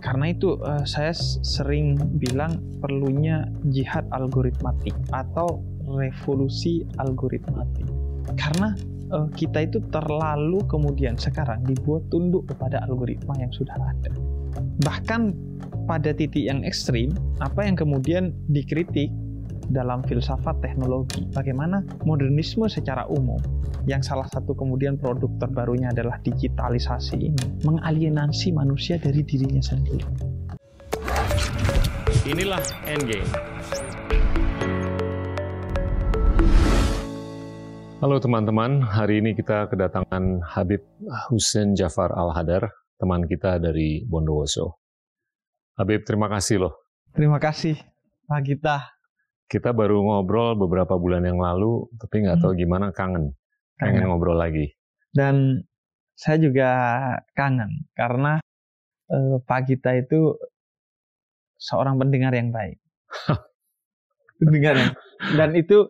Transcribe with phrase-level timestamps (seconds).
[0.00, 1.12] Karena itu uh, saya
[1.42, 7.86] sering bilang perlunya jihad algoritmatik atau revolusi algoritmatik.
[8.36, 8.74] Karena
[9.14, 14.12] uh, kita itu terlalu kemudian sekarang dibuat tunduk kepada algoritma yang sudah ada.
[14.82, 15.34] Bahkan
[15.86, 19.08] pada titik yang ekstrim, apa yang kemudian dikritik
[19.70, 21.26] dalam filsafat teknologi.
[21.34, 23.38] Bagaimana modernisme secara umum
[23.86, 30.06] yang salah satu kemudian produk terbarunya adalah digitalisasi ini mengalienasi manusia dari dirinya sendiri.
[32.26, 33.30] Inilah Endgame.
[38.02, 40.84] Halo teman-teman, hari ini kita kedatangan Habib
[41.32, 42.68] Hussein Jafar Al-Hadar,
[43.00, 44.78] teman kita dari Bondowoso.
[45.80, 46.74] Habib, terima kasih loh.
[47.16, 47.80] Terima kasih,
[48.28, 48.95] Pak Gita
[49.46, 52.60] kita baru ngobrol beberapa bulan yang lalu, tapi nggak tahu hmm.
[52.60, 53.34] gimana kangen,
[53.78, 54.06] pengen kangen.
[54.10, 54.74] ngobrol lagi.
[55.14, 55.62] Dan
[56.18, 56.70] saya juga
[57.38, 58.42] kangen karena
[59.10, 60.34] eh, Pak Gita itu
[61.56, 62.82] seorang pendengar yang baik,
[64.42, 64.92] pendengar yang,
[65.38, 65.86] dan itu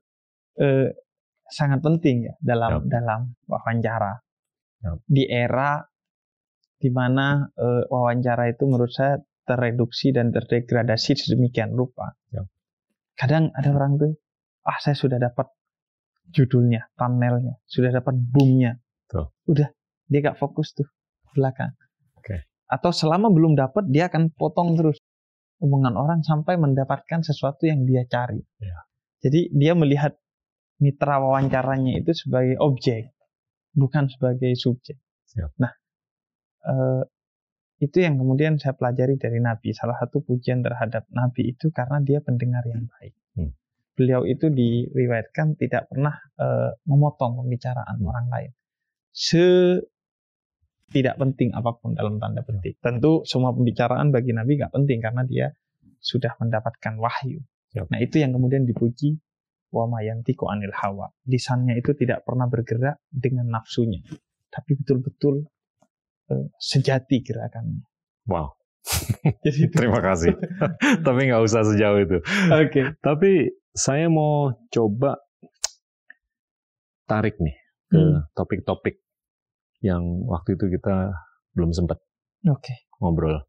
[0.60, 0.92] eh,
[1.48, 2.92] sangat penting ya dalam yep.
[2.92, 4.20] dalam wawancara
[4.84, 4.98] yep.
[5.08, 5.80] di era
[6.76, 9.16] di mana eh, wawancara itu menurut saya
[9.48, 12.12] tereduksi dan terdegradasi sedemikian rupa.
[12.36, 12.52] Yep
[13.16, 14.12] kadang ada orang tuh
[14.68, 15.48] ah saya sudah dapat
[16.30, 18.76] judulnya thumbnailnya sudah dapat boomnya
[19.08, 19.32] tuh.
[19.48, 19.72] udah
[20.06, 20.86] dia gak fokus tuh
[21.32, 21.72] belakang
[22.20, 22.46] okay.
[22.68, 25.00] atau selama belum dapat dia akan potong terus
[25.62, 28.84] omongan orang sampai mendapatkan sesuatu yang dia cari yeah.
[29.24, 30.12] jadi dia melihat
[30.76, 33.16] mitra wawancaranya itu sebagai objek
[33.72, 35.00] bukan sebagai subjek
[35.34, 35.48] yeah.
[35.56, 35.72] nah
[36.68, 37.02] eh,
[37.76, 39.76] itu yang kemudian saya pelajari dari Nabi.
[39.76, 43.14] Salah satu pujian terhadap Nabi itu karena dia pendengar yang baik.
[43.36, 43.52] Hmm.
[43.96, 48.08] Beliau itu diriwayatkan tidak pernah uh, memotong pembicaraan hmm.
[48.08, 48.50] orang lain.
[49.12, 49.44] Se
[50.92, 52.80] tidak penting apa pun dalam tanda petik.
[52.80, 55.46] Tentu semua pembicaraan bagi Nabi nggak penting karena dia
[56.00, 57.42] sudah mendapatkan wahyu.
[57.74, 57.92] Yep.
[57.92, 59.18] Nah itu yang kemudian dipuji
[59.74, 61.10] wa mayantiku anil hawa.
[61.26, 64.00] Lisannya itu tidak pernah bergerak dengan nafsunya,
[64.48, 65.44] tapi betul-betul
[66.58, 67.86] sejati gerakannya.
[68.26, 68.54] Wow.
[69.44, 70.34] Jadi terima kasih.
[71.06, 72.18] Tapi nggak usah sejauh itu.
[72.22, 72.70] Oke.
[72.70, 72.84] Okay.
[73.02, 73.30] Tapi
[73.74, 75.18] saya mau coba
[77.06, 77.56] tarik nih
[77.86, 78.34] ke hmm.
[78.34, 78.98] topik-topik
[79.84, 81.14] yang waktu itu kita
[81.54, 82.02] belum sempat
[82.46, 82.90] okay.
[82.98, 83.46] ngobrol.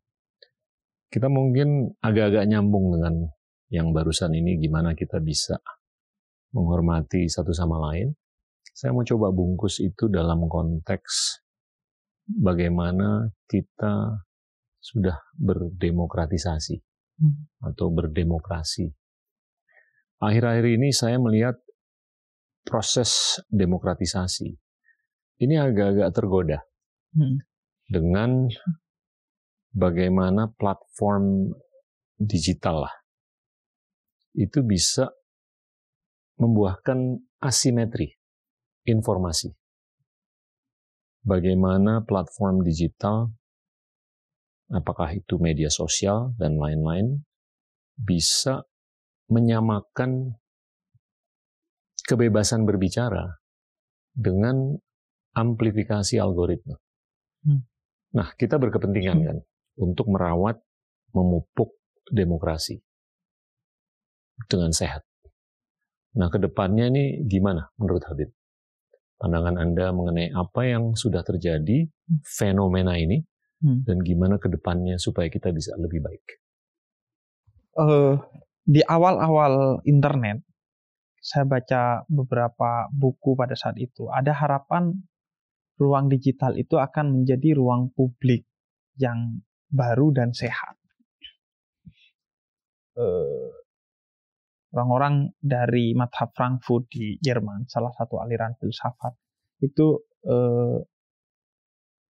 [1.07, 3.31] Kita mungkin agak-agak nyambung dengan
[3.73, 5.57] yang barusan ini gimana kita bisa
[6.53, 8.13] menghormati satu sama lain.
[8.77, 11.41] Saya mau coba bungkus itu dalam konteks
[12.27, 14.23] bagaimana kita
[14.79, 16.75] sudah berdemokratisasi
[17.23, 17.63] hmm.
[17.71, 18.91] atau berdemokrasi.
[20.19, 21.55] Akhir-akhir ini saya melihat
[22.67, 24.51] proses demokratisasi
[25.39, 26.59] ini agak-agak tergoda
[27.13, 27.37] hmm.
[27.87, 28.49] dengan
[29.71, 31.53] bagaimana platform
[32.17, 32.95] digital lah
[34.37, 35.13] itu bisa
[36.37, 38.17] membuahkan asimetri
[38.85, 39.53] informasi
[41.27, 43.35] bagaimana platform digital,
[44.71, 47.27] apakah itu media sosial dan lain-lain,
[47.99, 48.63] bisa
[49.27, 50.39] menyamakan
[52.07, 53.43] kebebasan berbicara
[54.15, 54.79] dengan
[55.35, 56.79] amplifikasi algoritma.
[57.43, 57.67] Hmm.
[58.15, 59.37] Nah, kita berkepentingan kan
[59.83, 60.57] untuk merawat,
[61.11, 61.75] memupuk
[62.07, 62.79] demokrasi
[64.47, 65.03] dengan sehat.
[66.17, 68.36] Nah, ke depannya ini gimana menurut Habib?
[69.17, 72.21] Pandangan Anda mengenai apa yang sudah terjadi, hmm.
[72.23, 73.21] fenomena ini,
[73.65, 73.83] hmm.
[73.85, 76.25] dan gimana ke depannya supaya kita bisa lebih baik?
[77.77, 78.17] Uh,
[78.65, 80.41] di awal-awal internet,
[81.21, 84.09] saya baca beberapa buku pada saat itu.
[84.09, 84.95] Ada harapan
[85.77, 88.45] ruang digital itu akan menjadi ruang publik
[88.97, 90.73] yang baru dan sehat.
[92.97, 93.53] Uh,
[94.77, 99.17] orang-orang dari Madhab Frankfurt di Jerman, salah satu aliran filsafat,
[99.65, 100.77] itu eh,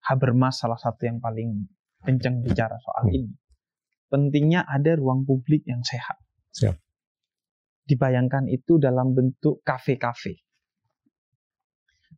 [0.04, 1.64] Habermas salah satu yang paling
[2.04, 3.16] kencang bicara soal hmm.
[3.16, 3.32] ini.
[4.08, 6.16] Pentingnya ada ruang publik yang sehat.
[6.52, 6.76] Siap.
[7.88, 10.44] Dibayangkan itu dalam bentuk kafe-kafe.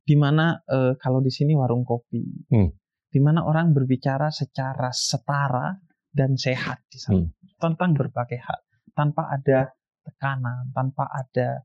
[0.02, 2.70] Di mana eh, kalau di sini warung kopi, hmm.
[3.10, 5.74] di mana orang berbicara secara setara
[6.10, 7.58] dan sehat di sana hmm.
[7.58, 8.60] tentang berbagai hal,
[8.94, 9.70] tanpa ada
[10.10, 11.62] tekanan, tanpa ada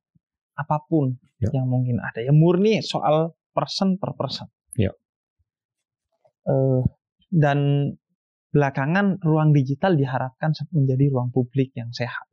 [0.55, 1.51] apa pun ya.
[1.51, 2.21] yang mungkin ada.
[2.21, 4.47] Ya murni soal person per person.
[4.77, 4.93] Ya.
[6.45, 6.85] Uh,
[7.33, 7.91] dan
[8.55, 12.23] belakangan ruang digital diharapkan menjadi ruang publik yang sehat.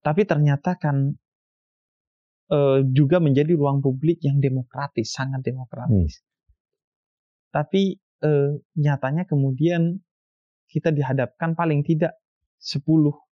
[0.00, 1.14] Tapi ternyata kan
[2.50, 6.18] uh, juga menjadi ruang publik yang demokratis, sangat demokratis.
[6.18, 6.26] Hmm.
[7.54, 10.00] Tapi uh, nyatanya kemudian
[10.70, 12.18] kita dihadapkan paling tidak
[12.62, 12.86] 10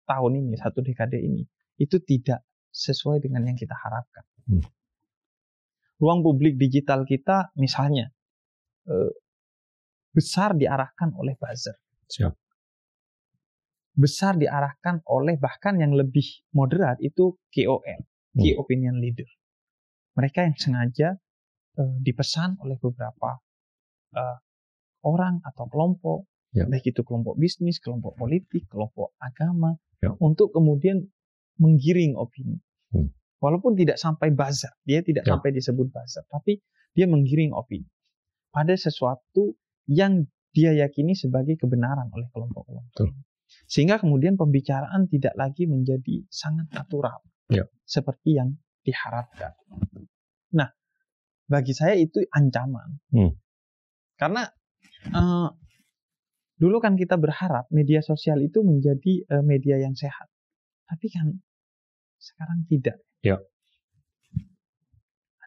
[0.04, 1.46] tahun ini, satu dekade ini,
[1.78, 4.24] itu tidak sesuai dengan yang kita harapkan.
[4.48, 4.64] Hmm.
[6.02, 8.10] Ruang publik digital kita misalnya
[8.90, 9.12] eh,
[10.12, 11.76] besar diarahkan oleh buzzer.
[12.12, 12.32] Siap.
[13.92, 16.24] Besar diarahkan oleh bahkan yang lebih
[16.56, 18.40] moderat itu KOL, hmm.
[18.40, 19.28] Key Opinion Leader.
[20.16, 21.16] Mereka yang sengaja
[21.80, 23.40] uh, dipesan oleh beberapa
[24.16, 24.38] uh,
[25.08, 26.68] orang atau kelompok, ya.
[26.68, 30.12] baik itu kelompok bisnis, kelompok politik, kelompok agama, ya.
[30.18, 31.06] untuk kemudian
[31.62, 32.58] menggiring opini.
[32.90, 33.14] Hmm.
[33.38, 35.34] Walaupun tidak sampai buzzer, dia tidak ya.
[35.34, 36.58] sampai disebut buzzer, tapi
[36.92, 37.88] dia menggiring opini
[38.52, 39.56] pada sesuatu
[39.88, 43.08] yang dia yakini sebagai kebenaran oleh kelompok-kelompok.
[43.64, 47.64] Sehingga kemudian pembicaraan tidak lagi menjadi sangat natural, ya.
[47.88, 49.56] seperti yang diharapkan.
[50.52, 50.68] Nah,
[51.48, 53.00] bagi saya itu ancaman.
[53.12, 53.32] Hmm.
[54.20, 54.44] Karena
[55.16, 55.48] uh,
[56.56, 60.28] dulu kan kita berharap media sosial itu menjadi uh, media yang sehat.
[60.88, 61.40] Tapi kan
[62.20, 63.00] sekarang tidak.
[63.24, 63.40] Ya.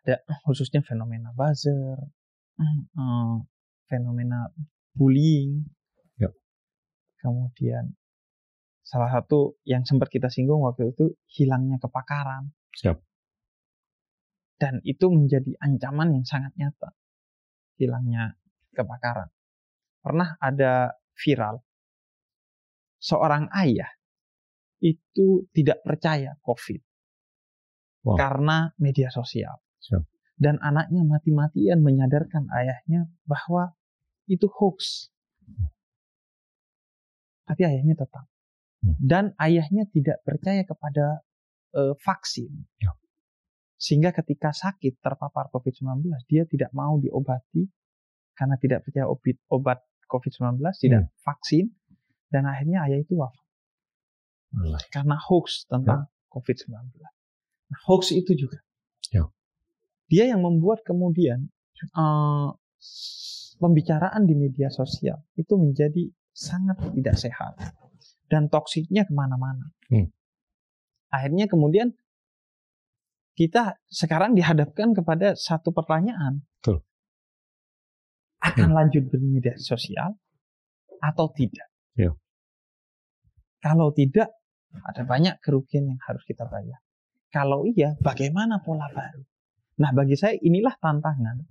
[0.03, 1.97] Ada khususnya fenomena buzzer,
[2.59, 3.35] uh,
[3.89, 4.49] fenomena
[4.95, 5.67] bullying.
[6.17, 6.31] Ya.
[7.21, 7.97] Kemudian
[8.85, 12.53] salah satu yang sempat kita singgung waktu itu hilangnya kepakaran.
[12.77, 13.01] Siap.
[14.55, 16.95] Dan itu menjadi ancaman yang sangat nyata.
[17.75, 18.39] Hilangnya
[18.71, 19.34] kebakaran.
[20.05, 21.57] Pernah ada viral.
[23.01, 23.89] Seorang ayah
[24.85, 26.81] itu tidak percaya COVID.
[28.05, 28.17] Wow.
[28.21, 29.57] Karena media sosial.
[29.81, 30.05] Siap.
[30.37, 33.73] Dan anaknya mati-matian menyadarkan ayahnya bahwa
[34.29, 35.09] itu hoax.
[37.49, 38.29] Tapi ayahnya tetap.
[38.85, 38.95] Hmm.
[39.01, 41.25] Dan ayahnya tidak percaya kepada
[41.73, 42.51] uh, vaksin.
[42.77, 42.93] Ya.
[43.79, 47.65] Sehingga ketika sakit terpapar COVID-19, dia tidak mau diobati
[48.35, 49.79] karena tidak percaya obat, obat
[50.15, 51.13] COVID-19, tidak hmm.
[51.19, 51.65] vaksin,
[52.31, 53.43] dan akhirnya ayah itu wafat.
[54.87, 56.31] Karena hoax tentang ya.
[56.31, 56.71] COVID-19.
[56.71, 58.63] Nah, hoax itu juga.
[59.11, 59.27] Ya.
[60.07, 61.51] Dia yang membuat kemudian
[61.95, 62.55] uh,
[63.59, 67.53] pembicaraan di media sosial itu menjadi sangat tidak sehat
[68.27, 69.71] dan toksiknya ke mana-mana.
[69.91, 70.11] Hmm.
[71.11, 71.95] Akhirnya kemudian
[73.35, 76.43] kita sekarang dihadapkan kepada satu pertanyaan.
[76.59, 76.83] Betul.
[78.45, 78.77] Akan hmm.
[78.77, 80.13] lanjut bermedia sosial
[81.01, 81.65] atau tidak?
[81.97, 82.13] Ya.
[83.63, 84.29] Kalau tidak,
[84.85, 86.77] ada banyak kerugian yang harus kita bayar.
[87.33, 89.25] Kalau iya, bagaimana pola baru?
[89.81, 91.41] Nah, bagi saya inilah tantangan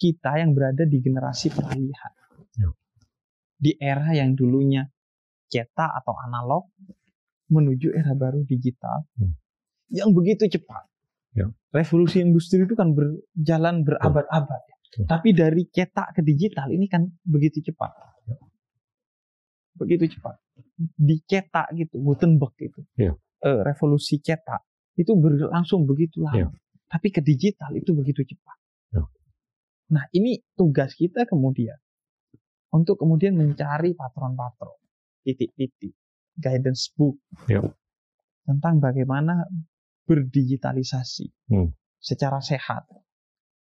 [0.00, 2.12] kita yang berada di generasi peralihan.
[2.56, 2.68] Ya.
[3.56, 4.88] Di era yang dulunya
[5.52, 6.66] cetak atau analog
[7.52, 9.06] menuju era baru digital.
[9.20, 9.46] Hmm
[9.90, 10.84] yang begitu cepat.
[11.36, 11.52] Ya.
[11.70, 14.62] Revolusi industri itu kan berjalan berabad-abad.
[14.94, 15.04] Ya.
[15.10, 17.90] Tapi dari cetak ke digital ini kan begitu cepat.
[18.26, 18.36] Ya.
[19.76, 20.40] Begitu cepat.
[20.96, 22.80] Dicetak gitu, Gutenberg gitu.
[22.96, 23.12] Ya.
[23.44, 24.64] Uh, revolusi cetak
[24.96, 26.38] itu berlangsung begitu lama.
[26.38, 26.48] Ya.
[26.86, 28.58] Tapi ke digital itu begitu cepat.
[28.94, 29.02] Ya.
[29.92, 31.76] Nah ini tugas kita kemudian
[32.72, 34.76] untuk kemudian mencari patron-patron,
[35.22, 35.94] titik-titik,
[36.36, 37.16] guidance book
[37.48, 37.64] ya.
[38.44, 39.48] tentang bagaimana
[40.04, 41.72] berdigitalisasi hmm.
[41.98, 42.84] secara sehat.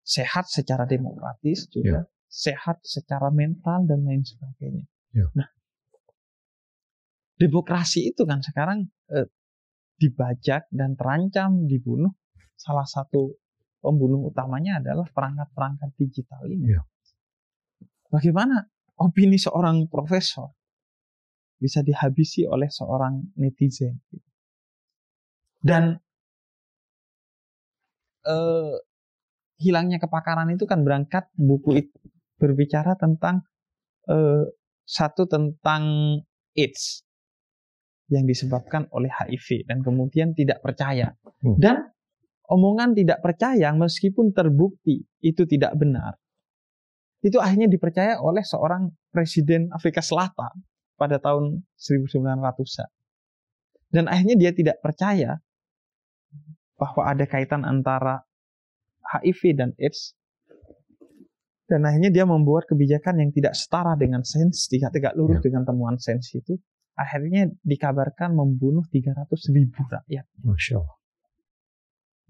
[0.07, 2.31] Sehat secara demokratis juga, yeah.
[2.31, 4.87] sehat secara mental dan lain sebagainya.
[5.11, 5.35] Yeah.
[5.35, 5.51] Nah,
[7.35, 9.27] demokrasi itu kan sekarang eh,
[9.99, 12.15] dibajak dan terancam dibunuh.
[12.55, 13.35] Salah satu
[13.83, 16.79] pembunuh utamanya adalah perangkat-perangkat digital ini.
[16.79, 16.87] Yeah.
[18.07, 18.63] Bagaimana
[19.03, 20.55] opini seorang profesor
[21.59, 23.99] bisa dihabisi oleh seorang netizen?
[25.59, 25.99] Dan
[28.23, 28.75] uh,
[29.57, 31.97] hilangnya kepakaran itu kan berangkat buku itu
[32.37, 33.45] berbicara tentang
[34.13, 34.45] uh,
[34.85, 35.83] satu tentang
[36.53, 37.03] AIDS
[38.13, 41.11] yang disebabkan oleh HIV dan kemudian tidak percaya
[41.43, 41.59] hmm.
[41.59, 41.91] dan
[42.47, 46.15] omongan tidak percaya meskipun terbukti itu tidak benar
[47.25, 50.63] itu akhirnya dipercaya oleh seorang presiden Afrika Selatan
[50.95, 52.89] pada tahun 1900-an
[53.91, 55.43] dan akhirnya dia tidak percaya
[56.77, 58.23] bahwa ada kaitan antara
[59.13, 60.17] HIV dan AIDS
[61.67, 65.51] dan akhirnya dia membuat kebijakan yang tidak setara dengan sains, tidak tegak lurus ya.
[65.51, 66.55] dengan temuan sains itu.
[66.97, 70.25] Akhirnya dikabarkan membunuh 300 ribu rakyat.
[70.47, 70.97] Masya Allah.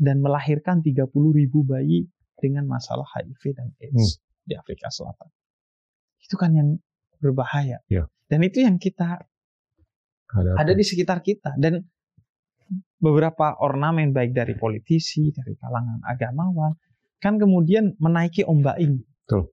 [0.00, 2.08] Dan melahirkan 30 ribu bayi
[2.40, 4.48] dengan masalah HIV dan AIDS hmm.
[4.48, 5.28] di Afrika Selatan.
[6.18, 6.68] Itu kan yang
[7.20, 7.84] berbahaya.
[7.92, 8.08] Ya.
[8.26, 9.20] Dan itu yang kita
[10.32, 11.54] ada, ada di sekitar kita.
[11.60, 11.84] Dan
[12.96, 16.72] beberapa ornamen baik dari politisi, dari kalangan agamawan,
[17.20, 19.00] kan kemudian menaiki ombak ini.
[19.26, 19.50] Betul.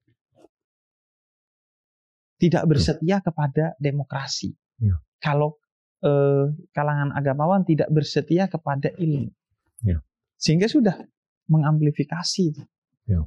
[2.43, 4.51] tidak bersetia kepada demokrasi.
[4.83, 4.99] Ya.
[5.23, 5.55] Kalau
[6.03, 9.31] eh, kalangan agamawan tidak bersetia kepada ilmu.
[9.79, 10.03] Ya.
[10.35, 10.99] Sehingga sudah
[11.47, 12.67] mengamplifikasi
[13.03, 13.19] Ya.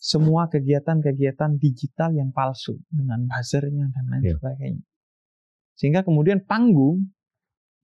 [0.00, 4.32] semua kegiatan-kegiatan digital yang palsu dengan buzzernya dan lain Ya.
[4.36, 4.84] sebagainya.
[5.76, 7.12] Sehingga kemudian panggung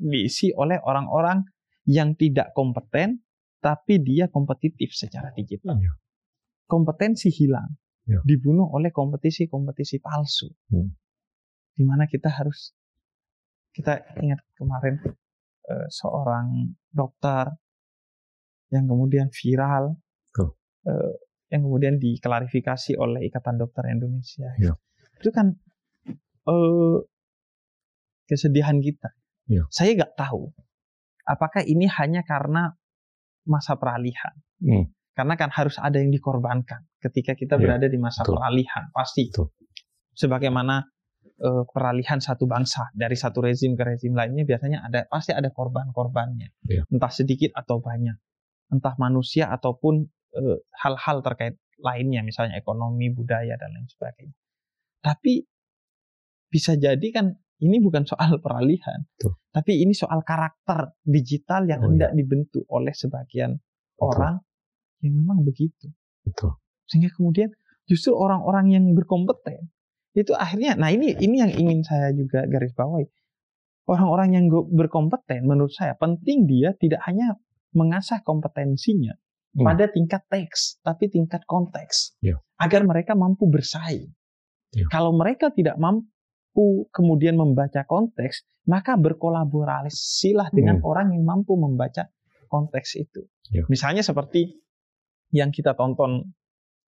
[0.01, 1.45] diisi oleh orang-orang
[1.91, 3.27] yang tidak kompeten
[3.59, 5.77] tapi dia kompetitif secara digital.
[5.83, 5.93] Ya.
[6.71, 7.75] Kompetensi hilang,
[8.07, 8.23] Ya.
[8.25, 10.49] dibunuh oleh kompetisi-kompetisi palsu.
[10.71, 10.95] Hmm.
[11.75, 12.73] Di mana kita harus
[13.75, 15.03] kita ingat kemarin
[15.71, 17.51] eh, seorang dokter
[18.71, 19.99] yang kemudian viral,
[20.31, 20.55] Betul.
[20.87, 21.15] eh,
[21.51, 24.49] yang kemudian diklarifikasi oleh Ikatan Dokter Indonesia.
[24.63, 24.75] Ya.
[25.21, 25.59] Itu kan
[26.47, 26.99] eh,
[28.31, 29.11] kesedihan kita.
[29.51, 29.67] Ya.
[29.75, 30.55] Saya nggak tahu
[31.31, 32.75] apakah ini hanya karena
[33.47, 34.35] masa peralihan.
[34.59, 34.91] Hmm.
[35.15, 38.41] Karena kan harus ada yang dikorbankan ketika kita Ya, berada di masa betul.
[38.41, 39.31] peralihan, pasti.
[39.31, 39.53] Betul.
[40.17, 40.83] Sebagaimana
[41.23, 46.51] eh, peralihan satu bangsa dari satu rezim ke rezim lainnya biasanya ada pasti ada korban-korbannya.
[46.67, 46.83] Ya.
[46.91, 48.17] Entah sedikit atau banyak.
[48.71, 54.37] Entah manusia ataupun eh, hal-hal terkait lainnya misalnya ekonomi, budaya dan lain sebagainya.
[55.01, 55.49] Tapi
[56.53, 59.37] bisa jadi kan ini bukan soal peralihan, Betul.
[59.53, 64.05] tapi ini soal karakter digital yang Oh, hendak dibentuk oleh sebagian Betul.
[64.11, 64.35] orang
[65.01, 65.93] yang memang begitu.
[66.25, 66.57] Betul.
[66.89, 67.53] Sehingga kemudian
[67.85, 69.69] justru orang-orang yang berkompeten
[70.13, 73.07] itu akhirnya, nah ini ini yang ingin saya juga garis bawahi.
[73.87, 77.39] Orang-orang yang berkompeten menurut saya penting dia tidak hanya
[77.75, 79.15] mengasah kompetensinya
[79.51, 79.67] Hmm.
[79.67, 82.39] pada tingkat teks, tapi tingkat konteks, Ya.
[82.63, 84.07] agar mereka mampu bersaing.
[84.71, 84.87] Ya.
[84.95, 86.07] Kalau mereka tidak mampu
[86.91, 90.89] kemudian membaca konteks, maka berkolaborasilah dengan Hmm.
[90.89, 92.09] orang yang mampu membaca
[92.49, 93.27] konteks itu.
[93.51, 93.65] Ya.
[93.67, 94.59] Misalnya seperti
[95.31, 96.35] yang kita tonton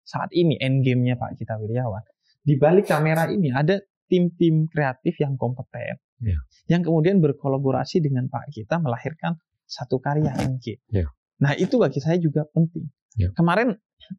[0.02, 2.00] saat ini endgame-nya Pak Gita Wirjawan.
[2.40, 3.76] Di balik kamera ini ada
[4.08, 6.36] tim-tim kreatif yang kompeten, Ya.
[6.66, 9.36] yang kemudian berkolaborasi dengan Pak Gita melahirkan
[9.68, 10.80] satu karya endgame.
[10.90, 11.06] Ya.
[11.38, 12.88] Nah itu bagi saya juga penting.
[13.14, 13.30] Ya.
[13.36, 13.76] Kemarin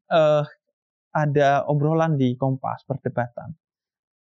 [0.07, 0.43] eh,
[1.11, 3.51] ada obrolan di Kompas perdebatan,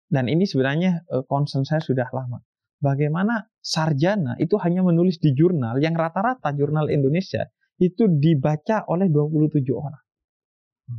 [0.08, 2.40] dan ini sebenarnya eh, concern saya sudah lama.
[2.78, 7.50] Bagaimana sarjana itu hanya menulis di jurnal yang rata-rata jurnal Indonesia
[7.82, 10.02] itu dibaca oleh 27 orang.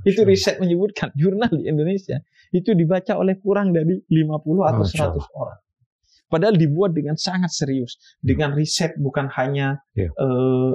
[0.05, 2.21] Itu Masya riset menyebutkan jurnal di Indonesia
[2.53, 5.61] itu dibaca oleh kurang dari 50 atau Masya 100 orang.
[6.29, 10.13] Padahal dibuat dengan sangat serius, dengan riset bukan hanya Ya.
[10.13, 10.73] eh,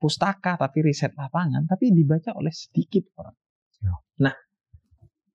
[0.00, 3.36] pustaka tapi riset lapangan, tapi dibaca oleh sedikit orang.
[3.84, 3.92] Ya.
[4.24, 4.34] Nah,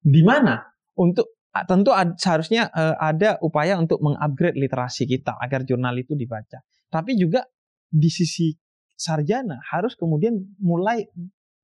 [0.01, 0.65] di mana
[0.97, 6.61] untuk tentu ad- seharusnya eh, ada upaya untuk mengupgrade literasi kita agar jurnal itu dibaca.
[6.89, 7.45] Tapi juga
[7.89, 8.53] di sisi
[8.93, 11.05] sarjana harus kemudian mulai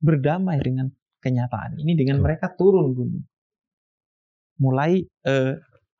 [0.01, 0.89] berdamai dengan
[1.21, 3.25] kenyataan ini dengan mereka turun gunung.
[4.57, 5.53] Mulai eh,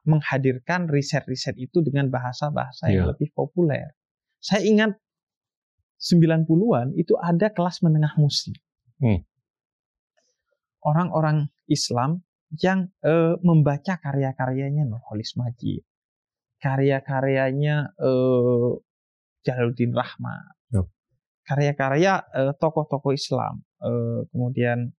[0.05, 3.11] menghadirkan riset-riset itu dengan bahasa-bahasa yang Iya.
[3.17, 3.89] lebih populer.
[4.37, 4.93] Saya ingat
[5.97, 8.53] 90-an itu ada kelas menengah muslim.
[9.01, 9.25] Hmm.
[10.85, 12.21] Orang-orang Islam
[12.53, 15.81] yang eh, membaca karya-karyanya Nurholis Majid,
[16.61, 18.71] karya-karyanya eh,
[19.45, 20.55] Jalaluddin Rahmat,
[21.45, 24.89] karya-karya eh, tokoh-tokoh Islam, eh, kemudian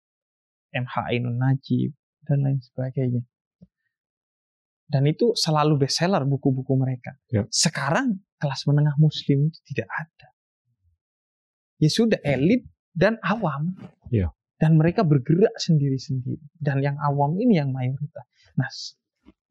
[0.70, 3.22] MH Ainun Najib dan lain sebagainya.
[4.86, 7.18] Dan itu selalu bestseller buku-buku mereka.
[7.34, 7.50] Yup.
[7.50, 10.28] Sekarang kelas menengah Muslim itu tidak ada.
[11.82, 12.62] Ya sudah elit
[12.94, 13.74] dan awam.
[14.14, 14.30] Iya.
[14.56, 16.40] Dan mereka bergerak sendiri-sendiri.
[16.56, 18.24] Dan yang awam ini yang mayoritas.
[18.56, 18.68] Nah,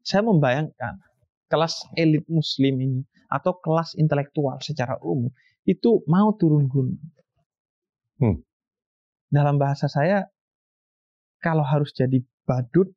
[0.02, 0.98] saya membayangkan
[1.46, 5.30] kelas elit Muslim ini atau kelas intelektual secara umum
[5.66, 7.02] itu mau turun gunung.
[8.22, 8.38] Hmm.
[9.26, 10.30] Dalam bahasa saya,
[11.42, 12.94] kalau harus jadi badut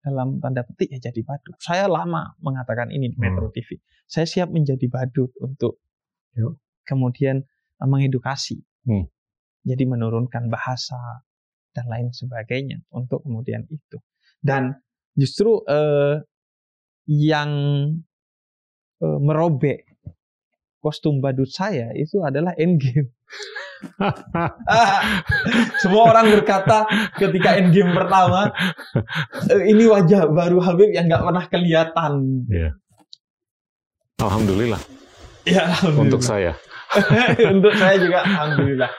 [0.00, 1.56] dalam tanda petik ya jadi badut.
[1.60, 3.80] Saya lama mengatakan ini di Metro TV.
[4.04, 5.80] Saya siap menjadi badut untuk
[6.36, 6.60] Yuk.
[6.84, 7.40] kemudian
[7.80, 8.60] eh, mengedukasi.
[8.84, 9.08] Hmm.
[9.64, 10.96] Jadi menurunkan bahasa
[11.70, 13.98] dan lain sebagainya untuk kemudian itu.
[14.40, 14.74] Dan
[15.14, 16.22] justru eh,
[17.10, 17.50] yang
[19.02, 19.86] eh, merobek
[20.80, 23.12] kostum badut saya itu adalah endgame.
[24.68, 25.00] Ah,
[25.80, 26.84] semua orang berkata
[27.16, 28.52] ketika endgame pertama
[29.48, 32.12] "Eh, ini wajah baru Habib yang nggak pernah kelihatan.
[34.20, 34.80] Alhamdulillah
[35.48, 36.52] Ya, untuk saya.
[37.56, 38.90] untuk saya juga alhamdulillah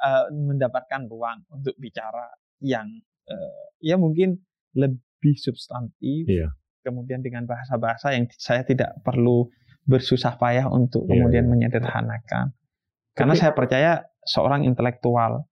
[0.00, 2.88] eh, mendapatkan ruang untuk bicara yang
[3.28, 4.40] eh, ya mungkin
[4.74, 6.26] lebih substantif.
[6.26, 6.50] Iya.
[6.80, 9.52] Kemudian dengan bahasa-bahasa yang saya tidak perlu
[9.84, 11.50] bersusah payah untuk Iya, kemudian iya.
[11.52, 12.56] menyederhanakan.
[13.12, 13.92] Karena Tapi- saya percaya
[14.24, 15.44] seorang intelektual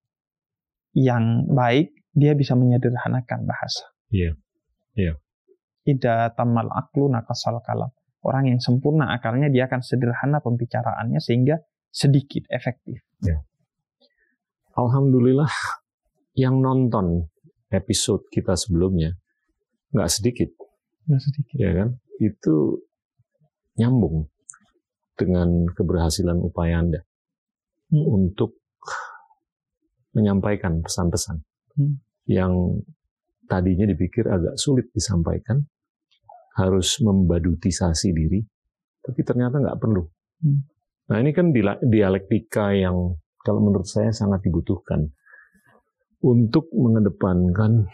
[0.96, 3.84] yang baik dia bisa menyederhanakan bahasa.
[4.10, 4.34] Iya.
[4.96, 5.14] Iya.
[5.84, 7.92] Ida tamal aklu nakasal kalam.
[8.24, 13.00] Orang yang sempurna akalnya dia akan sederhana pembicaraannya sehingga sedikit efektif.
[13.22, 13.40] Ya.
[14.78, 15.50] Alhamdulillah
[16.38, 17.26] yang nonton
[17.74, 19.18] episode kita sebelumnya
[19.90, 20.54] nggak sedikit.
[21.10, 21.54] Nggak sedikit.
[21.58, 21.98] Ya kan?
[22.22, 22.86] Itu
[23.74, 24.30] nyambung
[25.18, 27.02] dengan keberhasilan upaya Anda
[27.90, 28.06] hmm.
[28.06, 28.54] untuk
[30.14, 31.42] menyampaikan pesan-pesan
[31.74, 31.94] hmm.
[32.30, 32.78] yang
[33.50, 35.58] tadinya dipikir agak sulit disampaikan,
[36.54, 38.46] harus membadutisasi diri,
[39.02, 40.06] tapi ternyata nggak perlu.
[40.38, 40.62] Hmm.
[41.10, 41.50] Nah ini kan
[41.82, 43.18] dialektika yang
[43.48, 45.08] kalau menurut saya sangat dibutuhkan
[46.20, 47.88] untuk mengedepankan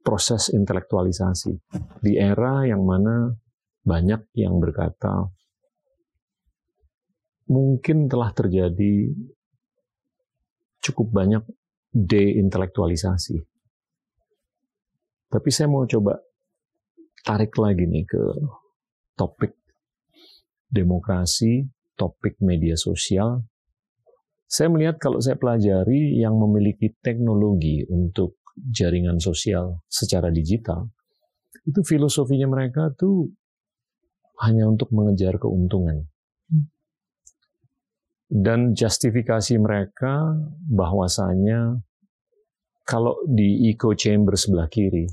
[0.00, 1.60] proses intelektualisasi
[2.00, 3.36] di era yang mana
[3.84, 5.28] banyak yang berkata
[7.52, 9.12] mungkin telah terjadi
[10.80, 11.42] cukup banyak
[11.90, 13.36] deintelektualisasi.
[15.26, 16.22] Tapi saya mau coba
[17.26, 18.22] tarik lagi nih ke
[19.18, 19.58] topik
[20.70, 21.66] demokrasi,
[21.98, 23.42] topik media sosial.
[24.46, 30.86] Saya melihat kalau saya pelajari yang memiliki teknologi untuk jaringan sosial secara digital,
[31.66, 33.26] itu filosofinya mereka tuh
[34.46, 36.06] hanya untuk mengejar keuntungan.
[38.26, 40.34] Dan justifikasi mereka
[40.66, 41.78] bahwasanya
[42.86, 45.06] kalau di echo chamber sebelah kiri,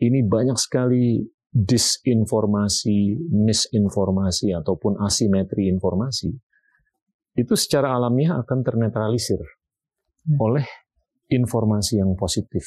[0.00, 1.20] ini banyak sekali
[1.52, 6.32] disinformasi, misinformasi, ataupun asimetri informasi,
[7.32, 10.36] itu secara alamiah akan ternetralisir hmm.
[10.36, 10.66] oleh
[11.32, 12.64] informasi yang positif.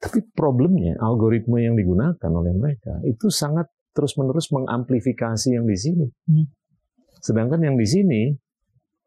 [0.00, 6.06] Tapi problemnya algoritma yang digunakan oleh mereka itu sangat terus-menerus mengamplifikasi yang di sini.
[6.28, 6.46] Hmm.
[7.20, 8.22] Sedangkan yang di sini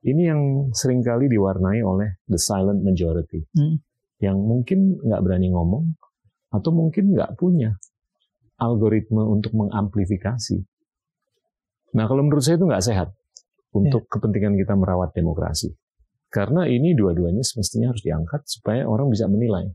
[0.06, 0.42] ini yang
[0.74, 3.82] sering kali diwarnai oleh the silent majority, hmm.
[4.22, 5.98] yang mungkin nggak berani ngomong,
[6.54, 7.76] atau mungkin nggak punya
[8.62, 10.64] algoritma untuk mengamplifikasi.
[11.98, 13.10] Nah, kalau menurut saya itu nggak sehat
[13.76, 14.12] untuk yeah.
[14.12, 15.76] kepentingan kita merawat demokrasi.
[16.28, 19.68] Karena ini dua-duanya semestinya harus diangkat supaya orang bisa menilai.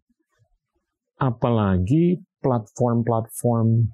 [1.17, 3.89] Apalagi platform-platform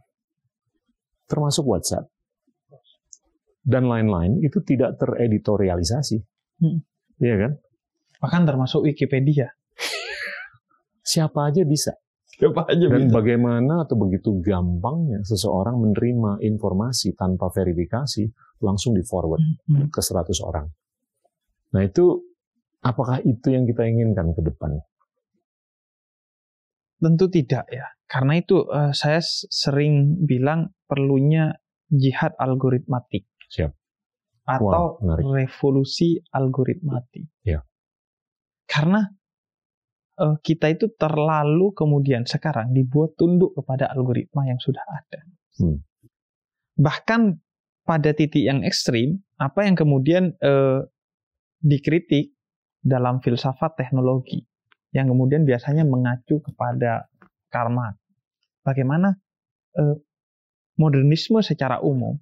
[1.28, 2.08] termasuk WhatsApp
[3.68, 6.16] dan lain-lain itu tidak tereditorialisasi.
[6.64, 6.80] Hmm.
[7.20, 7.52] Iya kan?
[8.24, 9.52] Bahkan termasuk Wikipedia.
[11.04, 11.92] Siapa aja bisa.
[12.38, 13.14] Siapa aja Dan bisa.
[13.18, 18.24] bagaimana atau begitu gampangnya seseorang menerima informasi tanpa verifikasi
[18.61, 19.88] langsung di forward hmm.
[19.90, 20.66] ke 100 orang.
[21.75, 22.23] Nah itu
[22.83, 24.81] apakah itu yang kita inginkan ke depan?
[26.99, 27.87] Tentu tidak ya.
[28.09, 31.55] Karena itu uh, saya sering bilang perlunya
[31.92, 33.29] jihad algoritmatik.
[33.53, 33.73] Siap.
[34.49, 37.29] Atau wow, revolusi algoritmatik.
[37.44, 37.62] Ya.
[38.64, 39.05] Karena
[40.18, 45.21] uh, kita itu terlalu kemudian sekarang dibuat tunduk kepada algoritma yang sudah ada.
[45.61, 45.85] Hmm.
[46.81, 47.21] Bahkan
[47.88, 50.85] pada titik yang ekstrim, apa yang kemudian uh,
[51.64, 52.37] dikritik
[52.85, 54.44] dalam filsafat teknologi,
[54.92, 57.09] yang kemudian biasanya mengacu kepada
[57.48, 57.96] karma.
[58.61, 59.16] Bagaimana
[59.81, 59.96] uh,
[60.77, 62.20] modernisme secara umum,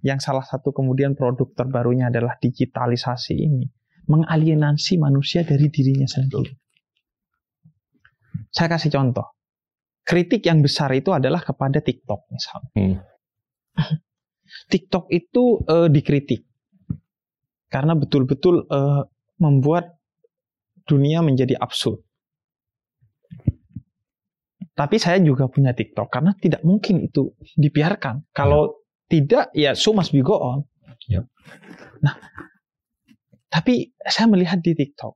[0.00, 3.68] yang salah satu kemudian produk terbarunya adalah digitalisasi ini,
[4.08, 6.56] mengalienasi manusia dari dirinya sendiri.
[8.48, 9.36] Saya kasih contoh.
[10.00, 12.72] Kritik yang besar itu adalah kepada TikTok misalnya.
[12.72, 12.96] Hmm.
[14.68, 16.46] TikTok itu uh, dikritik
[17.70, 19.06] karena betul-betul uh,
[19.38, 19.96] membuat
[20.84, 22.02] dunia menjadi absurd.
[24.74, 28.26] Tapi saya juga punya TikTok karena tidak mungkin itu dibiarkan.
[28.34, 28.74] Kalau ya.
[29.06, 30.66] tidak, ya so must be go on.
[31.06, 31.22] Ya.
[32.02, 32.16] Nah,
[33.52, 35.14] tapi saya melihat di TikTok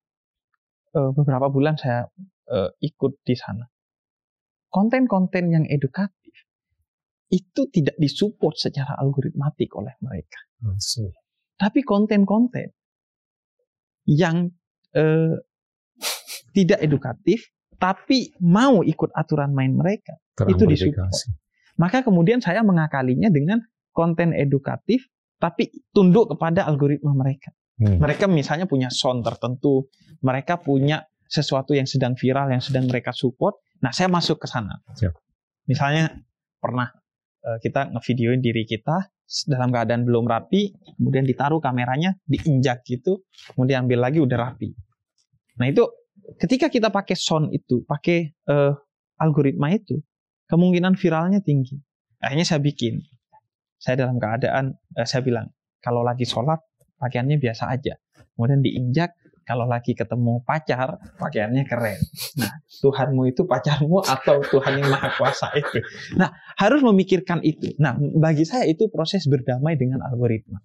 [0.94, 2.06] uh, beberapa bulan saya
[2.48, 3.66] uh, ikut di sana.
[4.70, 6.23] Konten-konten yang edukatif
[7.32, 10.40] itu tidak disupport secara algoritmatik oleh mereka.
[11.54, 12.68] Tapi konten-konten
[14.04, 14.52] yang
[14.94, 15.34] uh,
[16.52, 17.48] tidak edukatif
[17.80, 20.14] tapi mau ikut aturan main mereka
[20.46, 21.10] itu disupport.
[21.74, 23.58] Maka kemudian saya mengakalinya dengan
[23.90, 25.10] konten edukatif
[25.42, 27.50] tapi tunduk kepada algoritma mereka.
[27.74, 27.98] Hmm.
[27.98, 29.90] Mereka misalnya punya sound tertentu,
[30.22, 34.78] mereka punya sesuatu yang sedang viral, yang sedang mereka support, nah saya masuk ke sana.
[34.94, 35.10] Siap.
[35.66, 36.14] Misalnya
[36.62, 36.94] pernah
[37.61, 39.12] kita ngevideoin diri kita
[39.48, 44.72] dalam keadaan belum rapi, kemudian ditaruh kameranya, diinjak gitu, kemudian ambil lagi udah rapi.
[45.61, 45.85] Nah itu
[46.40, 48.72] ketika kita pakai sound itu, pakai uh,
[49.20, 50.00] algoritma itu,
[50.48, 51.76] kemungkinan viralnya tinggi.
[52.20, 53.00] Akhirnya saya bikin.
[53.80, 55.52] Saya dalam keadaan, uh, saya bilang,
[55.85, 56.61] kalau lagi sholat,
[56.96, 57.96] pakaiannya biasa aja.
[58.37, 59.12] Kemudian diinjak,
[59.44, 62.00] kalau lagi ketemu pacar pakaiannya keren.
[62.40, 65.85] Nah, Tuhanmu itu pacarmu atau Tuhan yang maha kuasa itu.
[66.16, 67.76] Nah, harus memikirkan itu.
[67.76, 70.59] Nah, bagi saya itu proses berdamai dengan algoritma.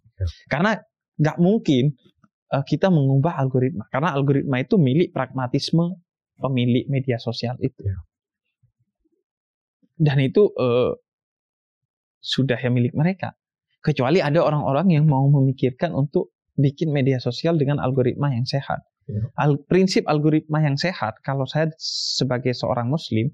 [0.47, 0.79] Karena
[1.19, 1.93] nggak mungkin
[2.55, 3.85] uh, kita mengubah algoritma.
[3.91, 5.99] Karena algoritma itu milik pragmatisme
[6.39, 7.83] pemilik media sosial itu.
[7.83, 7.99] Ya.
[9.99, 10.95] Dan itu uh,
[12.23, 13.35] sudah yang milik mereka.
[13.79, 18.83] Kecuali ada orang-orang yang mau memikirkan untuk bikin media sosial dengan algoritma yang sehat.
[19.07, 19.23] Ya.
[19.39, 23.31] Al prinsip algoritma yang sehat, kalau saya sebagai seorang muslim,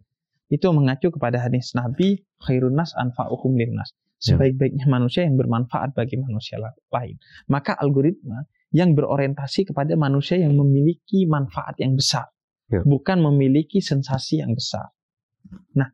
[0.54, 3.90] itu mengacu kepada hadis Nabi, khairun nas anfa'uhum linnas.
[4.24, 4.38] Ya.
[4.38, 7.18] Sebaik-baiknya manusia yang bermanfaat bagi manusia lain.
[7.50, 12.30] Maka algoritma yang berorientasi kepada manusia yang memiliki manfaat yang besar.
[12.70, 12.86] Ya.
[12.86, 14.94] Bukan memiliki sensasi yang besar.
[15.78, 15.90] Nah,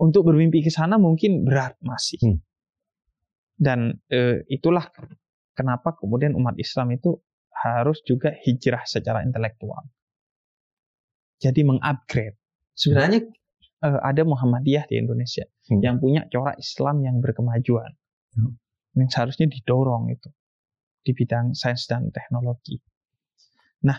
[0.00, 2.18] untuk bermimpi ke sana mungkin berat masih.
[2.20, 2.38] Hmm.
[3.56, 4.90] Dan e, itulah
[5.52, 7.20] kenapa kemudian umat Islam itu
[7.52, 9.84] harus juga hijrah secara intelektual.
[11.38, 12.38] Jadi mengupgrade.
[12.72, 13.28] Sebenarnya
[13.84, 15.80] uh, ada Muhammadiyah di Indonesia hmm.
[15.82, 17.92] yang punya corak Islam yang berkemajuan.
[18.38, 18.56] Hmm.
[18.96, 20.28] Yang seharusnya didorong itu
[21.02, 22.78] di bidang sains dan teknologi.
[23.82, 23.98] Nah,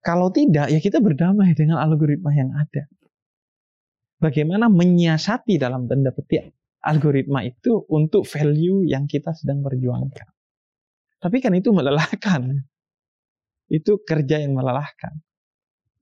[0.00, 2.88] kalau tidak ya kita berdamai dengan algoritma yang ada.
[4.22, 10.31] Bagaimana menyiasati dalam tanda petik algoritma itu untuk value yang kita sedang perjuangkan.
[11.22, 12.66] Tapi kan itu melelahkan.
[13.70, 15.22] Itu kerja yang melelahkan.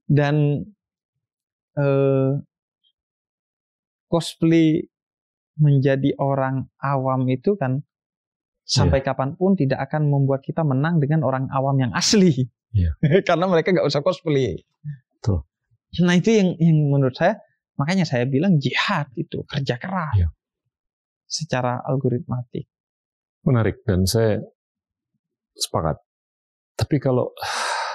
[0.09, 0.65] Dan
[1.77, 2.31] eh,
[4.09, 4.81] cosplay
[5.61, 7.85] menjadi orang awam itu kan
[8.65, 9.13] sampai yeah.
[9.13, 12.49] kapan pun tidak akan membuat kita menang dengan orang awam yang asli.
[12.73, 12.97] Yeah.
[13.27, 14.57] Karena mereka nggak usah cosplay.
[15.21, 15.45] Tuh.
[16.01, 17.37] Nah itu yang yang menurut saya
[17.77, 20.17] makanya saya bilang jihad itu kerja keras.
[20.17, 20.33] Yeah
[21.31, 22.67] secara algoritmatik.
[23.47, 24.43] Menarik dan saya
[25.55, 25.97] sepakat.
[26.77, 27.31] Tapi kalau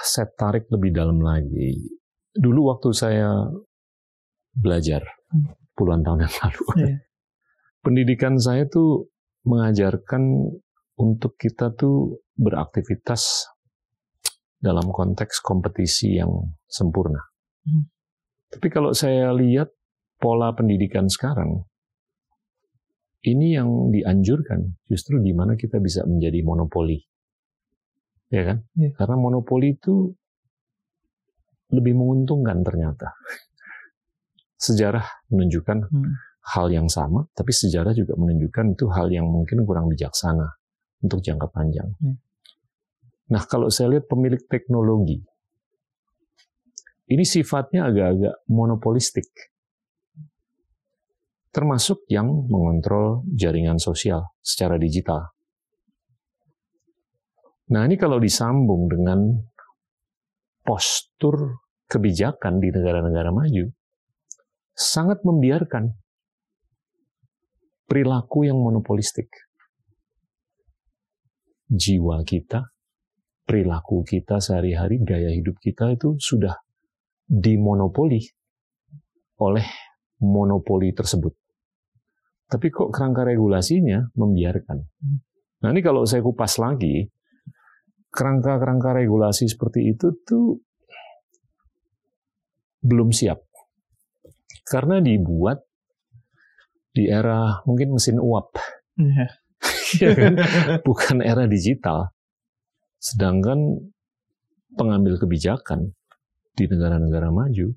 [0.05, 1.75] saya tarik lebih dalam lagi,
[2.31, 3.47] dulu waktu saya
[4.55, 5.75] belajar hmm.
[5.75, 6.97] puluhan tahun yang lalu, yeah.
[7.83, 9.11] pendidikan saya tuh
[9.47, 10.53] mengajarkan
[10.97, 13.47] untuk kita tuh beraktivitas
[14.57, 17.21] dalam konteks kompetisi yang sempurna.
[17.63, 17.85] Hmm.
[18.49, 19.69] Tapi kalau saya lihat
[20.17, 21.67] pola pendidikan sekarang,
[23.27, 27.06] ini yang dianjurkan justru di mana kita bisa menjadi monopoli.
[28.27, 28.57] Ya kan?
[28.75, 28.89] Ya.
[28.95, 30.11] Karena monopoli itu
[31.71, 33.15] lebih menguntungkan ternyata.
[34.57, 36.13] Sejarah menunjukkan hmm.
[36.57, 40.47] hal yang sama, tapi sejarah juga menunjukkan itu hal yang mungkin kurang bijaksana
[41.03, 41.87] untuk jangka panjang.
[42.01, 42.13] Ya.
[43.27, 45.19] Nah, kalau saya lihat pemilik teknologi,
[47.11, 49.27] ini sifatnya agak-agak monopolistik
[51.57, 55.33] termasuk yang mengontrol jaringan sosial secara digital.
[57.67, 59.43] Nah, ini kalau disambung dengan
[60.63, 63.67] postur kebijakan di negara-negara maju,
[64.71, 65.91] sangat membiarkan
[67.87, 69.27] perilaku yang monopolistik.
[71.67, 72.71] Jiwa kita,
[73.43, 76.55] perilaku kita sehari-hari, gaya hidup kita itu sudah
[77.27, 78.23] dimonopoli
[79.43, 79.67] oleh
[80.23, 81.35] monopoli tersebut.
[82.47, 84.79] Tapi kok kerangka regulasinya membiarkan.
[85.63, 87.03] Nah ini kalau saya kupas lagi,
[88.11, 90.61] kerangka-kerangka regulasi seperti itu tuh
[92.81, 93.43] belum siap.
[94.67, 95.63] Karena dibuat
[96.91, 98.57] di era mungkin mesin uap.
[98.97, 99.31] Yeah.
[100.87, 102.11] Bukan era digital.
[102.97, 103.77] Sedangkan
[104.73, 105.93] pengambil kebijakan
[106.57, 107.69] di negara-negara maju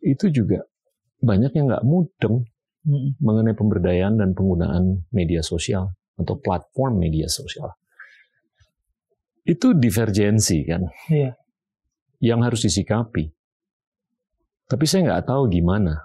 [0.00, 0.64] itu juga
[1.20, 2.44] banyak yang nggak mudeng
[3.20, 7.76] mengenai pemberdayaan dan penggunaan media sosial atau platform media sosial.
[9.50, 11.34] Itu divergensi kan, yeah.
[12.22, 13.26] yang harus disikapi.
[14.70, 15.98] Tapi saya nggak tahu gimana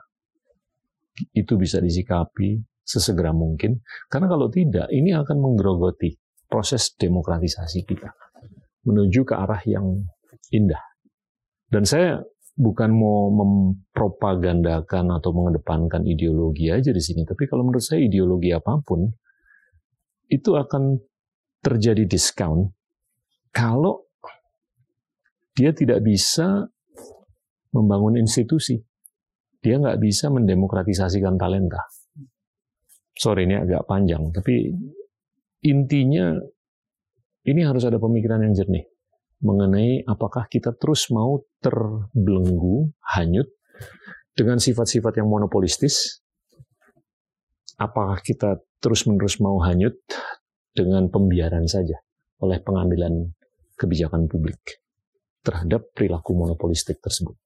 [1.37, 6.17] itu bisa disikapi sesegera mungkin, karena kalau tidak, ini akan menggerogoti
[6.49, 8.09] proses demokratisasi kita
[8.85, 10.05] menuju ke arah yang
[10.53, 10.81] indah.
[11.69, 12.21] Dan saya
[12.55, 18.81] bukan mau mempropagandakan atau mengedepankan ideologi aja di sini, tapi kalau menurut saya ideologi apa
[18.81, 19.05] pun
[20.29, 20.97] itu akan
[21.61, 22.69] terjadi diskon
[23.55, 24.03] kalau
[25.55, 26.67] dia tidak bisa
[27.71, 28.75] membangun institusi.
[29.63, 31.79] Dia nggak bisa mendemokratisasikan talenta.
[33.15, 34.75] Sorry ini agak panjang, tapi
[35.63, 36.35] intinya
[37.47, 38.83] ini harus ada pemikiran yang jernih
[39.39, 43.47] mengenai apakah kita terus mau terbelenggu, hanyut
[44.35, 46.19] dengan sifat-sifat yang monopolistis,
[47.79, 49.95] apakah kita terus-menerus mau hanyut
[50.75, 51.95] dengan pembiaran saja
[52.43, 53.31] oleh pengambilan
[53.75, 54.81] kebijakan publik
[55.45, 57.37] terhadap perilaku monopolistik tersebut.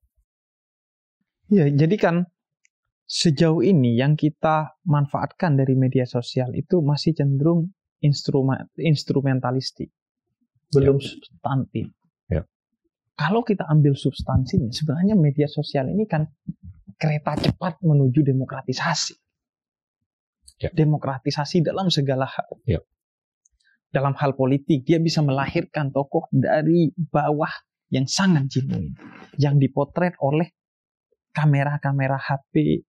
[1.49, 2.15] Ya, jadi kan
[3.09, 9.89] sejauh ini yang kita manfaatkan dari media sosial itu masih cenderung instrumen instrumentalistik,
[10.71, 11.05] belum ya.
[11.09, 11.85] substantif.
[12.29, 12.45] Ya.
[13.17, 16.29] Kalau kita ambil substansinya, sebenarnya media sosial ini kan
[16.95, 19.17] kereta cepat menuju demokratisasi.
[20.59, 20.69] Ya.
[20.71, 22.61] Demokratisasi dalam segala hal.
[22.69, 22.79] Ya.
[23.89, 27.49] Dalam hal politik, dia bisa melahirkan tokoh dari bawah
[27.89, 28.93] yang sangat genuine,
[29.41, 30.53] yang dipotret oleh
[31.33, 32.85] kamera-kamera HP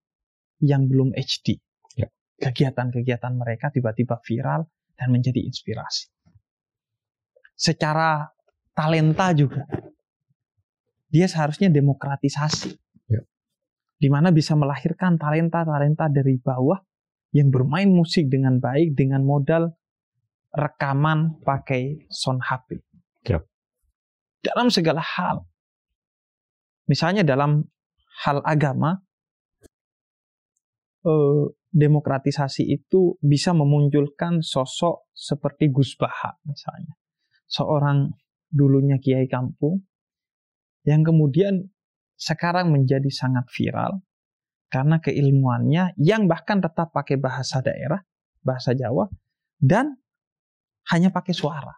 [0.61, 1.57] yang belum HD.
[1.97, 2.09] Ya.
[2.37, 6.13] Kegiatan-kegiatan mereka tiba-tiba viral dan menjadi inspirasi.
[7.57, 8.29] Secara
[8.77, 9.65] talenta juga,
[11.09, 12.77] dia seharusnya demokratisasi.
[13.09, 13.25] Ya.
[13.97, 16.77] Di mana bisa melahirkan talenta-talenta dari bawah
[17.33, 19.80] yang bermain musik dengan baik dengan modal
[20.51, 22.83] rekaman pakai sound HP.
[23.27, 23.41] Ya.
[24.43, 25.47] Dalam segala hal.
[26.91, 27.71] Misalnya dalam
[28.27, 28.99] hal agama,
[31.07, 36.99] eh, demokratisasi itu bisa memunculkan sosok seperti Gus Baha misalnya.
[37.47, 38.11] Seorang
[38.51, 39.87] dulunya kiai kampung
[40.83, 41.71] yang kemudian
[42.19, 44.03] sekarang menjadi sangat viral
[44.71, 48.03] karena keilmuannya yang bahkan tetap pakai bahasa daerah,
[48.43, 49.07] bahasa Jawa
[49.63, 49.99] dan
[50.91, 51.75] hanya pakai suara.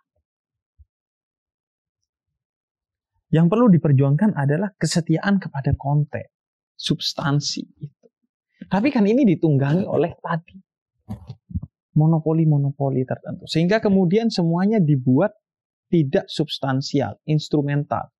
[3.33, 6.29] Yang perlu diperjuangkan adalah kesetiaan kepada konten,
[6.77, 8.07] substansi itu.
[8.69, 10.57] Tapi kan ini ditunggangi oleh tadi
[11.97, 13.45] monopoli-monopoli tertentu.
[13.49, 15.33] Sehingga kemudian semuanya dibuat
[15.89, 18.13] tidak substansial, instrumental.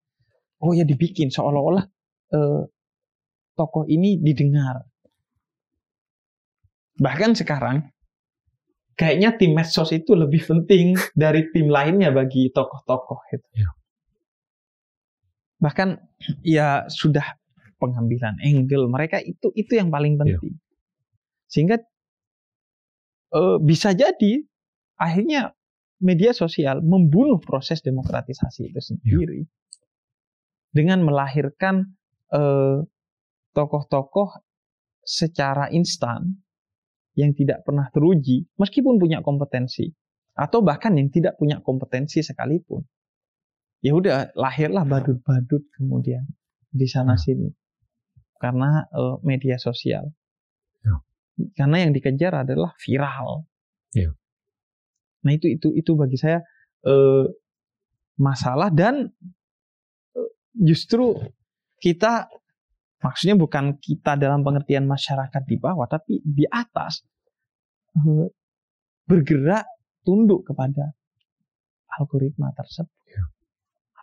[0.61, 1.85] Oh ya dibikin seolah-olah
[2.33, 2.63] eh,
[3.57, 4.85] tokoh ini didengar.
[7.01, 7.89] Bahkan sekarang
[8.95, 13.49] kayaknya tim medsos itu lebih penting dari tim lainnya bagi tokoh-tokoh itu.
[13.57, 13.71] Ya
[15.63, 16.03] bahkan
[16.43, 17.39] ya sudah
[17.79, 20.21] pengambilan angle mereka itu itu yang paling iya.
[20.27, 21.47] penting yeah.
[21.47, 21.77] sehingga
[23.39, 24.43] uh, bisa jadi
[24.99, 25.55] akhirnya
[26.03, 29.51] media sosial membunuh proses demokratisasi itu sendiri yeah.
[30.75, 31.95] dengan melahirkan
[32.33, 32.89] tokoh
[33.87, 34.43] tokoh-tokoh
[35.05, 36.42] secara instan
[37.19, 39.93] yang tidak pernah teruji meskipun punya kompetensi
[40.33, 42.81] atau bahkan yang tidak punya kompetensi sekalipun
[43.85, 46.25] ya udah lahirlah badut-badut kemudian
[46.73, 47.23] di sana hmm.
[47.23, 47.49] sini
[48.41, 50.09] karena uh, media sosial
[50.81, 50.95] ya.
[51.59, 53.45] karena yang dikejar adalah viral
[53.93, 54.09] ya.
[55.21, 56.41] nah itu itu itu bagi saya
[56.89, 57.29] uh,
[58.17, 59.13] masalah dan
[60.17, 61.19] uh, justru
[61.77, 62.31] kita
[63.03, 67.03] maksudnya bukan kita dalam pengertian masyarakat di bawah tapi di atas
[67.99, 68.27] uh,
[69.05, 69.67] bergerak
[70.07, 70.95] tunduk kepada
[71.99, 73.23] algoritma tersebut ya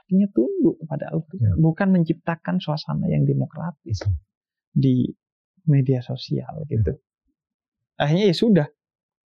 [0.10, 1.62] artinya tunduk kepada algoritma, ya.
[1.62, 4.02] bukan menciptakan suasana yang demokratis
[4.74, 5.06] di
[5.70, 6.98] media sosial gitu.
[6.98, 8.02] Ya.
[8.02, 8.68] Akhirnya ya sudah,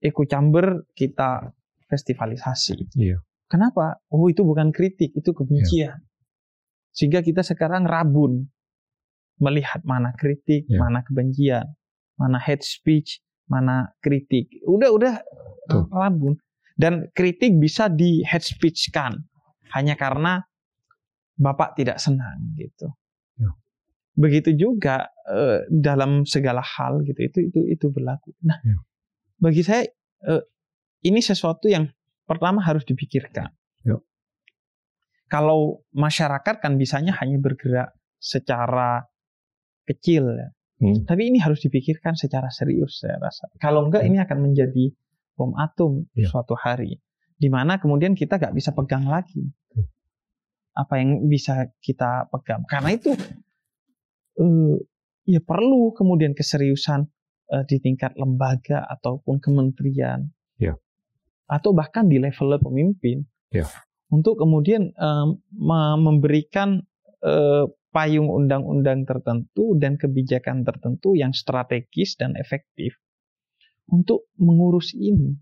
[0.03, 1.55] echo chamber kita
[1.87, 2.91] festivalisasi.
[2.99, 3.23] Ya.
[3.47, 4.03] Kenapa?
[4.11, 6.03] Oh itu bukan kritik, itu kebencian.
[6.91, 8.51] Sehingga kita sekarang rabun
[9.41, 10.79] melihat mana kritik, ya.
[10.79, 11.65] mana kebencian,
[12.19, 14.49] mana hate speech, mana kritik.
[14.65, 15.13] Udah udah
[15.69, 15.87] Tuh.
[15.89, 16.37] rabun.
[16.73, 19.13] Dan kritik bisa di hate speech kan
[19.77, 20.41] hanya karena
[21.37, 22.89] bapak tidak senang gitu.
[23.37, 23.51] Ya.
[24.13, 28.33] Begitu juga uh, dalam segala hal gitu itu itu itu berlaku.
[28.41, 28.77] Nah, ya.
[29.37, 29.85] bagi saya
[30.29, 30.41] uh,
[31.05, 31.89] ini sesuatu yang
[32.25, 33.53] pertama harus dipikirkan.
[33.85, 33.97] Ya.
[35.29, 39.03] Kalau masyarakat kan bisanya hanya bergerak secara
[39.87, 40.49] kecil ya.
[40.83, 41.07] Hmm.
[41.07, 43.47] Tapi ini harus dipikirkan secara serius saya rasa.
[43.61, 44.09] Kalau enggak hmm.
[44.11, 44.85] ini akan menjadi
[45.33, 46.29] bom atom ya.
[46.29, 46.99] suatu hari
[47.33, 49.49] di mana kemudian kita nggak bisa pegang lagi
[50.73, 52.65] apa yang bisa kita pegang.
[52.65, 53.13] Karena itu
[54.41, 54.75] uh,
[55.23, 57.05] ya perlu kemudian keseriusan
[57.53, 60.75] uh, di tingkat lembaga ataupun kementerian, yeah.
[61.45, 63.69] atau bahkan di level pemimpin, yeah.
[64.09, 65.29] untuk kemudian uh,
[65.97, 66.81] memberikan
[67.21, 72.97] uh, payung undang-undang tertentu dan kebijakan tertentu yang strategis dan efektif
[73.87, 75.37] untuk mengurus ini.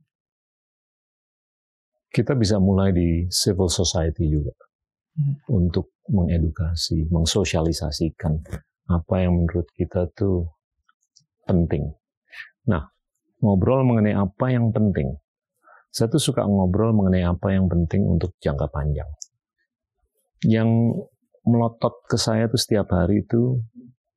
[2.11, 4.51] Kita bisa mulai di civil society juga
[5.47, 8.43] untuk mengedukasi, mensosialisasikan
[8.91, 10.51] apa yang menurut kita tuh
[11.47, 11.87] penting.
[12.67, 12.83] Nah,
[13.39, 15.15] ngobrol mengenai apa yang penting.
[15.91, 19.07] Saya tuh suka ngobrol mengenai apa yang penting untuk jangka panjang.
[20.43, 20.69] Yang
[21.47, 23.61] melotot ke saya tuh setiap hari itu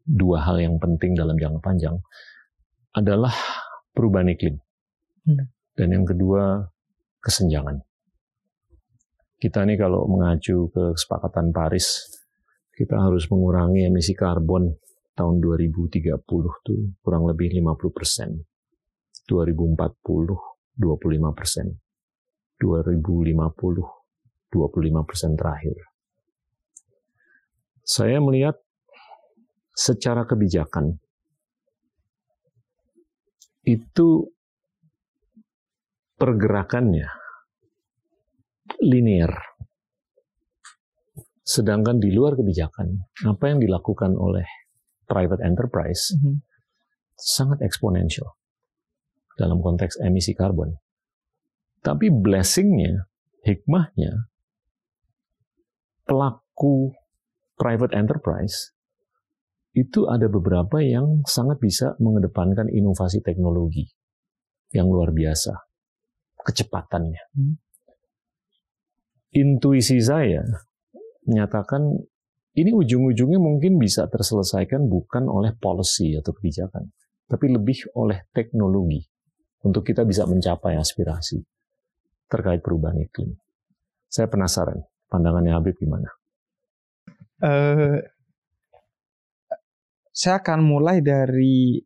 [0.05, 1.97] dua hal yang penting dalam jangka panjang
[2.93, 3.33] adalah
[3.97, 4.61] perubahan iklim.
[5.25, 5.49] Hmm.
[5.75, 6.69] Dan yang kedua,
[7.25, 7.83] kesenjangan
[9.45, 12.01] kita nih kalau mengacu ke kesepakatan Paris,
[12.73, 14.73] kita harus mengurangi emisi karbon
[15.13, 16.25] tahun 2030
[16.65, 18.41] tuh kurang lebih 50 persen.
[19.29, 19.77] 2040
[20.81, 21.77] 25 persen.
[22.57, 23.37] 2050
[24.49, 25.77] 25 persen terakhir.
[27.85, 28.57] Saya melihat
[29.77, 30.97] secara kebijakan
[33.65, 34.29] itu
[36.17, 37.09] pergerakannya
[38.81, 39.33] linear.
[41.45, 44.49] Sedangkan di luar kebijakan, apa yang dilakukan oleh
[45.05, 46.37] private enterprise mm -hmm.
[47.21, 48.33] sangat eksponensial
[49.37, 50.73] dalam konteks emisi karbon.
[51.85, 53.05] Tapi blessingnya,
[53.45, 54.33] hikmahnya,
[56.09, 56.97] pelaku
[57.55, 58.75] private enterprise
[59.75, 63.91] itu ada beberapa yang sangat bisa mengedepankan inovasi teknologi
[64.71, 65.55] yang luar biasa,
[66.47, 67.25] kecepatannya.
[67.35, 67.65] Hmm
[69.35, 70.47] intuisi saya
[71.27, 71.83] menyatakan
[72.55, 76.87] ini ujung-ujungnya mungkin bisa terselesaikan bukan oleh policy atau kebijakan,
[77.27, 79.03] tapi lebih oleh teknologi
[79.67, 81.43] untuk kita bisa mencapai aspirasi
[82.31, 83.35] terkait perubahan iklim.
[84.07, 86.07] Saya penasaran, pandangannya Habib gimana?
[87.43, 87.99] Uh,
[90.15, 91.83] saya akan mulai dari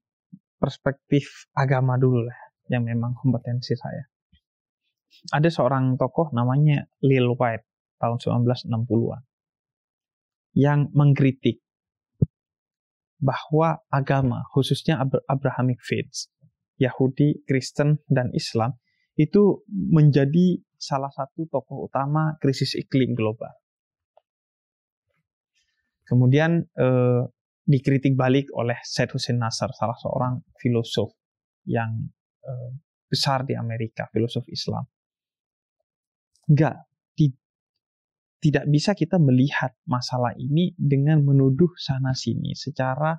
[0.61, 4.05] perspektif agama dulu lah, yang memang kompetensi saya
[5.35, 7.67] ada seorang tokoh namanya Lil White
[7.99, 9.23] tahun 1960-an
[10.55, 11.63] yang mengkritik
[13.19, 16.31] bahwa agama, khususnya Abrahamic faiths,
[16.79, 18.79] Yahudi, Kristen, dan Islam,
[19.19, 23.51] itu menjadi salah satu tokoh utama krisis iklim global.
[26.09, 27.23] Kemudian eh,
[27.69, 31.13] dikritik balik oleh Said Hussein Nasr, salah seorang filosof
[31.69, 32.09] yang
[32.43, 32.71] eh,
[33.09, 34.89] besar di Amerika, filosof Islam.
[36.49, 37.29] Enggak, di,
[38.41, 43.13] tidak bisa kita melihat masalah ini dengan menuduh sana sini secara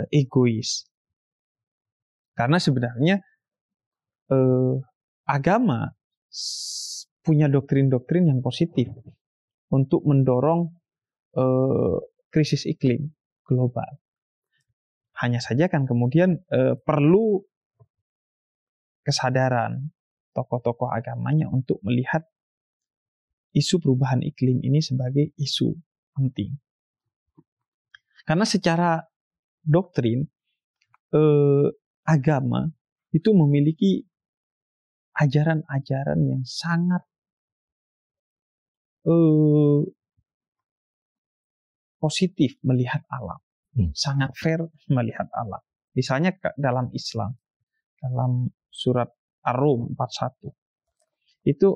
[0.00, 0.88] uh, egois.
[2.34, 3.20] Karena sebenarnya
[4.32, 4.74] uh,
[5.28, 5.92] agama
[7.20, 8.88] punya doktrin-doktrin yang positif
[9.70, 10.79] untuk mendorong
[11.36, 11.98] uh,
[12.30, 13.10] krisis iklim
[13.46, 13.98] global.
[15.20, 17.44] Hanya saja kan kemudian uh, perlu
[19.04, 19.90] kesadaran
[20.32, 22.24] tokoh-tokoh agamanya untuk melihat
[23.50, 25.74] isu perubahan iklim ini sebagai isu
[26.14, 26.54] penting.
[28.22, 29.02] Karena secara
[29.66, 30.22] doktrin
[31.10, 31.68] eh,
[32.06, 32.70] agama
[33.10, 34.06] itu memiliki
[35.18, 37.02] ajaran-ajaran yang sangat
[39.10, 39.78] eh,
[42.00, 43.38] positif melihat alam,
[43.76, 43.92] hmm.
[43.92, 45.60] sangat fair melihat alam.
[45.92, 47.36] Misalnya dalam Islam,
[48.00, 49.12] dalam surat
[49.44, 50.48] Ar-Rum 41,
[51.44, 51.68] itu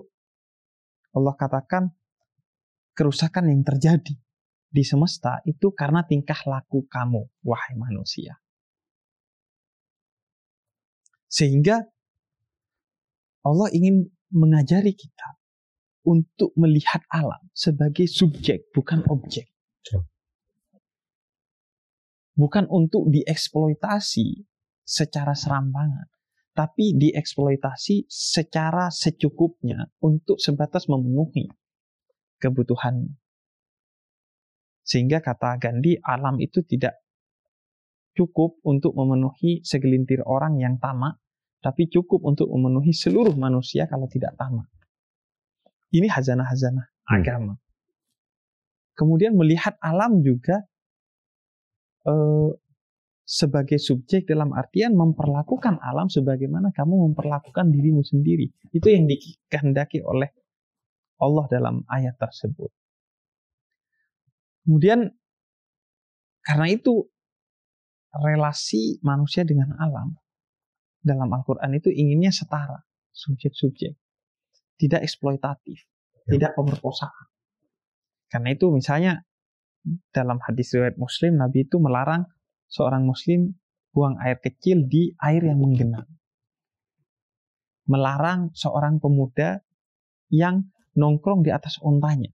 [1.14, 1.92] Allah katakan
[2.96, 4.16] kerusakan yang terjadi
[4.74, 8.40] di semesta itu karena tingkah laku kamu, wahai manusia.
[11.30, 11.82] Sehingga
[13.44, 15.38] Allah ingin mengajari kita
[16.06, 19.50] untuk melihat alam sebagai subjek, bukan objek.
[22.34, 24.42] Bukan untuk dieksploitasi
[24.82, 26.14] secara serampangan
[26.54, 31.50] tapi dieksploitasi secara secukupnya untuk sebatas memenuhi
[32.38, 33.10] kebutuhan.
[34.86, 37.02] Sehingga kata Gandhi, alam itu tidak
[38.14, 41.18] cukup untuk memenuhi segelintir orang yang tamak,
[41.58, 44.70] tapi cukup untuk memenuhi seluruh manusia kalau tidak tamak.
[45.90, 47.14] Ini hazanah-hazanah hmm.
[47.18, 47.54] agama.
[48.94, 50.62] Kemudian melihat alam juga
[52.08, 52.50] eh,
[53.24, 58.52] sebagai subjek dalam artian memperlakukan alam sebagaimana kamu memperlakukan dirimu sendiri.
[58.68, 60.28] Itu yang dikehendaki oleh
[61.18, 62.68] Allah dalam ayat tersebut.
[64.64, 65.08] Kemudian
[66.44, 67.08] karena itu
[68.12, 70.12] relasi manusia dengan alam
[71.00, 72.80] dalam Al-Quran itu inginnya setara,
[73.12, 73.96] subjek-subjek.
[74.74, 75.80] Tidak eksploitatif,
[76.28, 76.36] ya.
[76.36, 77.26] tidak pemerkosaan.
[78.28, 79.22] Karena itu misalnya
[80.10, 82.24] dalam hadis riwayat Muslim Nabi itu melarang
[82.72, 83.54] seorang muslim
[83.94, 86.08] buang air kecil di air yang menggenang.
[87.86, 89.60] Melarang seorang pemuda
[90.32, 90.66] yang
[90.96, 92.32] nongkrong di atas untanya.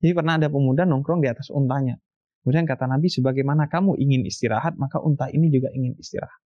[0.00, 1.98] Jadi pernah ada pemuda nongkrong di atas untanya.
[2.44, 6.40] Kemudian kata Nabi, sebagaimana kamu ingin istirahat, maka unta ini juga ingin istirahat.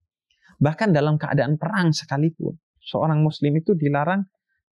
[0.62, 4.22] Bahkan dalam keadaan perang sekalipun, seorang muslim itu dilarang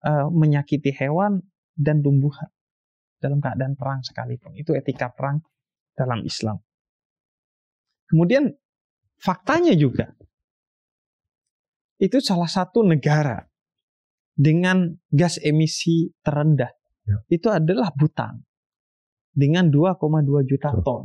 [0.03, 1.39] uh, menyakiti hewan
[1.75, 2.51] dan tumbuhan
[3.23, 4.51] dalam keadaan perang sekalipun.
[4.59, 5.39] Itu etika perang
[5.93, 6.57] dalam Islam.
[8.09, 8.53] Kemudian
[9.17, 10.13] faktanya juga
[12.01, 13.41] itu salah satu negara
[14.33, 16.73] dengan gas emisi terendah
[17.05, 17.17] ya.
[17.29, 18.41] itu adalah Butan
[19.33, 20.83] dengan 2,2 juta Betul.
[20.83, 21.01] ton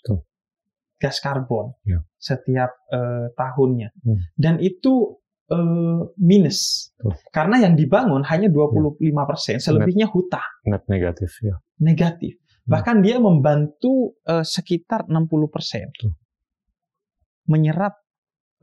[0.00, 0.18] Betul.
[0.98, 2.02] gas karbon ya.
[2.16, 3.90] setiap uh, tahunnya.
[4.02, 4.18] Hmm.
[4.34, 5.18] Dan itu
[5.50, 6.90] uh, minus.
[6.98, 7.12] Betul.
[7.30, 8.98] Karena yang dibangun hanya 25
[9.30, 10.46] persen, selebihnya hutan.
[10.66, 11.58] Net negatif ya.
[11.78, 12.38] Negatif.
[12.66, 12.74] Hmm.
[12.74, 15.86] Bahkan dia membantu uh, sekitar 60 persen
[17.46, 17.94] menyerap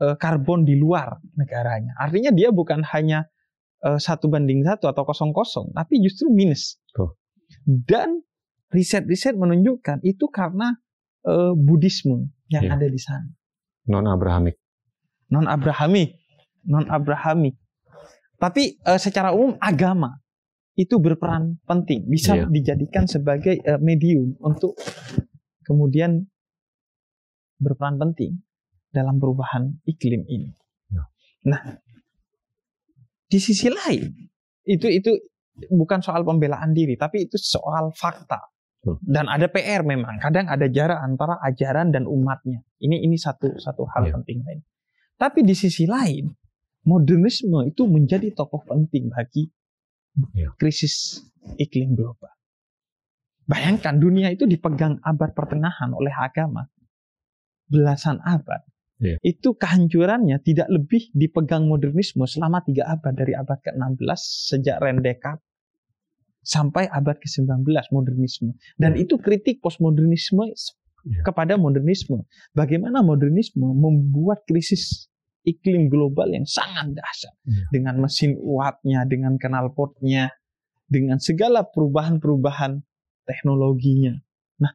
[0.04, 1.96] uh, karbon di luar negaranya.
[1.96, 3.24] Artinya dia bukan hanya
[3.80, 6.76] uh, satu banding satu atau kosong kosong, tapi justru minus.
[6.92, 7.16] Betul.
[7.64, 8.20] Dan
[8.68, 10.76] riset-riset menunjukkan itu karena
[11.24, 12.76] uh, Buddhisme yang yeah.
[12.76, 13.32] ada di sana.
[13.88, 14.60] Non Abrahamik.
[15.32, 16.20] Non Abrahamik,
[16.68, 17.56] non Abrahamik.
[18.36, 20.20] Tapi uh, secara umum agama
[20.74, 22.50] itu berperan penting, bisa yeah.
[22.50, 24.74] dijadikan sebagai uh, medium untuk
[25.62, 26.26] kemudian
[27.62, 28.42] berperan penting
[28.90, 30.50] dalam perubahan iklim ini.
[30.90, 31.06] Yeah.
[31.46, 31.62] Nah,
[33.30, 34.10] di sisi lain
[34.66, 35.14] itu itu
[35.70, 38.54] bukan soal pembelaan diri, tapi itu soal fakta
[39.00, 40.20] dan ada PR memang.
[40.20, 42.60] Kadang ada jarak antara ajaran dan umatnya.
[42.76, 44.14] Ini ini satu satu hal yeah.
[44.20, 44.60] penting lain.
[45.16, 46.28] Tapi di sisi lain,
[46.84, 49.48] modernisme itu menjadi tokoh penting bagi.
[50.58, 51.22] Krisis
[51.58, 52.30] iklim global.
[53.44, 56.64] Bayangkan dunia itu dipegang abad pertengahan oleh agama
[57.68, 58.64] belasan abad.
[59.02, 59.20] Yeah.
[59.20, 64.20] Itu kehancurannya tidak lebih dipegang modernisme selama tiga abad dari abad ke-16
[64.54, 65.42] sejak Rendekat
[66.44, 68.54] sampai abad ke-19 modernisme.
[68.78, 70.52] Dan itu kritik postmodernisme
[71.08, 71.20] ya.
[71.26, 72.22] kepada modernisme.
[72.52, 75.08] Bagaimana modernisme membuat krisis
[75.44, 77.64] iklim global yang sangat dahsyat ya.
[77.68, 80.32] dengan mesin uapnya, dengan knalpotnya,
[80.88, 82.80] dengan segala perubahan-perubahan
[83.28, 84.16] teknologinya.
[84.60, 84.72] Nah,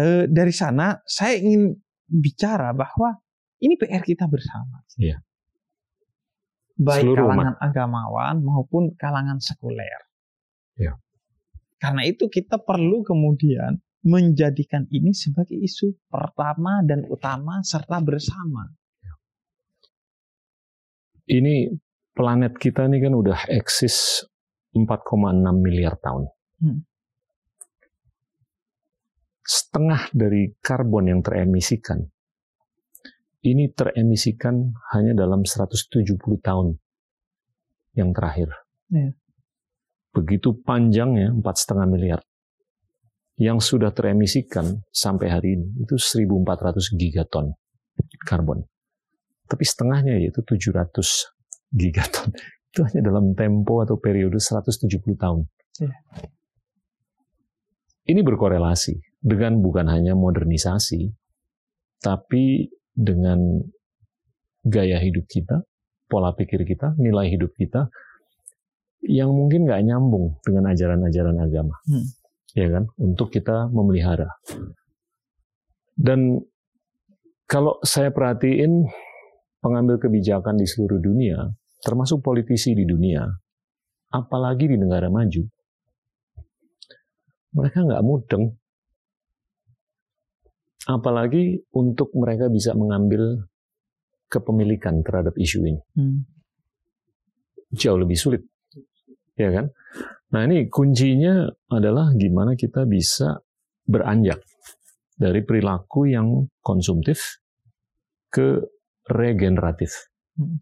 [0.00, 1.76] eh, dari sana saya ingin
[2.08, 3.20] bicara bahwa
[3.60, 4.80] ini PR kita bersama.
[4.96, 5.20] Ya
[6.74, 7.66] baik Seluruh kalangan umat.
[7.70, 10.00] agamawan maupun kalangan sekuler.
[10.74, 10.98] Ya.
[11.78, 18.68] Karena itu kita perlu kemudian menjadikan ini sebagai isu pertama dan utama serta bersama.
[21.24, 21.72] Ini
[22.12, 24.26] planet kita ini kan udah eksis
[24.76, 26.28] 4,6 miliar tahun.
[26.60, 26.80] Hmm.
[29.44, 32.04] Setengah dari karbon yang teremisikan
[33.44, 36.80] ini teremisikan hanya dalam 170 tahun
[37.92, 38.48] yang terakhir.
[38.88, 39.12] Ya.
[40.16, 42.20] Begitu panjangnya empat setengah miliar
[43.36, 47.52] yang sudah teremisikan sampai hari ini itu 1.400 gigaton
[48.24, 48.64] karbon.
[49.44, 50.88] Tapi setengahnya yaitu 700
[51.74, 52.32] gigaton.
[52.74, 55.46] Itu hanya dalam tempo atau periode 170 tahun.
[55.78, 55.94] Ya.
[58.04, 61.08] Ini berkorelasi dengan bukan hanya modernisasi,
[62.04, 63.64] tapi dengan
[64.60, 65.64] gaya hidup kita,
[66.10, 67.88] pola pikir kita, nilai hidup kita,
[69.04, 72.06] yang mungkin nggak nyambung dengan ajaran-ajaran agama, hmm.
[72.52, 72.84] ya kan?
[73.00, 74.28] Untuk kita memelihara.
[75.96, 76.44] Dan
[77.48, 78.84] kalau saya perhatiin
[79.64, 81.48] pengambil kebijakan di seluruh dunia,
[81.80, 83.24] termasuk politisi di dunia,
[84.12, 85.40] apalagi di negara maju,
[87.56, 88.52] mereka nggak mudeng
[90.84, 93.48] Apalagi untuk mereka bisa mengambil
[94.28, 95.80] kepemilikan terhadap isu ini.
[95.96, 96.28] Hmm.
[97.72, 98.44] Jauh lebih sulit.
[99.40, 99.72] Ya kan?
[100.36, 103.40] Nah ini kuncinya adalah gimana kita bisa
[103.88, 104.44] beranjak
[105.16, 107.40] dari perilaku yang konsumtif
[108.28, 108.60] ke
[109.08, 110.10] regeneratif.
[110.36, 110.60] Hmm.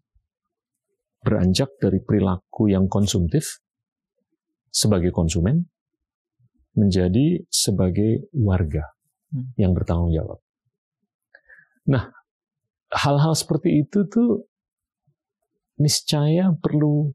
[1.23, 3.63] Beranjak dari perilaku yang konsumtif
[4.73, 5.71] sebagai konsumen
[6.75, 8.93] menjadi sebagai warga
[9.33, 9.49] Hmm.
[9.57, 10.39] yang bertanggung jawab.
[11.89, 12.13] Nah,
[12.93, 14.45] hal-hal seperti itu tuh
[15.81, 17.09] niscaya perlu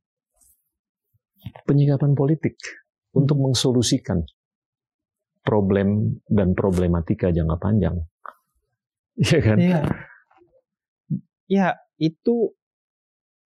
[1.70, 3.22] penyikapan politik hmm.
[3.22, 4.26] untuk mensolusikan
[5.46, 7.98] problem dan problematika jangka panjang.
[9.18, 9.58] Iya kan?
[9.58, 9.82] Iya.
[11.48, 12.52] Ya, itu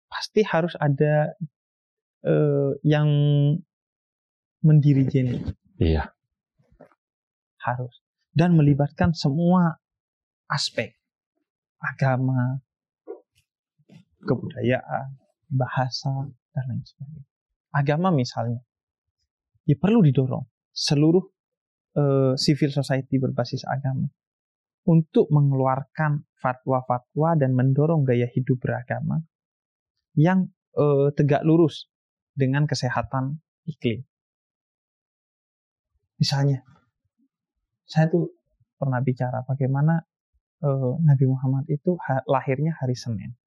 [0.09, 1.35] pasti harus ada
[2.25, 3.07] uh, yang
[4.63, 5.55] mendirijen.
[5.79, 6.11] Iya.
[7.59, 7.99] Harus
[8.33, 9.83] dan melibatkan semua
[10.47, 10.95] aspek
[11.79, 12.59] agama,
[14.23, 15.15] kebudayaan,
[15.47, 17.27] bahasa, dan lain sebagainya.
[17.71, 18.59] Agama misalnya,
[19.63, 21.23] ya perlu didorong seluruh
[21.99, 24.07] uh, civil society berbasis agama
[24.89, 29.21] untuk mengeluarkan fatwa-fatwa dan mendorong gaya hidup beragama
[30.17, 31.85] yang uh, tegak lurus
[32.33, 33.37] dengan kesehatan
[33.69, 34.01] iklim.
[36.17, 36.65] Misalnya,
[37.85, 38.33] saya tuh
[38.81, 40.01] pernah bicara bagaimana
[40.65, 43.37] uh, Nabi Muhammad itu ha lahirnya hari Senin.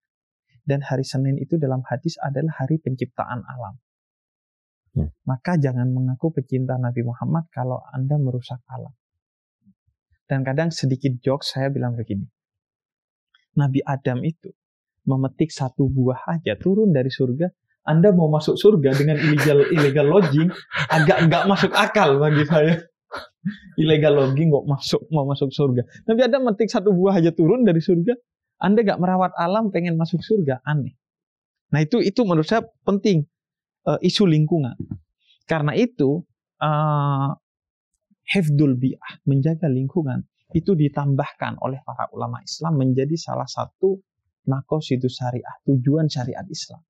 [0.63, 3.83] Dan hari Senin itu dalam hadis adalah hari penciptaan alam.
[4.95, 5.11] hmm.
[5.27, 8.95] maka jangan mengaku pecinta Nabi Muhammad kalau Anda merusak alam.
[10.27, 12.25] Dan kadang sedikit jokes saya bilang begini.
[13.59, 14.49] Nabi Adam itu
[15.05, 17.51] memetik satu buah aja turun dari surga.
[17.83, 20.49] Anda mau masuk surga dengan illegal illegal lodging
[20.87, 22.79] agak nggak masuk akal bagi saya.
[23.83, 25.83] illegal lodging kok masuk mau masuk surga.
[26.07, 28.15] Nabi Adam memetik satu buah aja turun dari surga.
[28.63, 30.95] Anda nggak merawat alam pengen masuk surga aneh.
[31.75, 33.27] Nah itu itu menurut saya penting
[33.91, 34.79] uh, isu lingkungan.
[35.51, 36.23] Karena itu
[36.63, 37.35] uh,
[38.29, 44.01] hifdul bi'ah menjaga lingkungan itu ditambahkan oleh para ulama Islam menjadi salah satu
[44.43, 46.83] itu syariah, tujuan syariat Islam.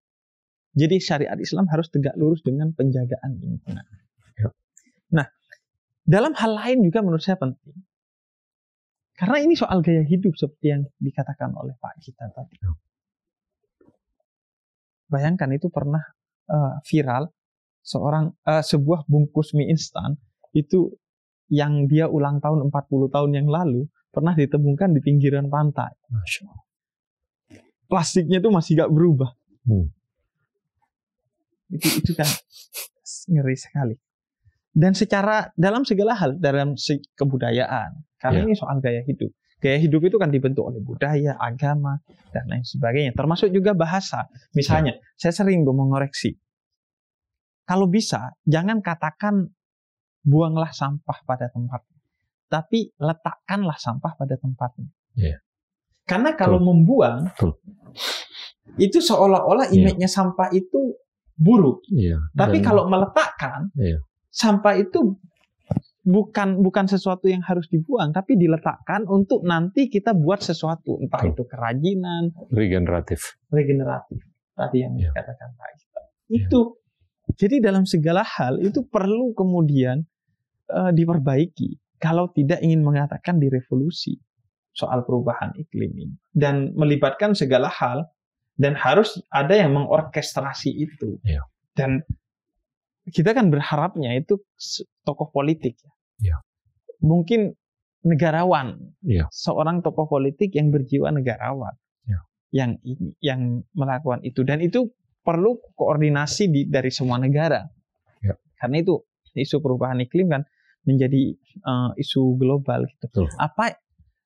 [0.72, 3.84] Jadi syariat Islam harus tegak lurus dengan penjagaan lingkungan.
[4.40, 4.48] Ya.
[5.12, 5.28] Nah,
[6.00, 7.76] dalam hal lain juga menurut saya penting.
[9.12, 12.56] Karena ini soal gaya hidup seperti yang dikatakan oleh Pak kita tadi.
[12.56, 12.72] Ya.
[15.12, 16.00] Bayangkan itu pernah
[16.48, 17.28] uh, viral
[17.84, 20.16] seorang uh, sebuah bungkus mie instan
[20.56, 20.88] itu
[21.52, 25.92] yang dia ulang tahun 40 tahun yang lalu pernah ditemukan di pinggiran pantai.
[27.84, 29.36] Plastiknya itu masih gak berubah.
[29.68, 29.92] Hmm.
[31.68, 32.28] Itu itu kan
[33.28, 33.96] ngeri sekali.
[34.72, 36.72] Dan secara dalam segala hal dalam
[37.12, 38.48] kebudayaan karena yeah.
[38.48, 39.28] ini soal gaya hidup.
[39.60, 42.00] Gaya hidup itu kan dibentuk oleh budaya, agama,
[42.34, 43.12] dan lain sebagainya.
[43.14, 44.26] Termasuk juga bahasa.
[44.58, 45.14] Misalnya, yeah.
[45.14, 46.34] saya sering mengoreksi.
[47.62, 49.54] Kalau bisa, jangan katakan
[50.22, 51.98] buanglah sampah pada tempatnya.
[52.48, 54.90] Tapi letakkanlah sampah pada tempatnya.
[55.18, 55.40] Yeah.
[56.06, 56.68] Karena kalau Betul.
[56.68, 57.52] membuang, Betul.
[58.76, 59.74] itu seolah-olah iya.
[59.78, 60.12] image-nya yeah.
[60.12, 60.98] sampah itu
[61.38, 61.82] buruk.
[61.90, 62.20] Yeah.
[62.34, 64.02] Tapi Dan, kalau meletakkan, yeah.
[64.28, 65.16] sampah itu
[66.02, 71.46] bukan bukan sesuatu yang harus dibuang, tapi diletakkan untuk nanti kita buat sesuatu, entah itu
[71.46, 74.18] kerajinan, regeneratif, regeneratif.
[74.52, 75.14] Tadi yang yeah.
[75.14, 76.44] dikatakan Pak iya.
[76.44, 76.82] Itu
[77.38, 80.04] jadi dalam segala hal itu perlu kemudian
[80.72, 84.18] uh, diperbaiki kalau tidak ingin mengatakan direvolusi
[84.72, 88.08] soal perubahan iklim ini dan melibatkan segala hal
[88.56, 91.44] dan harus ada yang mengorkestrasi itu ya.
[91.76, 92.00] dan
[93.08, 94.40] kita kan berharapnya itu
[95.04, 95.92] tokoh politik ya,
[96.32, 96.36] ya.
[97.04, 97.52] mungkin
[98.02, 99.28] negarawan ya.
[99.30, 101.76] seorang tokoh politik yang berjiwa negarawan
[102.08, 102.24] ya.
[102.50, 104.88] yang ini yang melakukan itu dan itu
[105.22, 107.68] perlu koordinasi di, dari semua negara
[108.24, 108.34] ya.
[108.58, 109.04] karena itu
[109.36, 110.42] isu perubahan iklim kan
[110.82, 113.06] menjadi uh, isu global gitu.
[113.10, 113.28] Betul.
[113.38, 113.78] Apa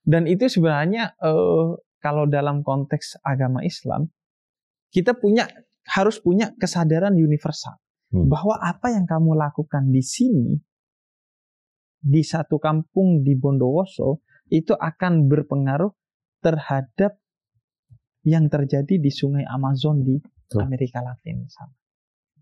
[0.06, 4.08] dan itu sebenarnya uh, kalau dalam konteks agama Islam
[4.94, 5.50] kita punya
[5.86, 7.76] harus punya kesadaran universal
[8.14, 8.26] hmm.
[8.30, 10.56] bahwa apa yang kamu lakukan di sini
[12.06, 15.90] di satu kampung di Bondowoso itu akan berpengaruh
[16.38, 17.18] terhadap
[18.22, 20.62] yang terjadi di Sungai Amazon di Betul.
[20.62, 21.74] Amerika Latin sana.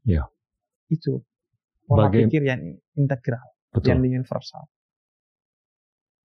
[0.04, 0.28] Ya.
[0.92, 1.24] Itu
[1.88, 3.53] pola Baga pikir yang integral.
[3.74, 3.98] Betul.
[3.98, 4.70] yang universal.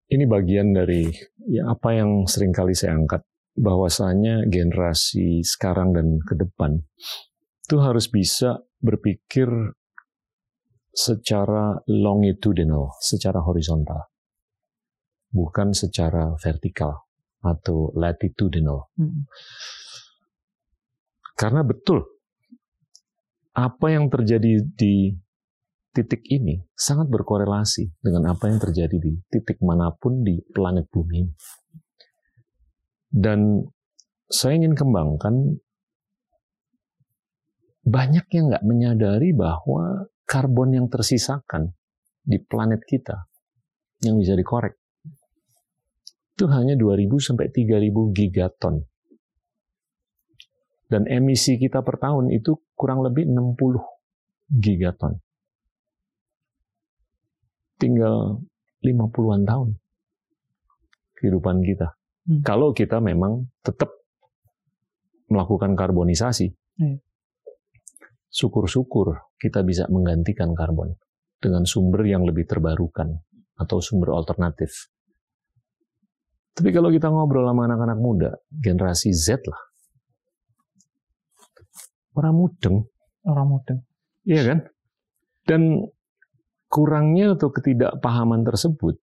[0.09, 1.09] Ini bagian dari
[1.49, 3.25] ya apa yang sering kali saya angkat
[3.57, 6.81] bahwasanya generasi sekarang dan ke depan
[7.69, 9.49] itu harus bisa berpikir
[10.99, 14.09] secara longitudinal, secara horizontal.
[15.29, 17.05] Bukan secara vertikal
[17.45, 18.89] atau latitudinal.
[18.97, 19.29] Hmm.
[21.37, 22.03] Karena betul
[23.53, 25.13] apa yang terjadi di
[25.99, 31.27] titik ini sangat berkorelasi dengan apa yang terjadi di titik mana pun di planet bumi
[33.11, 33.67] Dan
[34.31, 35.59] saya ingin kembangkan
[37.83, 41.75] banyak yang nggak menyadari bahwa karbon yang tersisakan
[42.23, 43.27] di planet kita
[44.07, 44.79] yang bisa dikorek
[46.39, 48.87] itu hanya 2000 sampai 3000 gigaton.
[50.87, 53.83] Dan emisi kita per tahun itu kurang lebih 60
[54.63, 55.19] gigaton
[57.79, 58.43] tinggal
[58.83, 59.69] 50-an tahun
[61.19, 61.95] kehidupan kita.
[62.27, 62.43] Hmm.
[62.45, 63.91] Kalau kita memang tetap
[65.31, 66.53] melakukan karbonisasi.
[66.79, 66.99] Hmm.
[68.29, 70.95] Syukur-syukur kita bisa menggantikan karbon
[71.41, 73.19] dengan sumber yang lebih terbarukan
[73.57, 74.93] atau sumber alternatif.
[76.53, 79.63] Tapi kalau kita ngobrol sama anak-anak muda, generasi Z lah.
[82.19, 82.83] Orang mudeng.
[83.23, 83.87] Orang mudeng.
[84.27, 84.59] Iya kan?
[85.47, 85.63] Dan
[86.69, 89.01] kurangnya atau ketidakpahaman tersebut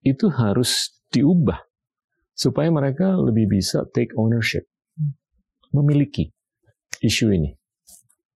[0.00, 1.60] itu harus diubah
[2.32, 4.64] supaya mereka lebih bisa take ownership,
[5.76, 6.32] memiliki
[7.04, 7.52] isu ini.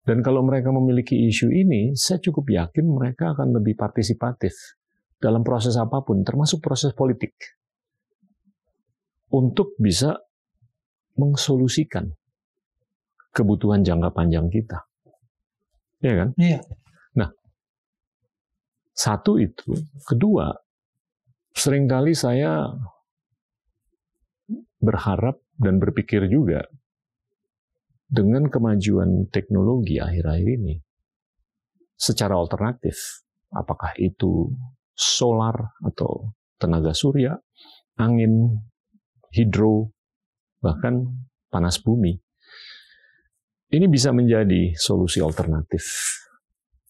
[0.03, 4.51] Dan kalau mereka memiliki isu ini, saya cukup yakin mereka akan lebih partisipatif
[5.15, 7.31] dalam proses apa pun, termasuk proses politik,
[9.31, 10.19] untuk bisa
[11.15, 12.11] mengsolusikan
[13.31, 14.83] kebutuhan jangka panjang kita
[16.03, 16.29] Iya kan?
[16.35, 16.59] Iya.
[17.15, 17.29] Nah,
[18.91, 19.71] satu itu.
[20.03, 20.51] Kedua,
[21.55, 22.67] sering kali saya
[24.83, 26.67] berharap dan berpikir juga
[28.11, 30.75] dengan kemajuan teknologi akhir-akhir ini
[31.95, 33.23] secara alternatif,
[33.55, 34.51] apakah itu
[34.91, 37.39] solar atau tenaga surya,
[37.95, 38.59] angin,
[39.31, 39.95] hidro,
[40.59, 41.07] bahkan
[41.47, 42.22] panas bumi.
[43.73, 45.81] Ini bisa menjadi solusi alternatif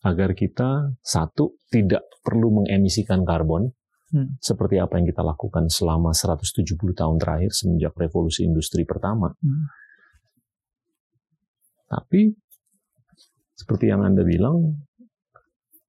[0.03, 3.71] agar kita satu tidak perlu mengemisikan karbon
[4.11, 4.43] hmm.
[4.43, 9.31] seperti apa yang kita lakukan selama 170 tahun terakhir semenjak revolusi industri pertama.
[9.31, 9.71] Hmm.
[11.87, 12.35] Tapi
[13.55, 14.83] seperti yang Anda bilang,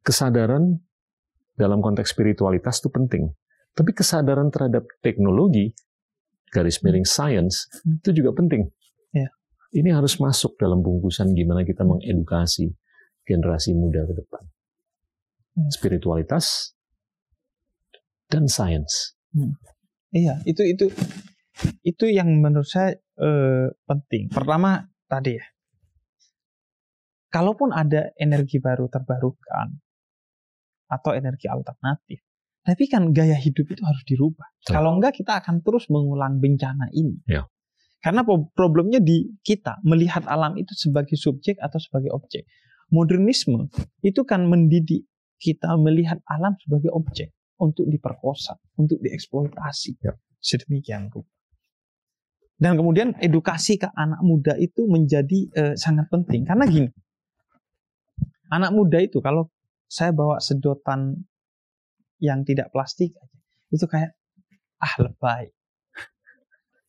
[0.07, 0.79] kesadaran
[1.59, 3.35] dalam konteks spiritualitas itu penting.
[3.75, 5.75] Tapi kesadaran terhadap teknologi,
[6.55, 7.99] garis miring science, hmm.
[7.99, 8.71] itu juga penting.
[9.75, 12.71] Ini harus masuk dalam bungkusan gimana kita mengedukasi
[13.27, 14.43] generasi muda ke depan.
[15.59, 15.71] Hmm.
[15.75, 16.77] Spiritualitas
[18.31, 19.19] dan sains.
[19.35, 19.59] Hmm.
[20.15, 20.87] Iya, itu itu
[21.83, 24.31] itu yang menurut saya eh, penting.
[24.31, 25.47] Pertama tadi ya,
[27.35, 29.75] kalaupun ada energi baru terbarukan
[30.87, 32.23] atau energi alternatif,
[32.63, 34.55] tapi kan gaya hidup itu harus dirubah.
[34.63, 37.19] Kalau enggak kita akan terus mengulang bencana ini.
[37.27, 37.51] Ya.
[38.05, 38.21] Karena
[38.53, 42.45] problemnya di kita melihat alam itu sebagai subjek atau sebagai objek.
[42.93, 43.73] Modernisme
[44.05, 45.09] itu kan mendidik
[45.41, 50.05] kita melihat alam sebagai objek untuk diperkosa, untuk dieksploitasi.
[50.05, 50.13] Ya.
[50.37, 51.33] Sedemikian rupa.
[52.61, 56.91] Dan kemudian edukasi ke anak muda itu menjadi eh, sangat penting karena gini.
[58.53, 59.49] Anak muda itu kalau
[59.89, 61.25] saya bawa sedotan
[62.21, 63.17] yang tidak plastik
[63.73, 64.15] itu kayak
[64.79, 65.51] ah lebay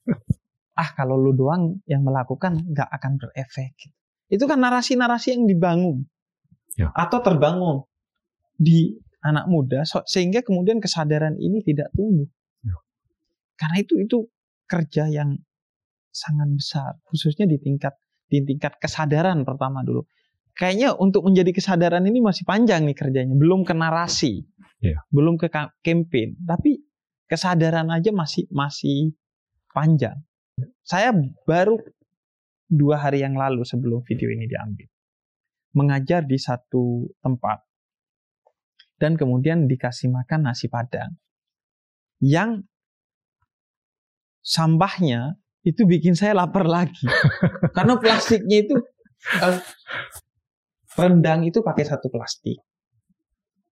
[0.76, 3.96] ah kalau lu doang yang melakukan nggak akan berefek.
[4.28, 6.04] Itu kan narasi-narasi yang dibangun
[6.76, 6.92] ya.
[6.92, 7.88] atau terbangun
[8.56, 12.28] di anak muda sehingga kemudian kesadaran ini tidak tumbuh.
[12.62, 12.76] Ya.
[13.58, 14.18] Karena itu itu
[14.68, 15.40] kerja yang
[16.12, 17.96] sangat besar, khususnya di tingkat
[18.28, 20.04] di tingkat kesadaran pertama dulu.
[20.56, 24.48] Kayaknya untuk menjadi kesadaran ini masih panjang nih kerjanya, belum ke narasi,
[24.80, 25.04] ya.
[25.12, 25.52] belum ke
[25.84, 26.80] campaign, tapi
[27.28, 29.12] kesadaran aja masih masih
[29.76, 30.16] panjang.
[30.86, 31.12] Saya
[31.44, 31.76] baru
[32.66, 34.88] dua hari yang lalu sebelum video ini diambil
[35.76, 37.60] mengajar di satu tempat
[38.96, 41.20] dan kemudian dikasih makan nasi padang.
[42.24, 42.64] Yang
[44.40, 45.36] sampahnya
[45.68, 47.04] itu bikin saya lapar lagi.
[47.76, 48.76] Karena plastiknya itu
[49.44, 49.60] uh,
[50.96, 52.56] rendang itu pakai satu plastik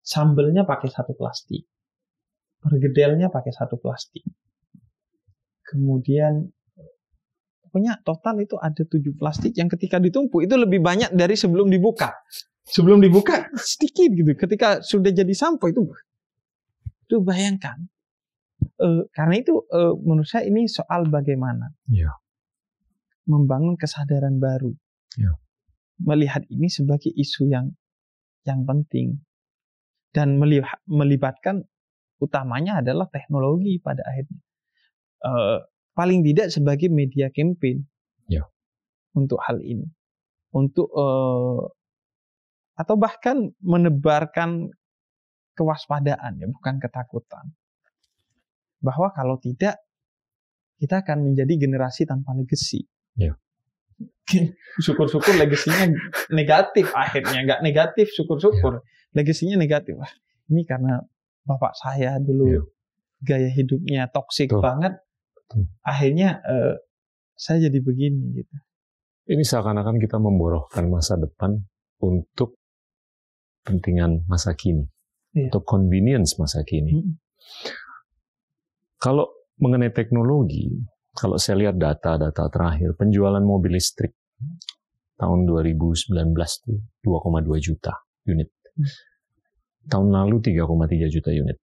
[0.01, 1.69] sambelnya pakai satu plastik
[2.61, 4.21] pergedelnya pakai satu plastik.
[5.65, 6.53] Kemudian
[7.71, 12.11] pokoknya total itu ada tujuh plastik yang ketika ditumpuk itu lebih banyak dari sebelum dibuka.
[12.67, 14.35] Sebelum dibuka sedikit gitu.
[14.35, 15.87] Ketika sudah jadi sampah itu
[17.07, 17.87] itu bayangkan.
[18.79, 22.11] E, karena itu e, menurut saya ini soal bagaimana ya.
[23.27, 24.71] membangun kesadaran baru.
[25.15, 25.31] Ya.
[26.03, 27.75] Melihat ini sebagai isu yang
[28.43, 29.23] yang penting
[30.11, 30.39] dan
[30.87, 31.63] melibatkan
[32.19, 34.39] utamanya adalah teknologi pada akhirnya.
[35.23, 35.31] E,
[35.91, 37.83] paling tidak sebagai media campaign
[38.27, 38.47] ya.
[39.15, 39.87] untuk hal ini,
[40.55, 41.67] untuk uh,
[42.79, 44.71] atau bahkan menebarkan
[45.53, 47.51] kewaspadaan ya, bukan ketakutan,
[48.79, 49.77] bahwa kalau tidak
[50.81, 52.89] kita akan menjadi generasi tanpa legacy.
[53.13, 53.37] Ya.
[54.81, 55.93] Syukur-syukur legasinya
[56.33, 58.81] negatif akhirnya, nggak negatif, syukur-syukur ya.
[59.13, 59.93] legasinya negatif.
[59.99, 60.09] Wah,
[60.49, 61.05] ini karena
[61.45, 62.61] bapak saya dulu ya.
[63.21, 64.97] gaya hidupnya toksik banget,
[65.85, 66.75] akhirnya uh,
[67.35, 68.55] saya jadi begini gitu.
[69.31, 71.55] Ini seakan-akan kita memborohkan masa depan
[72.01, 72.57] untuk
[73.61, 74.89] kepentingan masa kini,
[75.37, 75.53] iya.
[75.53, 76.97] untuk convenience masa kini.
[76.97, 77.13] Hmm.
[78.97, 79.29] Kalau
[79.61, 80.73] mengenai teknologi,
[81.13, 84.17] kalau saya lihat data-data terakhir, penjualan mobil listrik
[85.21, 86.73] tahun 2019 itu
[87.05, 87.93] 2,2 juta
[88.25, 88.49] unit.
[88.49, 88.89] Hmm.
[89.85, 91.57] Tahun lalu 3,3 juta unit.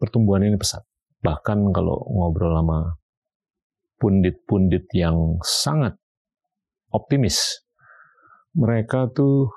[0.00, 0.84] Pertumbuhan ini pesat.
[1.20, 2.96] Bahkan kalau ngobrol sama
[4.04, 5.96] pundit-pundit yang sangat
[6.92, 7.64] optimis.
[8.52, 9.48] Mereka tuh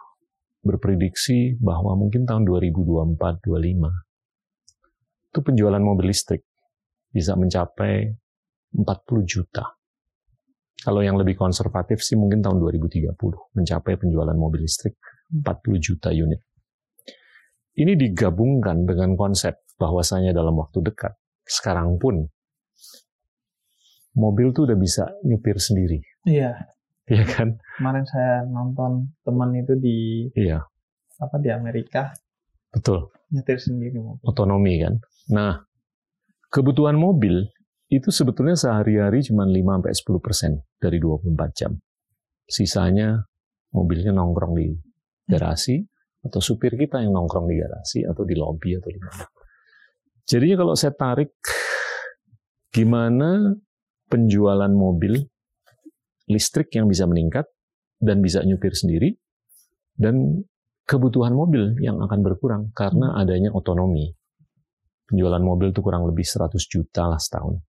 [0.64, 3.44] berprediksi bahwa mungkin tahun 2024-25
[5.28, 6.48] itu penjualan mobil listrik
[7.12, 8.08] bisa mencapai
[8.72, 8.88] 40
[9.28, 9.68] juta.
[10.80, 13.20] Kalau yang lebih konservatif sih mungkin tahun 2030
[13.52, 14.96] mencapai penjualan mobil listrik
[15.28, 15.44] 40
[15.84, 16.40] juta unit.
[17.76, 22.32] Ini digabungkan dengan konsep bahwasanya dalam waktu dekat, sekarang pun
[24.18, 26.02] mobil tuh udah bisa nyupir sendiri.
[26.26, 26.58] Iya.
[27.08, 27.56] Iya kan?
[27.80, 30.60] Kemarin saya nonton teman itu di iya.
[31.22, 32.12] apa di Amerika.
[32.74, 33.08] Betul.
[33.32, 34.26] Nyetir sendiri mobil.
[34.28, 35.00] Otonomi kan.
[35.32, 35.64] Nah,
[36.52, 37.48] kebutuhan mobil
[37.88, 41.72] itu sebetulnya sehari-hari cuma 5 sampai 10 persen dari 24 jam.
[42.44, 43.24] Sisanya
[43.72, 44.68] mobilnya nongkrong di
[45.24, 45.80] garasi
[46.28, 49.24] atau supir kita yang nongkrong di garasi atau di lobi atau di mana.
[50.28, 51.32] Jadinya kalau saya tarik
[52.76, 53.56] gimana
[54.08, 55.20] penjualan mobil
[56.28, 57.48] listrik yang bisa meningkat
[57.98, 59.16] dan bisa nyupir sendiri
[59.98, 60.44] dan
[60.88, 63.22] kebutuhan mobil yang akan berkurang karena hmm.
[63.22, 64.16] adanya otonomi.
[65.08, 67.64] Penjualan mobil itu kurang lebih 100 juta lah setahun.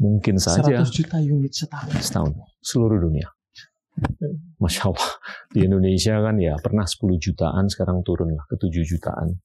[0.00, 1.92] Mungkin saja 100 juta unit setahun.
[2.00, 2.32] Setahun,
[2.64, 3.28] seluruh dunia.
[4.56, 5.10] Masya Allah,
[5.52, 9.36] di Indonesia kan ya pernah 10 jutaan, sekarang turun lah ke 7 jutaan.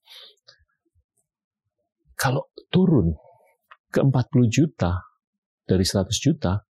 [2.15, 3.11] Kalau turun
[3.91, 5.03] ke 40 juta
[5.67, 6.63] dari 100 juta,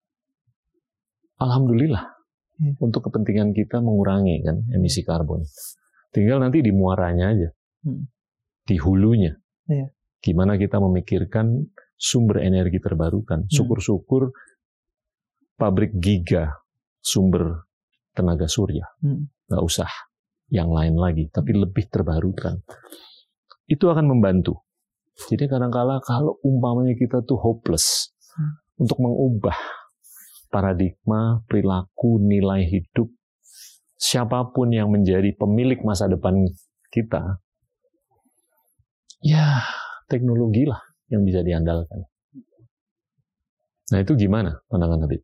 [1.35, 2.15] Alhamdulillah
[2.63, 2.79] hmm.
[2.79, 5.43] untuk kepentingan kita mengurangi kan emisi karbon.
[6.15, 7.49] Tinggal nanti di muaranya aja,
[7.83, 8.03] hmm.
[8.63, 9.35] di hulunya.
[9.67, 9.91] Yeah.
[10.23, 13.45] Gimana kita memikirkan sumber energi terbarukan.
[13.45, 13.51] Hmm.
[13.51, 14.31] Syukur-syukur
[15.59, 16.55] pabrik giga
[17.03, 17.67] sumber
[18.15, 18.87] tenaga surya.
[19.03, 19.27] Hmm.
[19.51, 19.91] Nggak usah
[20.47, 22.63] yang lain lagi, tapi lebih terbarukan.
[23.67, 24.63] Itu akan membantu.
[25.15, 28.64] Jadi kadang-kala kalau umpamanya kita tuh hopeless hmm.
[28.75, 29.55] Untuk mengubah
[30.51, 33.11] paradigma, perilaku, nilai hidup,
[33.99, 36.47] siapa pun yang menjadi pemilik masa depan
[36.91, 37.43] kita,
[39.19, 39.63] ya
[40.07, 40.79] teknologi lah
[41.11, 42.07] yang bisa diandalkan.
[43.91, 45.21] Nah itu gimana pandangan Habib?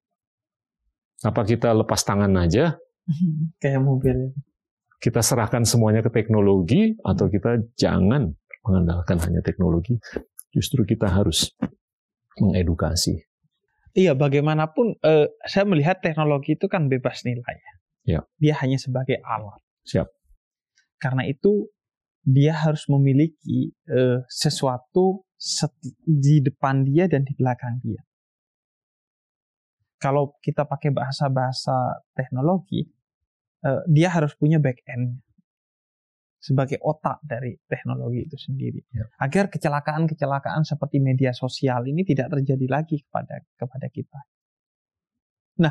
[1.22, 2.76] Apa kita lepas tangan aja?
[3.62, 4.36] Kayak mobil.
[5.02, 8.30] Kita serahkan semuanya ke teknologi atau kita jangan
[8.62, 9.98] mengandalkan hanya teknologi.
[10.54, 11.50] Justru kita harus
[12.38, 13.31] mengedukasi
[13.92, 17.58] Iya, bagaimanapun eh, saya melihat teknologi itu kan bebas nilai.
[18.08, 18.24] Ya.
[18.40, 19.60] Dia hanya sebagai alat.
[19.84, 20.08] Siap.
[21.02, 21.68] Karena itu
[22.22, 25.26] dia harus memiliki eh, sesuatu
[26.06, 28.00] di depan dia dan di belakang dia.
[30.02, 32.88] Kalau kita pakai bahasa-bahasa teknologi,
[33.66, 35.20] eh, dia harus punya back end
[36.42, 39.06] sebagai otak dari teknologi itu sendiri ya.
[39.22, 44.20] agar kecelakaan-kecelakaan seperti media sosial ini tidak terjadi lagi kepada kepada kita.
[45.62, 45.70] Nah,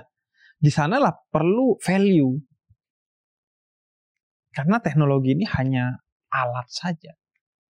[0.55, 2.39] di sanalah perlu value
[4.55, 5.99] karena teknologi ini hanya
[6.31, 7.19] alat saja.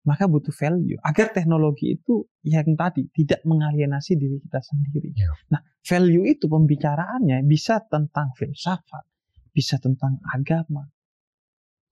[0.08, 5.12] Maka butuh value agar teknologi itu yang tadi tidak mengalienasi diri kita sendiri.
[5.14, 5.30] Ya.
[5.52, 9.04] Nah, value itu pembicaraannya bisa tentang filsafat,
[9.52, 10.88] bisa tentang agama,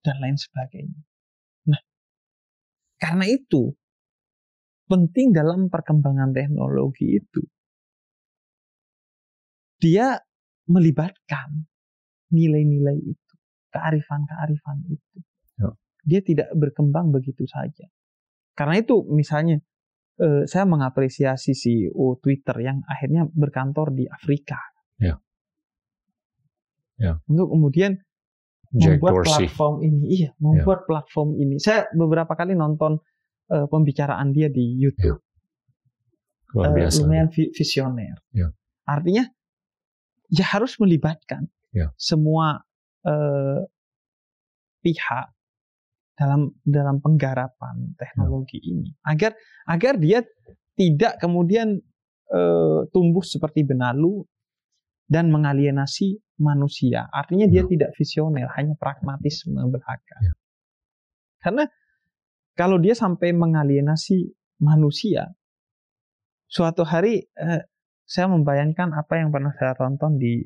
[0.06, 1.02] dan lain sebagainya.
[1.66, 1.82] Nah,
[3.02, 3.74] karena itu
[4.86, 7.42] penting dalam perkembangan teknologi itu
[9.82, 10.18] dia
[10.70, 11.68] melibatkan
[12.34, 13.34] nilai-nilai itu,
[13.74, 15.18] kearifan-kearifan itu.
[15.62, 15.70] Ya.
[16.06, 17.86] Dia tidak berkembang begitu saja.
[18.56, 19.62] Karena itu misalnya
[20.22, 24.58] eh, saya mengapresiasi CEO Twitter yang akhirnya berkantor di Afrika.
[24.98, 25.20] Ya.
[26.96, 27.20] Ya.
[27.28, 28.00] Untuk kemudian
[28.76, 29.30] Jack membuat Dorsey.
[29.48, 30.04] platform ini.
[30.20, 30.88] Iya, membuat yeah.
[30.88, 31.56] platform ini.
[31.58, 33.00] Saya beberapa kali nonton
[33.52, 35.20] uh, pembicaraan dia di YouTube.
[35.22, 36.54] Yeah.
[36.56, 38.16] Luar uh, lumayan visioner.
[38.32, 38.52] Yeah.
[38.88, 39.28] Artinya
[40.32, 41.92] ya harus melibatkan yeah.
[41.96, 42.64] semua
[43.06, 43.60] uh,
[44.82, 45.28] pihak
[46.16, 48.72] dalam dalam penggarapan teknologi yeah.
[48.72, 49.32] ini agar
[49.68, 50.24] agar dia
[50.76, 51.76] tidak kemudian
[52.32, 54.24] uh, tumbuh seperti benalu
[55.06, 57.08] dan mengalienasi manusia.
[57.14, 57.70] Artinya dia ya.
[57.70, 60.18] tidak visioner, hanya pragmatisme belaka.
[60.20, 60.34] Ya.
[61.40, 61.64] Karena
[62.58, 65.30] kalau dia sampai mengalienasi manusia,
[66.50, 67.64] suatu hari eh,
[68.06, 70.42] saya membayangkan apa yang pernah saya tonton di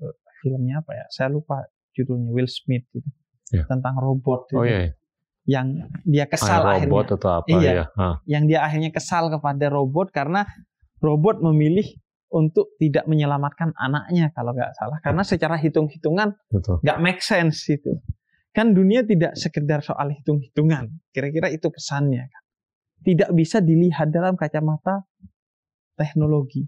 [0.00, 1.06] eh, filmnya apa ya?
[1.10, 3.08] Saya lupa judulnya Will Smith gitu.
[3.50, 3.66] Ya.
[3.66, 4.62] Tentang robot gitu.
[4.62, 4.90] Oh iya.
[4.90, 4.92] iya.
[5.44, 5.66] Yang
[6.08, 7.18] dia kesal ah, robot akhirnya.
[7.20, 7.84] atau apa iya, ya.
[7.98, 8.16] Ah.
[8.24, 10.48] Yang dia akhirnya kesal kepada robot karena
[11.02, 11.84] robot memilih
[12.34, 14.98] untuk tidak menyelamatkan anaknya kalau nggak salah.
[14.98, 16.34] Karena secara hitung-hitungan
[16.82, 18.02] nggak make sense itu
[18.54, 20.90] kan dunia tidak sekedar soal hitung-hitungan.
[21.14, 22.42] Kira-kira itu pesannya kan.
[23.06, 25.06] Tidak bisa dilihat dalam kacamata
[25.94, 26.66] teknologi.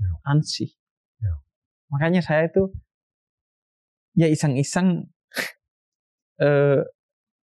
[0.00, 0.32] Ya.
[0.32, 0.72] ansih.
[1.20, 1.36] Ya.
[1.92, 2.72] makanya saya itu
[4.16, 5.12] ya iseng-iseng
[6.44, 6.80] eh,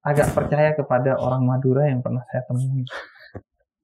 [0.01, 2.81] agak percaya kepada orang Madura yang pernah saya temui.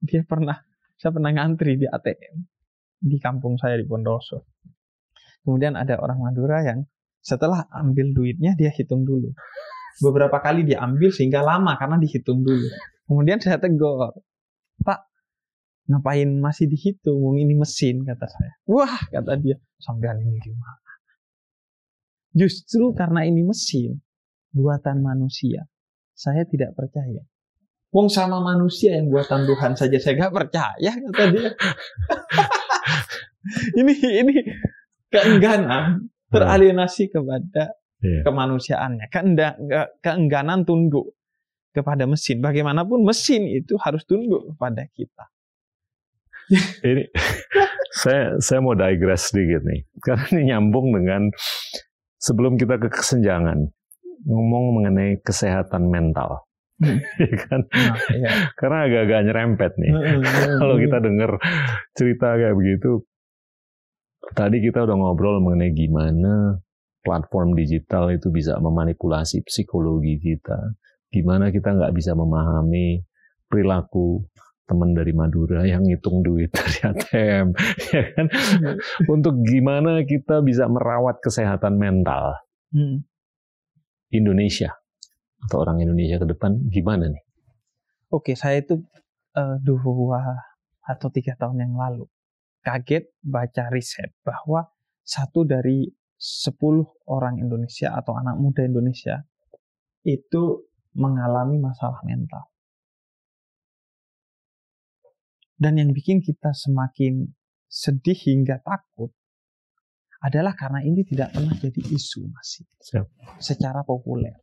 [0.01, 0.57] Dia pernah
[0.97, 2.52] saya pernah ngantri di ATM
[3.03, 4.47] di kampung saya di Bondoso.
[5.43, 6.87] Kemudian ada orang Madura yang
[7.19, 9.35] setelah ambil duitnya dia hitung dulu.
[9.99, 12.67] Beberapa kali dia ambil sehingga lama karena dihitung dulu.
[13.03, 14.15] Kemudian saya tegur,
[14.79, 14.99] Pak,
[15.91, 17.35] ngapain masih dihitung?
[17.35, 18.55] Ini mesin kata saya.
[18.63, 20.79] Wah kata dia, sampean ini gimana?
[22.33, 24.01] Justru karena ini mesin,
[24.55, 25.67] buatan manusia.
[26.15, 27.21] Saya tidak percaya.
[27.93, 31.51] Wong sama manusia yang buatan Tuhan saja saya nggak percaya kata dia.
[33.79, 34.35] ini ini
[35.13, 38.23] keengganan teralienasi kepada yeah.
[38.25, 39.07] kemanusiaannya,
[40.01, 41.13] keengganan tunduk
[41.73, 42.41] kepada mesin.
[42.41, 45.25] Bagaimanapun mesin itu harus tunduk kepada kita.
[46.83, 47.07] ini
[48.03, 51.31] saya saya mau digress sedikit nih, karena ini nyambung dengan
[52.19, 53.71] sebelum kita ke kesenjangan
[54.27, 56.43] ngomong mengenai kesehatan mental.
[57.23, 57.61] Iya kan?
[57.69, 58.31] Nah, iya.
[58.59, 59.91] Karena agak-agak nyerempet nih.
[59.91, 61.31] Hmm, hmm, Kalau kita dengar
[61.95, 62.91] cerita kayak begitu,
[64.35, 66.59] tadi kita udah ngobrol mengenai gimana
[67.03, 70.79] platform digital itu bisa memanipulasi psikologi kita,
[71.11, 73.03] gimana kita nggak bisa memahami
[73.51, 74.23] perilaku
[74.63, 77.47] teman dari Madura yang ngitung duit dari ATM,
[77.91, 78.25] ya kan?
[79.11, 82.39] Untuk gimana kita bisa merawat kesehatan mental
[82.71, 83.03] hmm.
[84.15, 84.82] Indonesia
[85.49, 87.23] atau orang Indonesia ke depan gimana nih?
[88.13, 88.79] Oke, saya itu
[89.35, 90.21] uh, dua
[90.83, 92.05] atau tiga tahun yang lalu
[92.63, 94.71] kaget baca riset bahwa
[95.03, 99.19] satu dari sepuluh orang Indonesia atau anak muda Indonesia
[100.07, 100.63] itu
[100.95, 102.47] mengalami masalah mental.
[105.59, 107.27] Dan yang bikin kita semakin
[107.67, 109.11] sedih hingga takut
[110.23, 112.63] adalah karena ini tidak pernah jadi isu masih
[113.43, 114.39] secara populer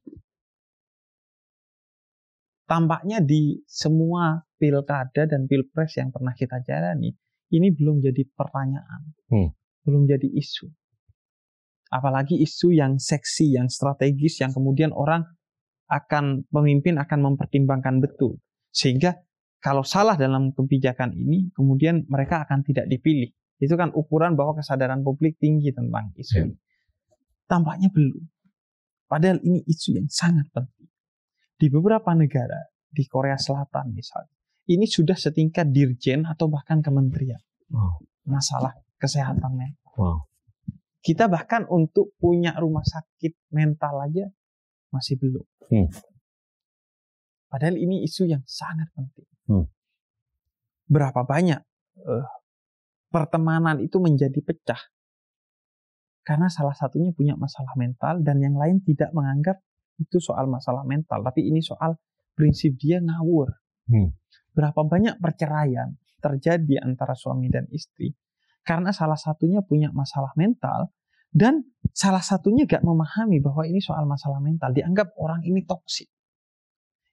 [2.71, 7.11] tampaknya di semua pilkada dan pilpres yang pernah kita jalani
[7.51, 9.51] ini belum jadi pertanyaan, hmm.
[9.83, 10.71] belum jadi isu.
[11.91, 15.27] Apalagi isu yang seksi, yang strategis, yang kemudian orang
[15.91, 18.39] akan pemimpin akan mempertimbangkan betul,
[18.71, 19.19] sehingga
[19.59, 23.35] kalau salah dalam kebijakan ini, kemudian mereka akan tidak dipilih.
[23.61, 26.57] Itu kan ukuran bahwa kesadaran publik tinggi tentang isu ini.
[27.45, 28.25] Tampaknya belum.
[29.11, 30.80] Padahal ini isu yang sangat penting.
[31.61, 32.57] Di beberapa negara,
[32.89, 34.33] di Korea Selatan misalnya,
[34.73, 37.37] ini sudah setingkat dirjen atau bahkan kementerian.
[37.69, 38.01] Wow.
[38.25, 39.93] Masalah kesehatan mental.
[40.01, 40.25] Wow.
[41.05, 44.25] Kita bahkan untuk punya rumah sakit mental aja
[44.89, 45.45] masih belum.
[45.69, 45.89] Hmm.
[47.53, 49.29] Padahal ini isu yang sangat penting.
[49.45, 49.69] Hmm.
[50.89, 51.61] Berapa banyak
[52.09, 52.27] uh,
[53.13, 54.81] pertemanan itu menjadi pecah
[56.23, 59.59] karena salah satunya punya masalah mental dan yang lain tidak menganggap
[60.01, 62.01] itu soal masalah mental, tapi ini soal
[62.33, 63.53] prinsip dia ngawur.
[63.87, 64.17] Hmm.
[64.57, 68.17] Berapa banyak perceraian terjadi antara suami dan istri
[68.65, 70.93] karena salah satunya punya masalah mental
[71.33, 74.75] dan salah satunya gak memahami bahwa ini soal masalah mental.
[74.75, 76.11] Dianggap orang ini toksik.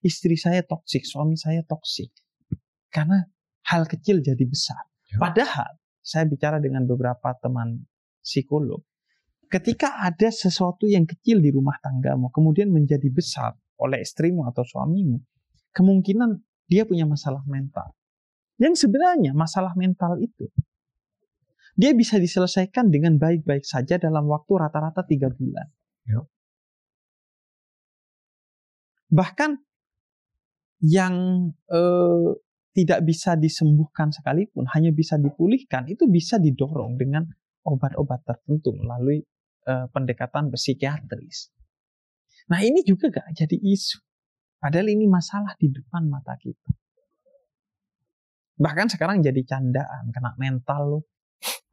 [0.02, 2.12] Istri saya toksik, suami saya toksik.
[2.90, 3.22] Karena
[3.74, 4.82] hal kecil jadi besar.
[5.08, 5.18] Ya.
[5.22, 5.72] Padahal
[6.04, 7.88] saya bicara dengan beberapa teman
[8.24, 8.84] psikolog
[9.48, 15.20] ketika ada sesuatu yang kecil di rumah tanggamu kemudian menjadi besar oleh istrimu atau suamimu,
[15.72, 17.96] kemungkinan dia punya masalah mental.
[18.58, 20.50] Yang sebenarnya masalah mental itu
[21.78, 25.70] dia bisa diselesaikan dengan baik-baik saja dalam waktu rata-rata tiga bulan.
[26.10, 26.26] Ya.
[29.14, 29.62] Bahkan
[30.82, 31.16] yang
[31.54, 32.30] eh,
[32.74, 37.30] tidak bisa disembuhkan sekalipun, hanya bisa dipulihkan, itu bisa didorong dengan
[37.62, 39.22] obat-obat tertentu melalui
[39.68, 41.52] uh, pendekatan psikiatris.
[42.48, 44.00] Nah ini juga gak jadi isu.
[44.58, 46.72] Padahal ini masalah di depan mata kita.
[48.58, 51.00] Bahkan sekarang jadi candaan, kena mental lo.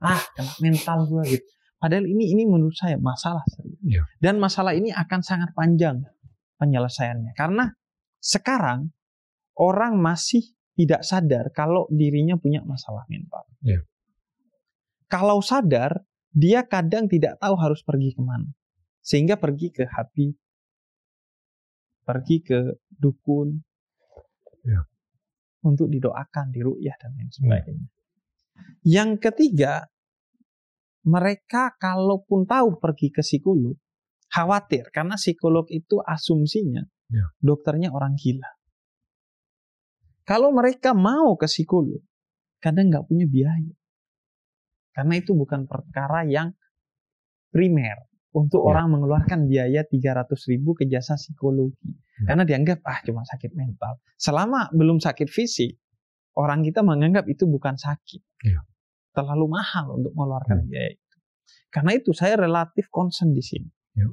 [0.04, 1.46] Ah, kena mental gue gitu.
[1.80, 3.80] Padahal ini ini menurut saya masalah serius.
[3.84, 4.04] Ya.
[4.20, 6.04] Dan masalah ini akan sangat panjang
[6.60, 7.32] penyelesaiannya.
[7.32, 7.72] Karena
[8.20, 8.92] sekarang
[9.56, 10.44] orang masih
[10.76, 13.48] tidak sadar kalau dirinya punya masalah mental.
[13.64, 13.80] Ya.
[15.08, 16.04] Kalau sadar,
[16.34, 18.50] dia kadang tidak tahu harus pergi ke mana.
[18.98, 20.34] Sehingga pergi ke hati,
[22.02, 22.58] pergi ke
[22.90, 23.54] dukun,
[24.66, 24.82] ya.
[25.62, 27.86] untuk didoakan, diru'yah, dan lain sebagainya.
[27.86, 27.92] Ya.
[28.82, 29.86] Yang ketiga,
[31.06, 33.76] mereka kalaupun tahu pergi ke psikolog,
[34.32, 36.82] khawatir karena psikolog itu asumsinya
[37.12, 37.26] ya.
[37.38, 38.50] dokternya orang gila.
[40.24, 42.00] Kalau mereka mau ke psikolog,
[42.56, 43.76] kadang nggak punya biaya.
[44.94, 46.54] Karena itu bukan perkara yang
[47.50, 48.74] primer untuk ya.
[48.74, 51.90] orang mengeluarkan biaya 300 ribu ke jasa psikologi.
[52.22, 52.34] Ya.
[52.34, 53.98] Karena dianggap, ah cuma sakit mental.
[54.14, 55.78] Selama belum sakit fisik,
[56.38, 58.22] orang kita menganggap itu bukan sakit.
[58.46, 58.62] Ya.
[59.14, 60.64] Terlalu mahal untuk mengeluarkan ya.
[60.66, 61.16] biaya itu.
[61.74, 63.70] Karena itu saya relatif concern di sini.
[63.98, 64.10] Ya.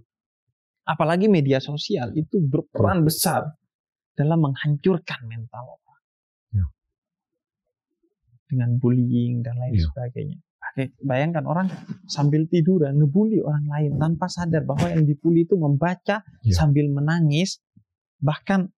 [0.86, 3.06] Apalagi media sosial itu berperan ya.
[3.06, 3.42] besar
[4.18, 6.02] dalam menghancurkan mental orang.
[6.54, 6.66] Ya.
[8.50, 9.86] Dengan bullying dan lain ya.
[9.86, 10.42] sebagainya
[11.04, 11.68] bayangkan orang
[12.08, 16.56] sambil tiduran ngebully orang lain tanpa sadar bahwa yang dibully itu membaca yeah.
[16.56, 17.60] sambil menangis
[18.24, 18.72] bahkan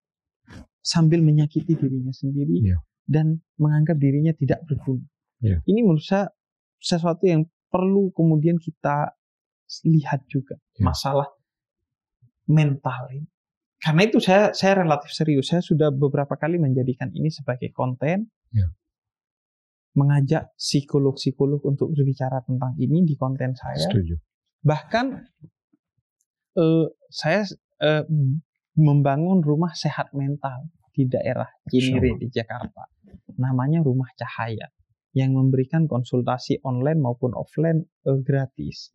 [0.82, 2.80] sambil menyakiti dirinya sendiri yeah.
[3.06, 5.06] dan menganggap dirinya tidak berguna.
[5.40, 5.60] Yeah.
[5.64, 6.32] Ini menurut saya
[6.82, 9.14] sesuatu yang perlu kemudian kita
[9.86, 10.84] lihat juga yeah.
[10.84, 11.28] masalah
[12.50, 13.28] mental ini.
[13.80, 15.52] Karena itu saya saya relatif serius.
[15.52, 18.32] Saya sudah beberapa kali menjadikan ini sebagai konten.
[18.48, 18.72] Yeah
[19.94, 23.78] mengajak psikolog-psikolog untuk berbicara tentang ini di konten saya.
[23.78, 24.18] Setuju.
[24.66, 25.06] Bahkan
[26.58, 27.46] uh, saya
[27.78, 28.02] uh,
[28.74, 32.90] membangun rumah sehat mental di daerah Cinere di Jakarta.
[33.38, 34.70] Namanya Rumah Cahaya
[35.14, 38.90] yang memberikan konsultasi online maupun offline uh, gratis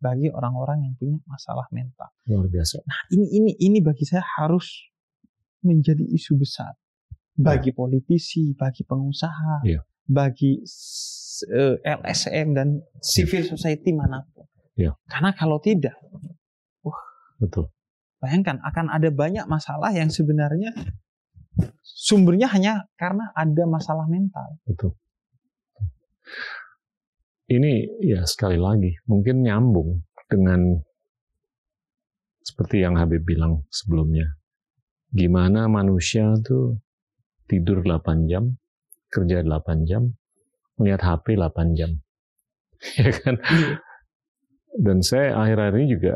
[0.00, 2.12] bagi orang-orang yang punya masalah mental.
[2.28, 2.80] Luar biasa.
[2.84, 4.88] Nah, ini ini ini bagi saya harus
[5.64, 6.76] menjadi isu besar
[7.36, 7.76] bagi ya.
[7.76, 10.60] politisi, bagi pengusaha, ya bagi
[11.50, 12.68] uh, eh, LSM dan
[13.00, 14.46] civil society mana pun.
[14.74, 14.94] Ya.
[15.06, 15.94] Karena kalau tidak,
[16.82, 16.98] wah,
[17.38, 17.70] betul.
[18.18, 20.72] Bayangkan akan ada banyak masalah yang sebenarnya
[21.84, 24.58] sumbernya hanya karena ada masalah mental.
[24.66, 24.96] Betul.
[27.44, 30.80] Ini ya sekali lagi mungkin nyambung dengan
[32.44, 34.36] seperti yang Habib bilang sebelumnya.
[35.12, 36.80] Gimana manusia tuh
[37.46, 38.56] tidur 8 jam,
[39.14, 40.10] kerja 8 jam,
[40.82, 41.90] melihat HP 8 jam.
[43.00, 43.38] ya kan?
[44.74, 46.12] Dan saya akhir-akhir ini juga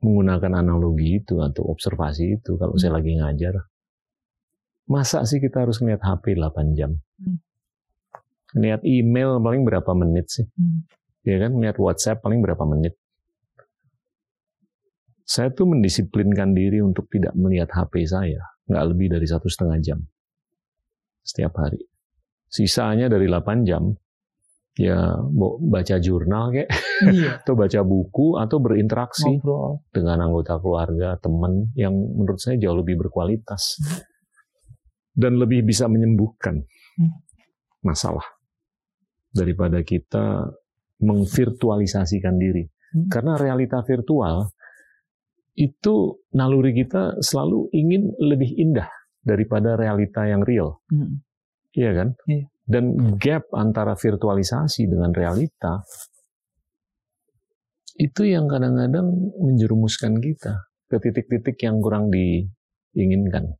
[0.00, 2.80] menggunakan analogi itu atau observasi itu kalau hmm.
[2.80, 3.54] saya lagi ngajar.
[4.88, 6.96] Masa sih kita harus ngeliat HP 8 jam?
[7.20, 7.38] Hmm.
[8.56, 10.48] Lihat email paling berapa menit sih?
[10.56, 10.88] Hmm.
[11.22, 11.60] Ya kan?
[11.60, 12.96] Lihat WhatsApp paling berapa menit?
[15.28, 20.02] Saya tuh mendisiplinkan diri untuk tidak melihat HP saya, nggak lebih dari satu setengah jam
[21.22, 21.89] setiap hari.
[22.50, 23.94] Sisanya dari 8 jam,
[24.74, 25.14] ya
[25.70, 26.70] baca jurnal kayak,
[27.14, 27.38] iya.
[27.46, 29.86] atau baca buku, atau berinteraksi Ngobrol.
[29.94, 34.02] dengan anggota keluarga, teman yang menurut saya jauh lebih berkualitas hmm.
[35.14, 36.66] dan lebih bisa menyembuhkan
[36.98, 37.12] hmm.
[37.86, 38.26] masalah
[39.30, 40.50] daripada kita
[41.00, 42.66] mengvirtualisasikan diri.
[42.66, 43.06] Hmm.
[43.06, 44.50] Karena realita virtual
[45.54, 48.88] itu naluri kita selalu ingin lebih indah
[49.20, 50.82] daripada realita yang real.
[50.90, 51.22] Hmm.
[51.74, 52.08] Iya kan?
[52.26, 52.44] Iya.
[52.70, 52.84] Dan
[53.18, 55.82] gap antara virtualisasi dengan realita
[57.98, 63.58] itu yang kadang-kadang menjerumuskan kita ke titik-titik yang kurang diinginkan.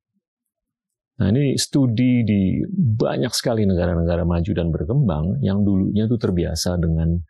[1.20, 7.20] Nah ini studi di banyak sekali negara-negara maju dan berkembang yang dulunya itu terbiasa dengan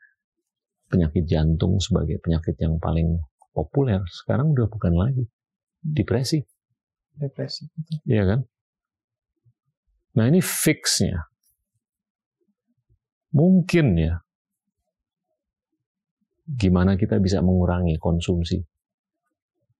[0.87, 3.19] penyakit jantung sebagai penyakit yang paling
[3.51, 3.99] populer.
[4.07, 5.25] Sekarang udah bukan lagi.
[5.83, 6.39] Depresi.
[7.19, 7.67] Depresi.
[8.07, 8.41] Iya kan?
[10.19, 11.31] Nah ini fixnya.
[13.31, 14.19] Mungkin ya,
[16.51, 18.59] gimana kita bisa mengurangi konsumsi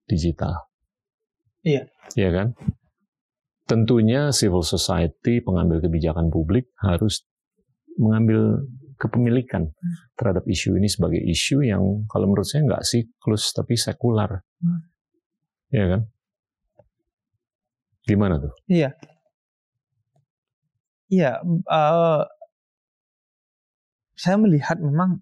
[0.07, 0.55] digital.
[1.67, 1.83] Iya.
[2.15, 2.47] Iya kan?
[3.67, 7.27] Tentunya civil society, pengambil kebijakan publik harus
[7.99, 8.63] mengambil
[8.95, 9.71] kepemilikan
[10.15, 14.43] terhadap isu ini sebagai isu yang kalau menurut saya nggak siklus tapi sekular.
[14.63, 14.81] Hmm.
[15.71, 16.01] Iya kan?
[18.05, 18.53] Gimana tuh?
[18.67, 18.95] Iya.
[21.11, 22.23] Iya, uh,
[24.15, 25.19] saya melihat memang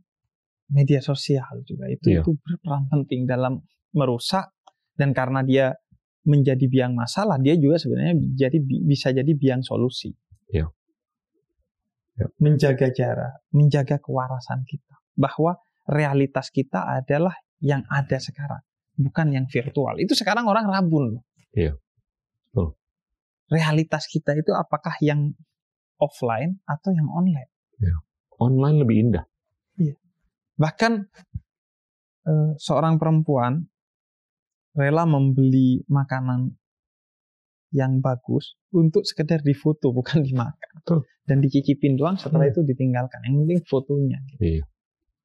[0.70, 2.22] media sosial juga itu iya.
[2.22, 4.54] itu berperan penting dalam merusak
[4.94, 5.74] dan karena dia
[6.30, 10.14] menjadi biang masalah, dia juga sebenarnya jadi bisa jadi biang solusi.
[10.54, 10.70] Iya.
[12.20, 12.28] Iya.
[12.38, 15.58] Menjaga jarak, menjaga kewarasan kita, bahwa
[15.90, 17.34] realitas kita adalah
[17.64, 18.62] yang ada sekarang,
[19.00, 19.96] bukan yang virtual.
[19.98, 21.24] Itu sekarang orang rabun loh.
[21.56, 21.80] Iya.
[22.52, 22.76] Betul.
[23.50, 25.34] Realitas kita itu apakah yang
[26.00, 27.52] offline atau yang online.
[27.78, 27.96] Ya.
[28.40, 29.26] Online lebih indah.
[29.76, 29.96] Iya.
[30.56, 30.94] Bahkan
[32.28, 33.68] eh, seorang perempuan
[34.74, 36.56] rela membeli makanan
[37.70, 40.72] yang bagus untuk sekedar difoto bukan dimakan.
[40.82, 41.00] Betul.
[41.28, 42.54] Dan dicicipin doang setelah hmm.
[42.58, 43.20] itu ditinggalkan.
[43.28, 44.20] Yang penting fotonya.
[44.34, 44.42] Gitu.
[44.42, 44.66] Iya.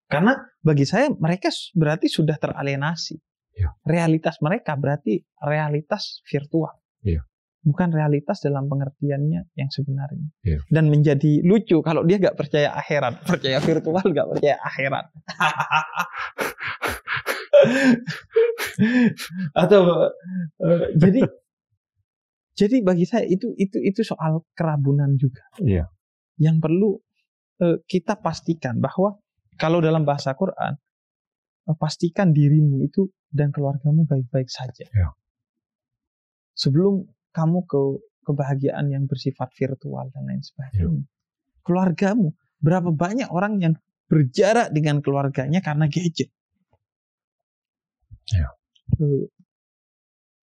[0.04, 3.16] Karena bagi saya mereka berarti sudah teralienasi.
[3.54, 3.70] Iya.
[3.86, 6.74] Realitas mereka berarti realitas virtual.
[7.00, 7.24] Iya
[7.64, 10.28] bukan realitas dalam pengertiannya yang sebenarnya.
[10.44, 10.60] Yeah.
[10.68, 15.08] Dan menjadi lucu kalau dia nggak percaya akhirat, percaya virtual nggak percaya akhirat.
[19.56, 20.12] Atau
[20.60, 21.24] uh, jadi
[22.54, 25.48] jadi bagi saya itu itu itu soal kerabunan juga.
[25.58, 25.88] Yeah.
[26.36, 27.00] Yang perlu
[27.64, 29.16] uh, kita pastikan bahwa
[29.56, 30.76] kalau dalam bahasa Quran
[31.64, 34.84] uh, pastikan dirimu itu dan keluargamu baik-baik saja.
[34.92, 35.16] Yeah.
[36.54, 37.80] Sebelum kamu ke
[38.24, 41.04] kebahagiaan yang bersifat virtual dan lain sebagainya.
[41.04, 41.04] Yeah.
[41.66, 42.32] Keluargamu
[42.64, 43.74] Berapa banyak orang yang
[44.08, 46.32] berjarak dengan keluarganya karena gadget.
[48.32, 48.48] Ya.
[48.96, 49.28] Eh,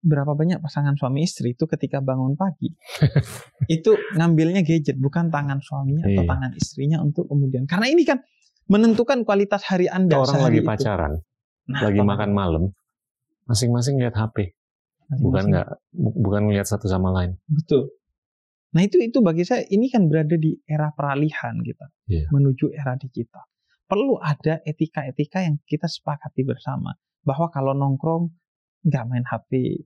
[0.03, 2.71] berapa banyak pasangan suami istri itu ketika bangun pagi
[3.75, 6.27] itu ngambilnya gadget bukan tangan suaminya atau Iya.
[6.27, 8.23] tangan istrinya untuk kemudian karena ini kan
[8.71, 10.67] menentukan kualitas hari anda orang lagi itu.
[10.67, 11.13] pacaran,
[11.67, 12.63] Nah, lagi makan malam,
[13.43, 14.55] masing-masing lihat HP,
[15.17, 17.33] bukan nggak, bu- bukan melihat satu sama lain.
[17.45, 17.89] betul
[18.69, 22.29] nah itu itu bagi saya ini kan berada di era peralihan kita Iya.
[22.29, 23.41] menuju era digital
[23.83, 28.29] perlu ada etika-etika yang kita sepakati bersama bahwa kalau nongkrong
[28.85, 29.81] nggak main HP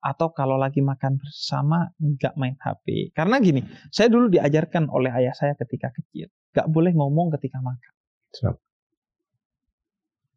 [0.00, 5.32] atau kalau lagi makan bersama nggak main HP karena gini saya dulu diajarkan oleh ayah
[5.32, 7.92] saya ketika kecil nggak boleh ngomong ketika makan
[8.30, 8.56] Siap.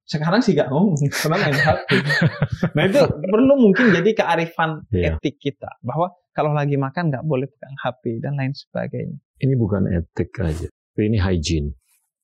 [0.04, 1.88] Sekarang sih nggak ngomong karena main HP
[2.76, 5.16] nah itu perlu mungkin jadi kearifan Iya.
[5.16, 9.88] etik kita bahwa kalau lagi makan nggak boleh pegang HP dan lain sebagainya Ini bukan
[9.88, 11.76] etik aja, ini hygiene,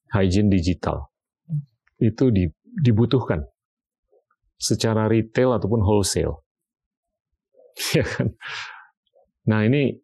[0.09, 1.11] hygiene digital.
[1.95, 2.47] Itu di-
[2.79, 3.43] dibutuhkan
[4.55, 6.39] secara retail ataupun wholesale.
[7.95, 8.35] Ya kan?
[9.45, 9.99] Nah ini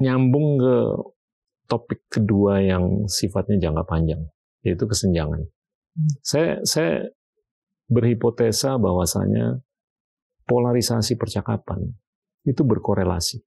[0.00, 0.76] nyambung ke
[1.64, 4.20] topik kedua yang sifatnya jangka panjang,
[4.60, 5.44] yaitu kesenjangan.
[6.22, 7.06] Saya saya
[7.86, 9.62] berhipotesa bahwasanya
[10.48, 11.94] polarisasi percakapan
[12.44, 13.40] itu berkorelasi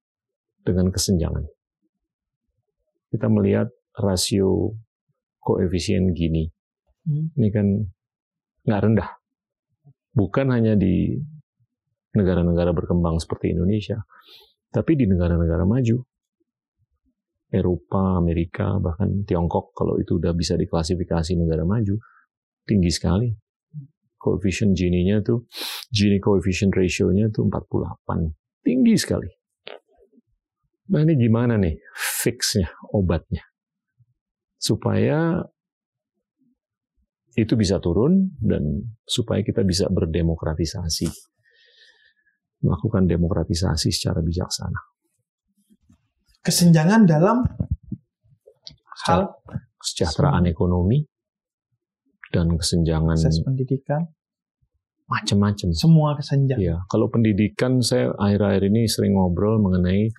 [0.64, 1.44] dengan kesenjangan.
[3.12, 4.76] Kita melihat rasio
[5.40, 6.48] koefisien Gini,
[7.08, 7.32] Hmm.
[7.40, 7.68] ini kan
[8.68, 9.10] nggak rendah.
[10.12, 11.16] Bukan hanya di
[12.12, 14.04] negara-negara berkembang seperti Indonesia,
[14.76, 16.04] tapi di negara-negara maju.
[17.48, 21.96] Eropa, Amerika, bahkan Tiongkok, kalau itu udah bisa diklasifikasi negara maju,
[22.68, 23.32] tinggi sekali.
[24.18, 25.48] Koefisien Gini-nya tuh,
[25.88, 28.36] Gini coefficient ratio-nya tuh 48.
[28.60, 29.32] Tinggi sekali.
[30.92, 33.44] Nah ini gimana nih fixnya, obatnya?
[34.60, 35.40] Supaya
[37.38, 38.66] itu bisa turun dan
[39.08, 41.08] supaya kita bisa berdemokratisasi.
[42.66, 44.82] Melakukan demokratisasi secara bijaksana.
[46.42, 47.44] kesenjangan dalam
[49.04, 49.36] hal
[49.78, 51.06] Kesejahteraan ekonomi
[52.34, 54.08] dan kesenjangan akses pendidikan
[55.08, 55.72] macam-macam.
[55.72, 60.12] semua kesenjangan Ya, kalau pendidikan saya akhir-akhir ini sering ngobrol mengenai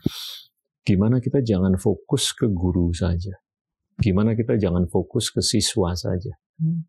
[0.82, 3.36] gimana kita jangan fokus ke guru saja.
[4.00, 6.32] Gimana kita jangan fokus ke siswa saja.
[6.56, 6.88] Hmm.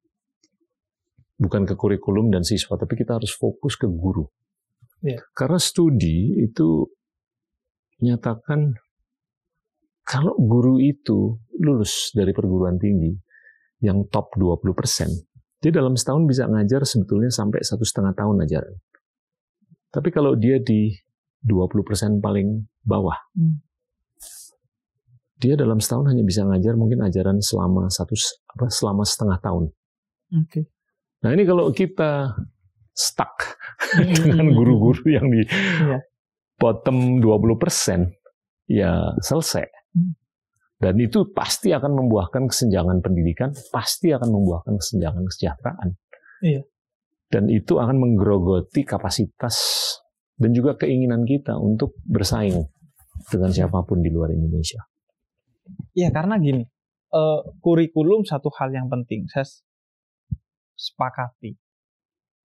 [1.40, 4.24] Bukan ke kurikulum dan siswa, tapi kita harus fokus ke guru.
[5.04, 5.20] Ya.
[5.36, 6.88] Karena studi itu
[8.00, 8.76] nyatakan
[10.08, 13.12] kalau guru itu lulus dari perguruan tinggi
[13.80, 14.60] yang top 20
[15.60, 18.76] dia dalam setahun bisa ngajar sebetulnya sampai satu setengah tahun ajaran.
[19.92, 20.96] Tapi kalau dia di
[21.44, 23.60] 20% paling bawah, Hmm.
[25.40, 28.12] dia dalam setahun hanya bisa ngajar mungkin ajaran selama satu
[28.56, 29.72] apa selama setengah tahun.
[30.36, 30.62] oke
[31.20, 32.36] Nah ini kalau kita
[32.96, 33.56] stuck
[34.24, 36.00] dengan guru-guru yang di Iya.
[36.60, 38.12] bottom 20%,
[38.68, 39.64] ya selesai.
[39.96, 40.16] Hmm.
[40.80, 45.90] Dan itu pasti akan membuahkan kesenjangan pendidikan, pasti akan membuahkan kesenjangan kesejahteraan.
[46.40, 46.64] Iya.
[47.28, 49.60] Dan itu akan menggerogoti kapasitas
[50.40, 52.64] dan juga keinginan kita untuk bersaing
[53.28, 54.80] dengan siapa pun di luar Indonesia.
[55.94, 56.64] Iya karena gini,
[57.12, 59.46] eh, kurikulum satu hal yang penting, saya
[60.80, 61.60] sepakati.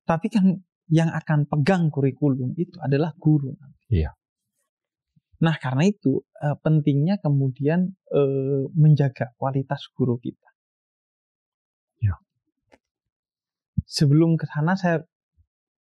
[0.04, 0.58] Tapi kan
[0.90, 3.54] yang akan pegang kurikulum itu adalah guru.
[3.88, 4.12] Iya.
[5.44, 10.48] Nah karena itu eh, pentingnya kemudian eh, menjaga kualitas guru kita.
[12.00, 12.16] Iya.
[13.84, 15.04] Sebelum ke sana saya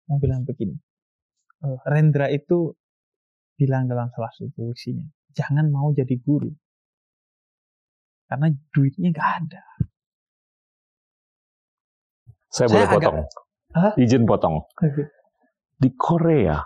[0.07, 0.79] mau bilang begini,
[1.59, 2.71] Eh, Rendra itu
[3.59, 5.03] bilang dalam salah satu puisinya,
[5.35, 6.55] jangan mau jadi guru
[8.31, 9.63] karena duitnya nggak ada.
[12.47, 13.19] Saya, Saya boleh agak- potong.
[13.75, 13.93] Hah?
[13.99, 14.57] Izin potong.
[15.77, 16.63] Di Korea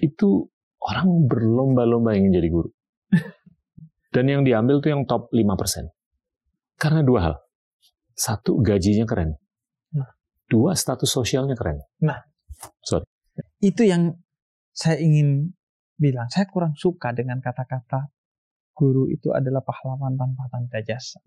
[0.00, 0.48] itu
[0.82, 2.70] orang berlomba-lomba ingin jadi guru.
[4.14, 5.92] Dan yang diambil tuh yang top 5%.
[6.76, 7.34] Karena dua hal.
[8.16, 9.36] Satu, gajinya keren.
[9.92, 10.08] Nah.
[10.48, 11.84] Dua, status sosialnya keren.
[13.60, 14.16] Itu yang
[14.72, 15.52] saya ingin
[16.00, 16.28] bilang.
[16.32, 18.08] Saya kurang suka dengan kata-kata
[18.76, 21.20] guru itu adalah pahlawan tanpa tanda jasa.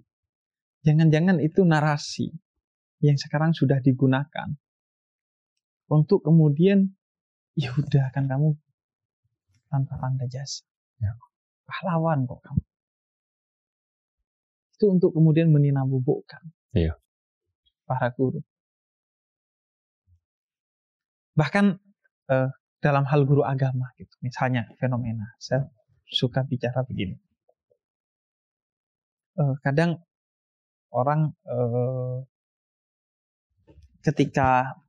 [0.85, 2.29] Jangan-jangan itu narasi
[3.01, 4.53] yang sekarang sudah digunakan
[5.89, 6.93] untuk kemudian
[7.57, 8.55] ya udah kan kamu
[9.69, 10.65] tanpa tanda jasa.
[10.99, 11.13] Ya.
[11.69, 12.63] Pahlawan kok kamu.
[14.75, 16.41] Itu untuk kemudian meninabubukkan
[16.73, 16.97] Iya.
[17.85, 18.41] para guru.
[21.37, 21.65] Bahkan
[22.29, 25.67] eh, dalam hal guru agama gitu, misalnya fenomena, saya
[26.09, 27.19] suka bicara begini.
[29.39, 30.03] uh, kadang
[30.91, 32.27] orang uh,
[34.03, 34.79] ketika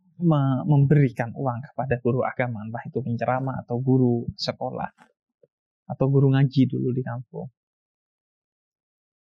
[0.66, 4.90] memberikan uang kepada guru agama, entah itu penceramah atau guru sekolah
[5.90, 7.50] atau guru ngaji dulu di kampung.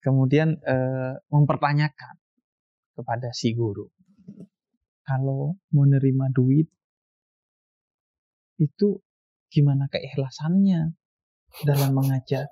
[0.03, 2.15] Kemudian uh, mempertanyakan
[2.95, 3.87] kepada si guru,
[5.03, 6.67] kalau menerima duit
[8.57, 8.99] itu
[9.47, 10.95] gimana keikhlasannya
[11.63, 12.51] dalam mengajar?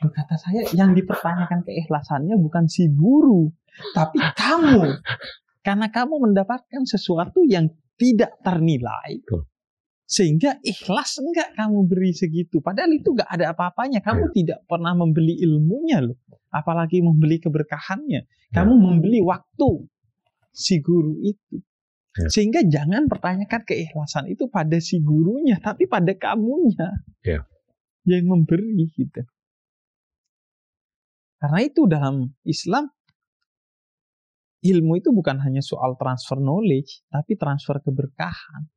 [0.00, 3.52] Kata saya, yang dipertanyakan keikhlasannya bukan si guru,
[3.92, 4.96] tapi kamu.
[5.60, 7.68] Karena kamu mendapatkan sesuatu yang
[8.00, 9.20] tidak ternilai.
[10.10, 12.58] Sehingga ikhlas enggak kamu beri segitu.
[12.58, 14.02] Padahal itu enggak ada apa-apanya.
[14.02, 14.34] Kamu ya.
[14.34, 16.18] tidak pernah membeli ilmunya loh.
[16.50, 18.26] Apalagi membeli keberkahannya.
[18.50, 18.82] Kamu ya.
[18.82, 19.86] membeli waktu
[20.50, 21.62] si guru itu.
[22.18, 22.26] Ya.
[22.26, 27.06] Sehingga jangan pertanyakan keikhlasan itu pada si gurunya, tapi pada kamunya.
[27.22, 27.46] Ya.
[28.02, 29.22] Yang memberi gitu.
[31.38, 32.90] Karena itu dalam Islam
[34.60, 38.68] ilmu itu bukan hanya soal transfer knowledge, tapi transfer keberkahan.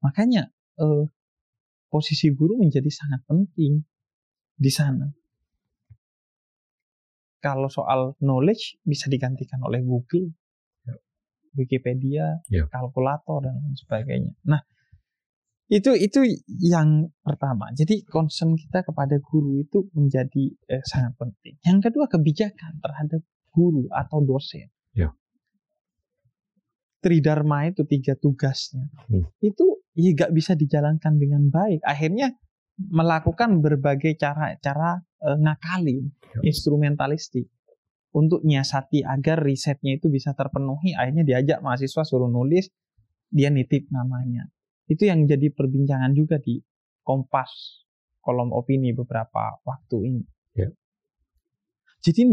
[0.00, 0.48] Makanya
[0.80, 1.04] eh,
[1.92, 3.84] posisi guru menjadi sangat penting
[4.56, 5.08] di sana.
[7.40, 10.32] Kalau soal knowledge bisa digantikan oleh Google,
[10.84, 10.96] ya.
[11.56, 12.68] Wikipedia, ya.
[12.68, 14.36] kalkulator dan lain sebagainya.
[14.44, 14.60] Nah,
[15.72, 16.20] itu itu
[16.60, 17.72] yang pertama.
[17.72, 21.56] Jadi concern kita kepada guru itu menjadi eh, sangat penting.
[21.64, 24.70] Yang kedua kebijakan terhadap guru atau dosen.
[24.94, 25.14] Ya.
[27.02, 28.86] Tridharma itu tiga tugasnya.
[29.10, 29.26] Hmm.
[29.42, 31.82] Itu ya gak bisa dijalankan dengan baik.
[31.84, 32.34] Akhirnya
[32.80, 36.40] melakukan berbagai cara-cara eh, ngakalin, ya.
[36.48, 37.50] instrumentalistik
[38.10, 40.96] untuk nyiasati agar risetnya itu bisa terpenuhi.
[40.96, 42.70] Akhirnya diajak mahasiswa suruh nulis,
[43.30, 44.50] dia nitip namanya
[44.90, 46.58] itu yang jadi perbincangan juga di
[47.06, 47.80] Kompas
[48.20, 50.24] kolom opini beberapa waktu ini.
[50.52, 50.68] Ya.
[52.04, 52.28] Jadi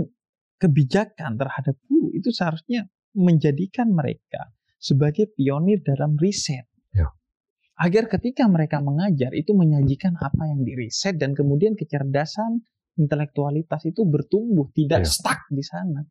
[0.58, 6.66] kebijakan terhadap guru itu seharusnya menjadikan mereka sebagai pionir dalam riset.
[6.94, 7.10] Ya.
[7.78, 12.66] Agar ketika mereka mengajar itu menyajikan apa yang diriset dan kemudian kecerdasan
[12.98, 15.10] intelektualitas itu bertumbuh, tidak ya.
[15.10, 16.02] stuck di sana.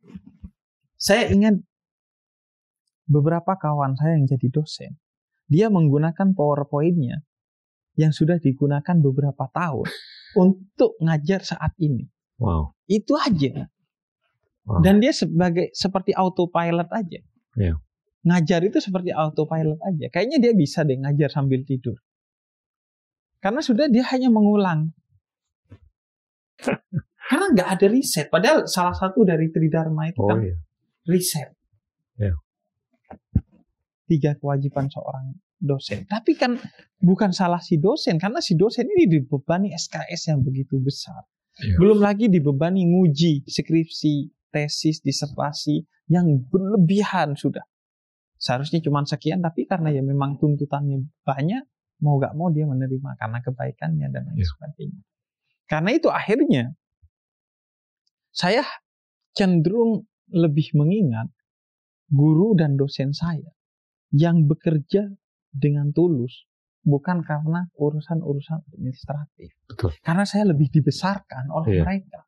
[0.95, 1.59] Saya ingat
[3.07, 4.95] beberapa kawan saya yang jadi dosen
[5.47, 7.23] dia menggunakan PowerPoint-nya
[7.97, 9.89] yang sudah digunakan beberapa tahun
[10.45, 12.05] untuk ngajar saat ini.
[12.37, 12.77] Wow.
[12.85, 13.71] Itu aja.
[14.67, 14.83] Wow.
[14.83, 17.21] Dan dia sebagai seperti autopilot aja.
[17.55, 17.79] Yeah.
[18.27, 20.07] Ngajar itu seperti autopilot aja.
[20.11, 21.97] Kayaknya dia bisa deh ngajar sambil tidur.
[23.39, 24.91] Karena sudah dia hanya mengulang.
[27.31, 28.27] Karena nggak ada riset.
[28.27, 30.59] Padahal salah satu dari Tridharma itu oh, kan iya.
[31.07, 31.55] riset.
[32.19, 32.35] Yeah
[34.07, 36.07] tiga kewajiban seorang dosen.
[36.07, 36.57] Tapi kan
[37.03, 41.27] bukan salah si dosen karena si dosen ini dibebani SKS yang begitu besar.
[41.59, 41.77] Ya.
[41.77, 47.69] Belum lagi dibebani nguji skripsi, tesis, disertasi yang berlebihan sudah.
[48.41, 51.65] Seharusnya cuma sekian tapi karena ya memang tuntutannya banyak,
[52.01, 54.49] mau gak mau dia menerima karena kebaikannya dan lain ya.
[54.49, 55.03] sebagainya.
[55.69, 56.65] Karena itu akhirnya
[58.33, 58.65] saya
[59.37, 61.29] cenderung lebih mengingat
[62.09, 63.53] guru dan dosen saya
[64.13, 65.11] yang bekerja
[65.53, 66.47] dengan tulus
[66.87, 69.51] bukan karena urusan-urusan administratif.
[69.67, 69.91] Betul.
[70.05, 71.83] Karena saya lebih dibesarkan oleh iya.
[71.83, 72.26] mereka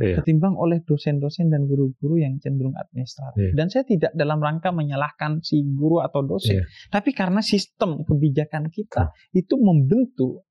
[0.00, 0.16] iya.
[0.18, 3.52] ketimbang oleh dosen-dosen dan guru-guru yang cenderung administratif.
[3.52, 3.54] Iya.
[3.54, 6.64] Dan saya tidak dalam rangka menyalahkan si guru atau dosen, iya.
[6.88, 9.44] tapi karena sistem kebijakan kita iya.
[9.44, 10.48] itu membentuk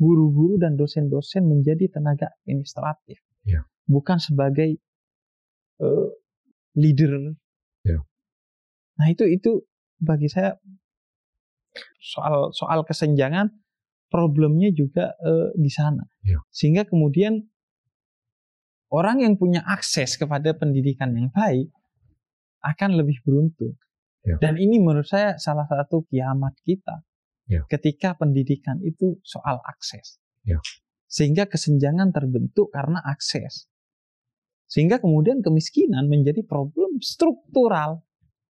[0.00, 3.64] guru-guru dan dosen-dosen menjadi tenaga administratif, iya.
[3.84, 4.80] bukan sebagai
[5.84, 6.08] uh,
[6.76, 7.36] leader.
[7.84, 8.00] Iya.
[8.96, 9.64] Nah itu itu
[10.00, 10.56] bagi saya
[12.00, 13.52] soal soal kesenjangan
[14.08, 16.04] problemnya juga uh, di sana.
[16.24, 16.40] Ya.
[16.48, 17.44] Sehingga kemudian
[18.92, 21.70] orang yang punya akses kepada pendidikan yang baik
[22.62, 23.78] akan lebih beruntung.
[24.26, 24.36] Ya.
[24.42, 27.06] Dan ini menurut saya salah satu kiamat kita.
[27.46, 27.62] Ya.
[27.70, 30.18] Ketika pendidikan itu soal akses.
[30.42, 30.58] Ya.
[31.06, 33.70] Sehingga kesenjangan terbentuk karena akses.
[34.66, 38.02] Sehingga kemudian kemiskinan menjadi problem struktural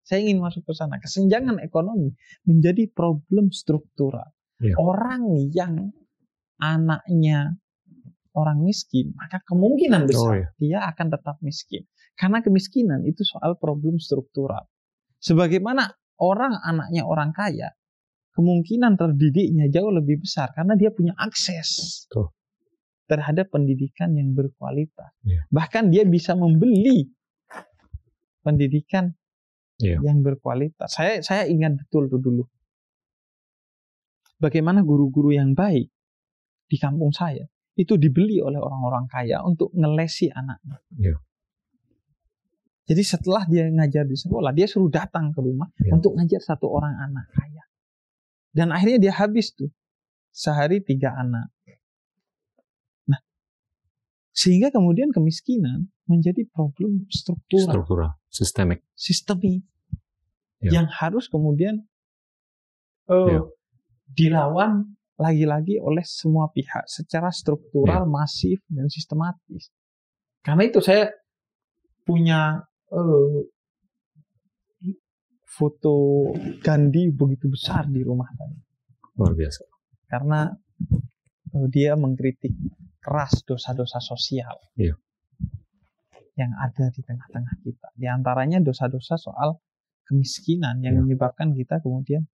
[0.07, 1.03] saya ingin masuk ke sana.
[1.03, 2.15] Kesenjangan ekonomi
[2.47, 4.31] menjadi problem struktural.
[4.63, 4.79] Ya.
[4.79, 5.91] Orang yang
[6.63, 7.59] anaknya
[8.37, 10.49] orang miskin, maka kemungkinan oh, besar oh, ya.
[10.61, 11.89] dia akan tetap miskin.
[12.13, 14.69] Karena kemiskinan itu soal problem struktural.
[15.21, 15.89] Sebagaimana
[16.21, 17.73] orang anaknya orang kaya,
[18.37, 22.29] kemungkinan terdidiknya jauh lebih besar karena dia punya akses Tuh.
[23.09, 25.17] terhadap pendidikan yang berkualitas.
[25.25, 25.49] Ya.
[25.49, 27.09] Bahkan dia bisa membeli
[28.45, 29.17] pendidikan
[29.81, 29.99] yeah.
[30.05, 30.93] yang berkualitas.
[30.93, 32.45] Saya saya ingat betul tuh dulu.
[34.37, 35.89] Bagaimana guru-guru yang baik
[36.69, 40.81] di kampung saya itu dibeli oleh orang-orang kaya untuk ngelesi anaknya.
[40.97, 41.16] Ya.
[42.86, 45.93] Jadi setelah dia ngajar di sekolah, dia suruh datang ke rumah Ya.
[45.93, 47.62] untuk ngajar satu orang anak kaya.
[48.57, 49.69] Dan akhirnya dia habis tuh
[50.32, 51.53] sehari tiga anak.
[53.05, 53.20] Nah,
[54.32, 58.81] sehingga kemudian kemiskinan menjadi problem struktural, Struktural, sistemik.
[58.97, 59.61] sistemik
[60.65, 60.81] Ya.
[60.81, 61.85] yang harus kemudian
[63.12, 63.40] eh, Ya.
[64.09, 68.11] dilawan lagi-lagi oleh semua pihak secara struktural, Ya.
[68.11, 69.73] masif dan sistematis.
[70.41, 71.09] Karena itu saya
[72.05, 73.41] punya eh,
[75.43, 75.95] foto
[76.61, 78.55] Gandhi begitu besar di rumah saya
[79.17, 79.65] Luar biasa.
[80.07, 80.53] karena
[81.57, 82.53] eh, dia mengkritik
[83.01, 84.95] keras dosa-dosa sosial Iya.
[86.37, 87.89] yang ada di tengah-tengah kita.
[87.97, 89.57] Di antaranya dosa-dosa soal
[90.05, 91.03] kemiskinan yang Iya.
[91.03, 92.29] menyebabkan kita kemudian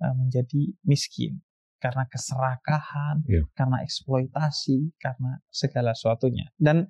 [0.00, 1.44] eh, menjadi miskin
[1.80, 3.48] karena keserakahan, Iya.
[3.56, 6.52] karena eksploitasi, karena segala sesuatunya.
[6.54, 6.86] Dan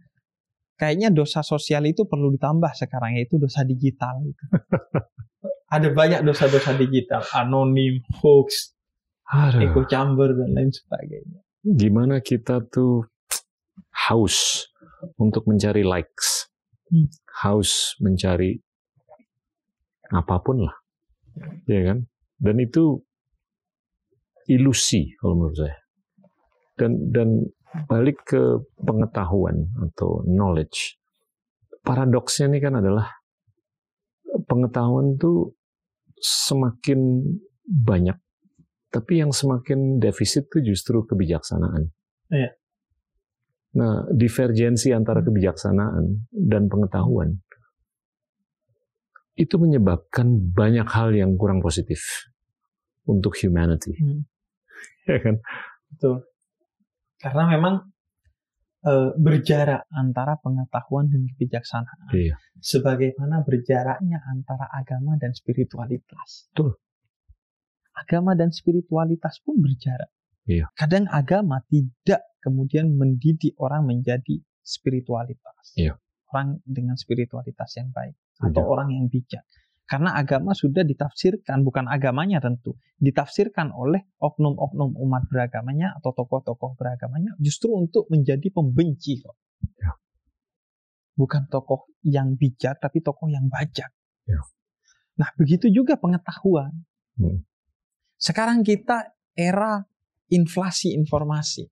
[0.74, 4.44] kayaknya dosa sosial itu perlu ditambah sekarang yaitu dosa digital itu.
[5.70, 8.74] Ada banyak dosa-dosa digital, anonim, hoax,
[9.30, 9.62] Aduh.
[9.62, 11.40] echo chamber dan lain sebagainya.
[11.62, 13.06] gimana kita tuh
[14.08, 14.66] haus
[15.14, 16.50] untuk mencari likes,
[16.90, 17.06] Hmm.
[17.44, 18.58] haus mencari
[20.10, 20.74] apa pun lah,
[21.64, 21.98] ya kan?
[22.34, 23.04] Dan itu
[24.50, 25.76] ilusi kalau menurut saya.
[26.74, 27.28] Dan dan
[27.86, 28.42] balik ke
[28.82, 30.98] pengetahuan atau knowledge,
[31.86, 33.06] paradoksnya ini kan adalah
[34.50, 35.54] pengetahuan tuh
[36.18, 37.22] semakin
[37.64, 38.18] banyak
[38.90, 41.94] tapi yang semakin defisit itu justru kebijaksanaan.
[42.34, 42.50] Iya.
[43.78, 47.38] Nah, divergensi antara kebijaksanaan dan pengetahuan
[49.38, 52.28] itu menyebabkan banyak hal yang kurang positif
[53.06, 54.26] untuk humanity, Hmm.
[55.08, 55.36] Ya kan?
[55.94, 56.16] Betul.
[57.20, 57.74] Karena memang
[58.84, 62.10] eh, berjarak antara pengetahuan dan kebijaksanaan.
[62.16, 62.36] Iya.
[62.60, 66.48] Sebagaimana berjaraknya antara agama dan spiritualitas.
[66.52, 66.80] Betul.
[67.92, 70.08] Agama dan spiritualitas pun berjarak.
[70.48, 70.72] Iya.
[70.72, 75.76] Kadang agama tidak kemudian mendidik orang menjadi spiritualitas.
[75.76, 76.00] Iya.
[76.32, 78.16] Orang dengan spiritualitas yang baik.
[78.40, 79.44] Atau orang yang bijak.
[79.90, 87.34] Karena agama sudah ditafsirkan, bukan agamanya tentu, ditafsirkan oleh oknum-oknum umat beragamanya atau tokoh-tokoh beragamanya
[87.42, 89.34] justru untuk menjadi pembenci kok.
[89.82, 89.98] Ya.
[91.18, 93.90] Bukan tokoh yang bijak, tapi tokoh yang bajak.
[94.30, 94.38] Ya.
[95.18, 96.70] Nah, begitu juga pengetahuan.
[97.18, 97.42] Hmm.
[98.14, 99.82] Sekarang kita era
[100.30, 101.66] inflasi informasi,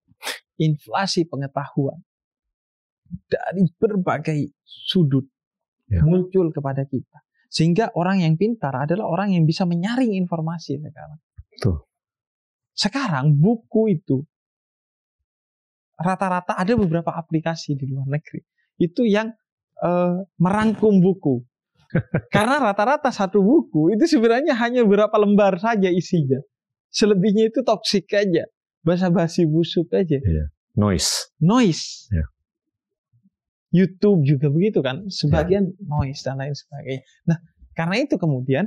[0.59, 2.03] inflasi pengetahuan
[3.31, 5.25] dari berbagai sudut
[5.89, 6.05] Ya.
[6.05, 7.25] muncul kepada kita.
[7.49, 11.21] Sehingga orang yang pintar adalah orang yang bisa menyaring informasi sekarang.
[11.49, 11.77] Betul.
[12.77, 14.23] Sekarang buku itu
[15.99, 18.39] rata-rata ada beberapa aplikasi di luar negeri
[18.79, 19.35] itu yang
[19.83, 21.43] eh, merangkum buku.
[22.35, 26.39] Karena rata-rata satu buku itu sebenarnya hanya beberapa lembar saja isinya.
[26.93, 28.47] Selebihnya itu toksik aja.
[28.85, 30.21] Basa-basi busuk aja.
[30.79, 31.35] Noise.
[31.43, 32.13] Noise.
[32.15, 32.25] Ya.
[33.69, 35.09] YouTube juga begitu kan.
[35.09, 37.03] Sebagian noise dan lain sebagainya.
[37.29, 37.39] Nah,
[37.77, 38.67] karena itu kemudian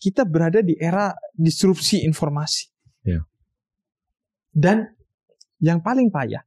[0.00, 2.72] kita berada di era disrupsi informasi.
[3.04, 3.20] Ya.
[4.50, 4.88] Dan
[5.60, 6.40] yang paling payah,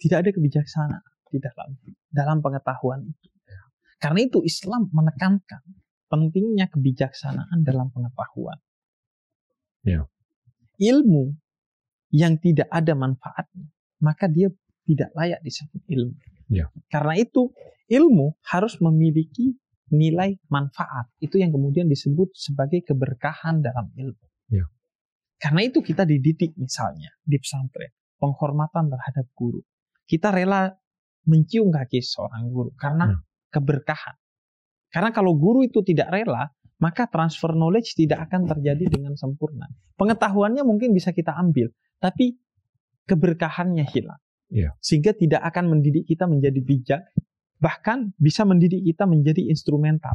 [0.00, 1.68] tidak ada kebijaksanaan di dalam
[2.10, 3.28] dalam pengetahuan itu.
[4.00, 5.60] Karena itu Islam menekankan
[6.08, 8.56] pentingnya kebijaksanaan dalam pengetahuan.
[9.84, 10.08] Ya.
[10.80, 11.36] Ilmu
[12.10, 13.68] yang tidak ada manfaatnya,
[14.00, 14.48] maka dia
[14.90, 16.18] tidak layak disebut ilmu.
[16.50, 16.66] Ya.
[16.90, 17.54] Karena itu
[17.86, 19.54] ilmu harus memiliki
[19.94, 21.10] nilai manfaat.
[21.22, 24.26] Itu yang kemudian disebut sebagai keberkahan dalam ilmu.
[24.50, 24.66] Ya.
[25.38, 29.62] Karena itu kita dididik misalnya di pesantren, penghormatan terhadap guru.
[30.04, 30.74] Kita rela
[31.30, 33.18] mencium kaki seorang guru karena Ya.
[33.54, 34.16] keberkahan.
[34.90, 36.50] Karena kalau guru itu tidak rela,
[36.82, 39.70] maka transfer knowledge tidak akan terjadi dengan sempurna.
[39.94, 41.70] Pengetahuannya mungkin bisa kita ambil,
[42.02, 42.40] tapi
[43.06, 44.18] keberkahannya hilang.
[44.50, 44.74] Iya.
[44.82, 47.02] Sehingga tidak akan mendidik kita menjadi bijak,
[47.62, 50.14] bahkan bisa mendidik kita menjadi instrumental.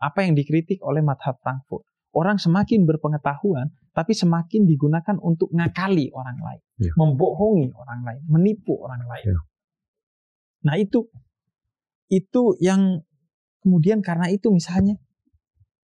[0.00, 1.84] Apa yang dikritik oleh Madhab Frankfurt.
[2.16, 6.62] Orang semakin berpengetahuan, tapi semakin digunakan untuk ngakali orang lain.
[6.80, 6.92] Iya.
[6.96, 9.36] Membohongi orang lain, menipu orang lain.
[9.36, 9.40] Iya.
[10.64, 11.06] Nah itu,
[12.08, 13.04] itu yang
[13.60, 14.96] kemudian karena itu misalnya,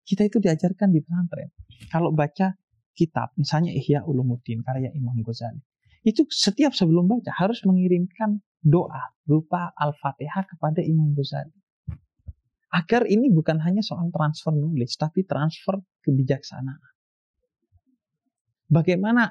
[0.07, 1.51] kita itu diajarkan di pesantren.
[1.91, 2.55] Kalau baca
[2.95, 5.61] kitab, misalnya Ihya Ulumuddin, karya Imam Ghazali.
[6.03, 11.55] Itu setiap sebelum baca harus mengirimkan doa berupa Al-Fatihah kepada Imam Ghazali.
[12.73, 16.93] Agar ini bukan hanya soal transfer knowledge, tapi transfer kebijaksanaan.
[18.73, 19.29] Bagaimana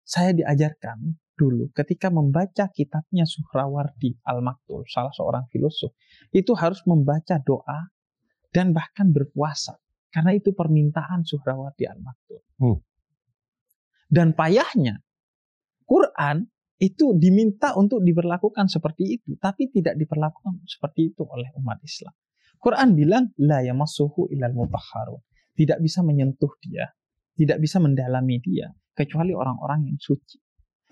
[0.00, 5.92] saya diajarkan dulu ketika membaca kitabnya Suhrawardi Al-Maktul, salah seorang filosof,
[6.32, 7.92] itu harus membaca doa
[8.48, 9.76] dan bahkan berpuasa.
[10.08, 12.40] Karena itu permintaan Suhrawardi Al-Maktul.
[12.56, 12.78] Hmm.
[14.08, 15.01] Dan payahnya,
[15.92, 16.48] Quran
[16.80, 22.16] itu diminta untuk diberlakukan seperti itu, tapi tidak diperlakukan seperti itu oleh umat Islam.
[22.56, 25.20] Quran bilang la yamassuhu ilal mutahharun.
[25.52, 26.88] Tidak bisa menyentuh dia,
[27.36, 30.40] tidak bisa mendalami dia kecuali orang-orang yang suci.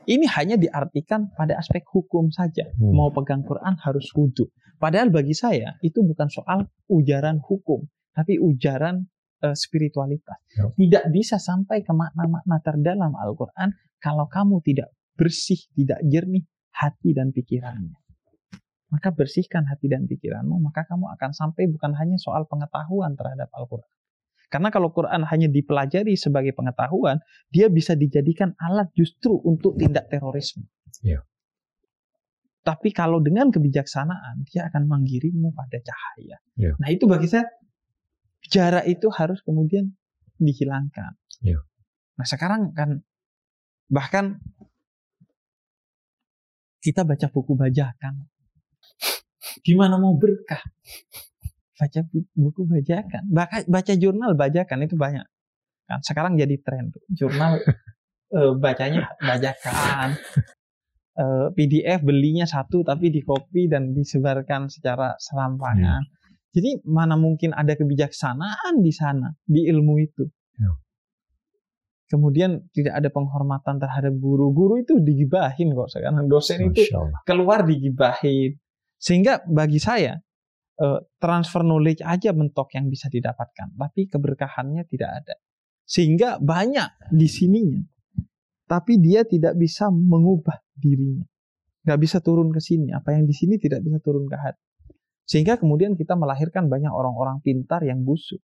[0.05, 2.69] Ini hanya diartikan pada aspek hukum saja.
[2.77, 2.93] Hmm.
[2.93, 4.53] Mau pegang Quran harus wudhu.
[4.77, 9.09] Padahal bagi saya itu bukan soal ujaran hukum, tapi ujaran
[9.45, 10.41] uh, spiritualitas.
[10.57, 10.69] Ya.
[10.73, 17.31] Tidak bisa sampai ke makna-makna terdalam Al-Quran kalau kamu tidak bersih, tidak jernih hati dan
[17.31, 17.95] pikirannya.
[18.91, 23.87] Maka bersihkan hati dan pikiranmu, maka kamu akan sampai bukan hanya soal pengetahuan terhadap Al-Quran,
[24.51, 27.23] karena kalau Quran hanya dipelajari sebagai pengetahuan,
[27.55, 30.67] dia bisa dijadikan alat justru untuk tindak terorisme.
[31.07, 31.23] Yeah.
[32.67, 36.43] Tapi kalau dengan kebijaksanaan, dia akan menggiringmu pada cahaya.
[36.59, 36.75] Yeah.
[36.83, 37.47] Nah itu bagi saya,
[38.51, 39.95] jarak itu harus kemudian
[40.43, 41.15] dihilangkan.
[41.47, 41.63] Yeah.
[42.19, 43.07] Nah sekarang kan,
[43.91, 44.39] bahkan
[46.81, 48.25] kita baca buku bajakan.
[49.61, 50.63] Gimana mau berkah?
[51.81, 52.01] baca
[52.37, 55.25] buku bajakan baca, baca jurnal bajakan itu banyak
[55.89, 57.57] kan sekarang jadi tren tuh jurnal
[58.37, 60.21] uh, bacanya bajakan
[61.17, 66.53] uh, eh, PDF belinya satu tapi di copy dan disebarkan secara serampangan hmm.
[66.53, 70.29] jadi mana mungkin ada kebijaksanaan di sana di ilmu itu
[70.61, 70.71] ya.
[72.11, 76.91] Kemudian tidak ada penghormatan terhadap guru guru itu digibahin kok sekarang dosen itu
[77.23, 78.59] keluar digibahin
[79.01, 80.19] sehingga bagi saya
[80.81, 85.35] uh, transfer knowledge aja mentok yang bisa didapatkan, tapi keberkahannya tidak ada.
[85.85, 87.83] Sehingga banyak di sininya,
[88.69, 91.25] tapi dia tidak bisa mengubah dirinya.
[91.85, 92.93] Nggak bisa turun ke sini.
[92.93, 94.65] Apa yang di sini tidak bisa turun ke hati.
[95.25, 98.39] Sehingga kemudian kita melahirkan banyak orang-orang pintar yang busuk.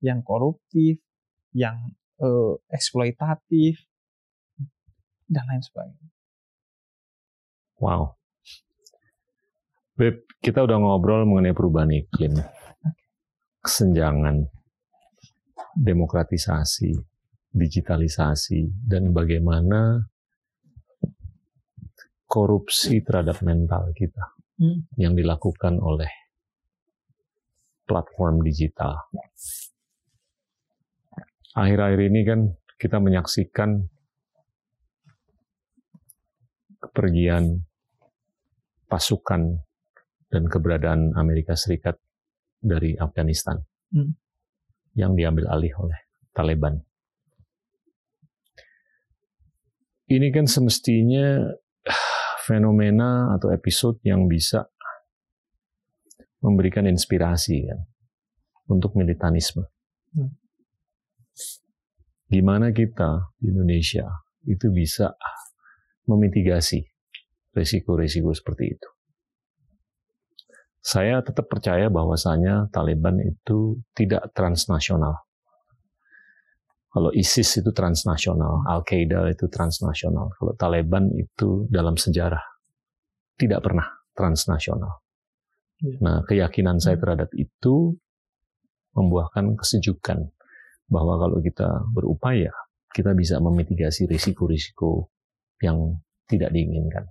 [0.00, 0.94] Yang koruptif,
[1.52, 3.80] yang uh, eksploitatif,
[5.30, 6.10] dan lain sebagainya.
[7.80, 8.18] Wow.
[9.94, 12.34] Beb, kita udah ngobrol mengenai perubahan iklim,
[13.62, 14.48] kesenjangan,
[15.76, 16.92] demokratisasi,
[17.52, 20.10] digitalisasi, dan bagaimana
[22.30, 24.94] korupsi terhadap mental kita hmm.
[24.96, 26.10] yang dilakukan oleh
[27.84, 29.10] platform digital.
[31.50, 32.40] Akhir-akhir ini kan
[32.78, 33.90] kita menyaksikan
[36.80, 37.66] kepergian
[38.86, 39.60] pasukan
[40.30, 41.98] dan keberadaan Amerika Serikat
[42.62, 43.58] dari Afghanistan
[43.90, 44.14] hmm.
[44.94, 45.98] yang diambil alih oleh
[46.30, 46.78] Taliban.
[50.10, 51.50] Ini kan semestinya
[52.46, 54.66] fenomena atau episode yang bisa
[56.42, 57.80] memberikan inspirasi kan
[58.66, 59.66] untuk militanisme.
[60.14, 60.39] Hmm.
[62.30, 64.06] Gimana kita di Indonesia
[64.46, 65.12] itu bisa
[66.06, 66.80] memitigasi
[67.54, 68.88] risiko-risiko seperti itu
[70.80, 75.12] saya tetap percaya bahwasanya Taliban itu tidak transnasional.
[76.90, 80.32] Kalau ISIS itu transnasional, Al-Qaeda itu transnasional.
[80.34, 82.42] Kalau Taliban itu dalam sejarah
[83.38, 83.86] tidak pernah
[84.16, 84.98] transnasional.
[85.78, 85.96] Ya.
[86.02, 87.02] Nah, keyakinan saya hmm.
[87.04, 87.94] terhadap itu
[88.96, 90.34] membuahkan kesejukan
[90.90, 92.50] bahwa kalau kita berupaya,
[92.90, 95.14] kita bisa memitigasi risiko-risiko
[95.62, 97.06] yang tidak diinginkan.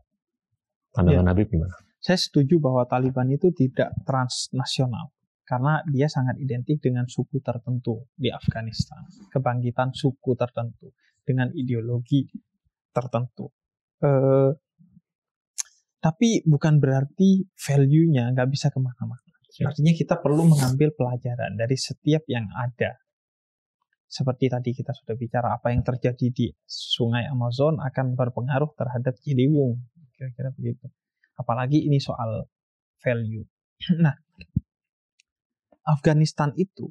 [0.91, 1.31] Pandangan ya.
[1.31, 1.75] Habib gimana?
[1.99, 5.11] Saya setuju bahwa Taliban itu tidak transnasional
[5.43, 9.01] karena dia sangat identik dengan suku tertentu di Afghanistan,
[9.33, 10.93] kebangkitan suku tertentu
[11.25, 12.29] dengan ideologi
[12.93, 13.49] tertentu.
[13.99, 14.51] Eh,
[15.99, 19.25] tapi bukan berarti value-nya nggak bisa ke mana-mana.
[19.59, 22.95] Artinya kita perlu mengambil pelajaran dari setiap yang ada.
[24.09, 29.85] Seperti tadi kita sudah bicara apa yang terjadi di sungai Amazon akan berpengaruh terhadap Ciliwung.
[30.17, 30.89] Kira-kira begitu.
[31.37, 32.49] Apalagi ini soal
[32.97, 33.45] value.
[34.03, 34.11] Nah,
[35.85, 36.89] Afghanistan itu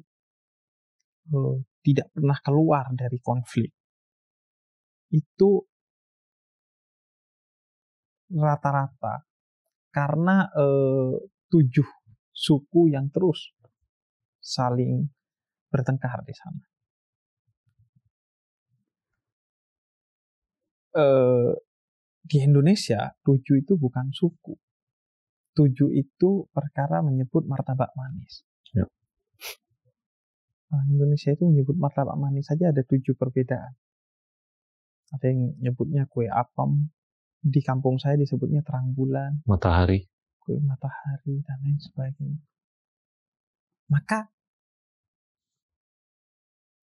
[1.35, 3.75] uh, tidak pernah keluar dari konflik.
[5.11, 5.67] Itu
[8.31, 9.27] rata-rata
[9.91, 11.19] karena uh,
[11.51, 11.87] tujuh
[12.29, 13.51] suku yang terus
[14.39, 15.09] saling
[15.67, 16.68] bertengkar di sana.
[20.89, 21.53] Uh,
[22.25, 24.57] di Indonesia tujuh itu bukan suku.
[25.53, 28.45] Tujuh itu perkara menyebut martabak manis.
[28.73, 28.85] Ya.
[30.69, 33.73] Nah, Indonesia itu menyebut martabak manis saja ada tujuh perbedaan.
[35.09, 36.93] ada yang nyebutnya kue apem
[37.39, 40.05] di kampung saya disebutnya terang bulan matahari
[40.43, 42.41] kue matahari dan lain sebagainya
[43.89, 44.29] maka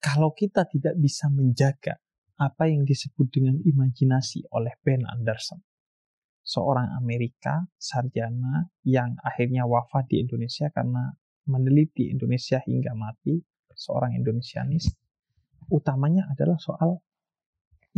[0.01, 2.01] kalau kita tidak bisa menjaga
[2.37, 5.61] apa yang disebut dengan imajinasi oleh Ben Anderson
[6.47, 11.11] seorang Amerika sarjana yang akhirnya wafat di Indonesia karena
[11.51, 13.35] meneliti Indonesia hingga mati
[13.75, 14.95] seorang Indonesianis
[15.69, 17.03] utamanya adalah soal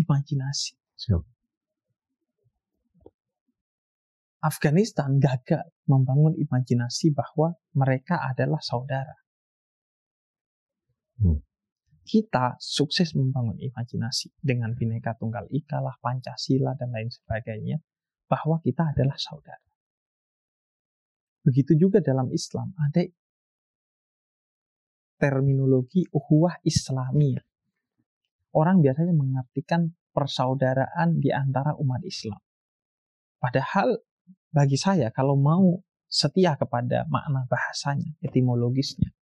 [0.01, 0.81] imajinasi.
[0.97, 1.23] Siap.
[4.39, 9.19] Afghanistan gagal membangun imajinasi bahwa mereka adalah saudara.
[11.19, 11.43] Hmm.
[12.09, 17.77] Kita sukses membangun imajinasi dengan bineka tunggal ika lah, Pancasila dan lain sebagainya
[18.25, 19.61] bahwa kita adalah saudara.
[21.45, 23.05] Begitu juga dalam Islam ada
[25.21, 27.45] terminologi uhuwah Islamiyah
[28.57, 32.41] orang biasanya mengartikan persaudaraan di antara umat Islam.
[33.39, 34.03] Padahal
[34.51, 35.79] bagi saya kalau mau
[36.09, 39.13] setia kepada makna bahasanya, etimologisnya,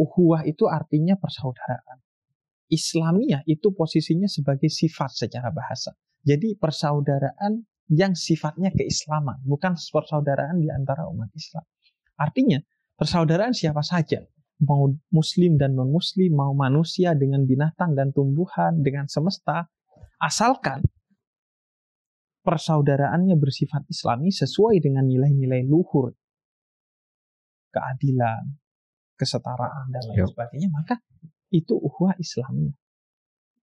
[0.00, 2.00] uhuwah itu artinya persaudaraan.
[2.72, 5.92] Islamiyah itu posisinya sebagai sifat secara bahasa.
[6.24, 7.60] Jadi persaudaraan
[7.90, 11.66] yang sifatnya keislaman, bukan persaudaraan di antara umat Islam.
[12.14, 12.62] Artinya
[12.94, 14.22] persaudaraan siapa saja,
[14.62, 19.66] mau muslim dan non muslim, mau manusia dengan binatang dan tumbuhan, dengan semesta,
[20.22, 20.84] asalkan
[22.46, 26.14] persaudaraannya bersifat islami sesuai dengan nilai-nilai luhur,
[27.74, 28.60] keadilan,
[29.20, 30.96] kesetaraan dan lain sebagainya, maka
[31.52, 32.72] itu uhwah Islami.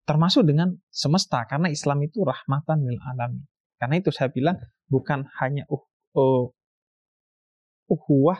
[0.05, 3.43] Termasuk dengan semesta karena Islam itu rahmatan lil alamin.
[3.81, 4.55] Karena itu saya bilang
[4.87, 5.83] bukan hanya uh,
[6.15, 6.45] uh,
[7.89, 8.39] uhwah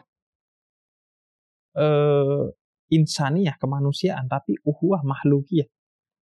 [1.76, 2.46] uh,
[2.88, 5.68] insaniyah kemanusiaan tapi uhuwah makhlukiyah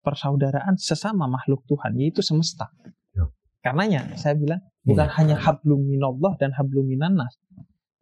[0.03, 2.71] persaudaraan sesama makhluk Tuhan yaitu semesta.
[3.15, 3.27] Ya.
[3.63, 5.15] Karenanya saya bilang bukan hmm.
[5.19, 7.39] hanya hablum minallah dan hablum minannas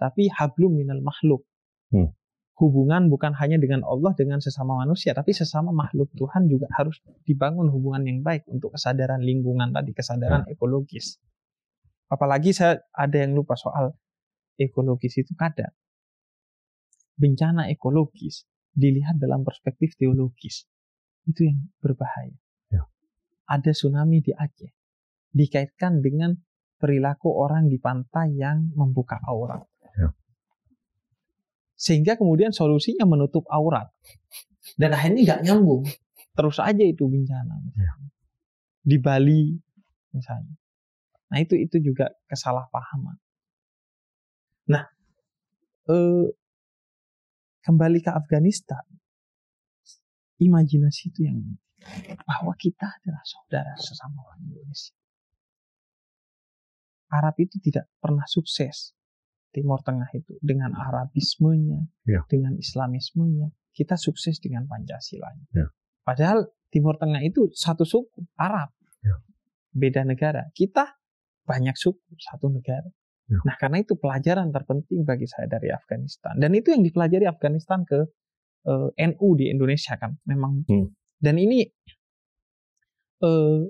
[0.02, 1.46] tapi hablum minal makhluk.
[1.94, 2.10] Hmm.
[2.62, 7.74] Hubungan bukan hanya dengan Allah dengan sesama manusia tapi sesama makhluk Tuhan juga harus dibangun
[7.74, 10.54] hubungan yang baik untuk kesadaran lingkungan tadi, kesadaran ya.
[10.54, 11.18] ekologis.
[12.06, 13.98] Apalagi saya ada yang lupa soal
[14.62, 15.74] ekologis itu kadang
[17.18, 18.46] bencana ekologis
[18.78, 20.70] dilihat dalam perspektif teologis
[21.26, 22.38] itu yang berbahaya.
[22.70, 22.86] Ya.
[23.50, 24.70] Ada tsunami di Aceh
[25.32, 26.36] dikaitkan dengan
[26.82, 29.64] perilaku orang di pantai yang membuka aurat.
[31.82, 33.90] Sehingga kemudian solusinya menutup aurat.
[34.78, 35.90] Dan akhirnya nggak nyambung.
[36.38, 37.58] Terus aja itu bencana.
[37.74, 37.92] Ya.
[38.86, 39.58] Di Bali
[40.14, 40.54] misalnya.
[41.34, 43.18] Nah itu itu juga kesalahpahaman.
[44.70, 44.86] Nah,
[45.90, 46.28] eh,
[47.66, 48.86] kembali ke Afghanistan,
[50.38, 51.42] imajinasi itu yang
[52.30, 54.94] bahwa kita adalah saudara sesama orang Indonesia.
[57.10, 58.94] Arab itu tidak pernah sukses
[59.52, 62.24] Timur Tengah itu dengan Arabismenya, ya.
[62.32, 65.28] dengan Islamismenya, kita sukses dengan Pancasila.
[65.52, 65.68] Ya.
[66.08, 68.72] Padahal Timur Tengah itu satu suku Arab,
[69.04, 69.20] ya.
[69.76, 70.48] beda negara.
[70.56, 70.88] Kita
[71.44, 72.88] banyak suku satu negara.
[73.28, 73.40] Ya.
[73.44, 76.40] Nah, karena itu pelajaran terpenting bagi saya dari Afghanistan.
[76.40, 78.08] Dan itu yang dipelajari Afghanistan ke
[78.68, 80.64] uh, eh, NU di Indonesia kan, memang.
[80.68, 80.96] Hmm.
[81.20, 81.68] Dan ini
[83.24, 83.68] uh,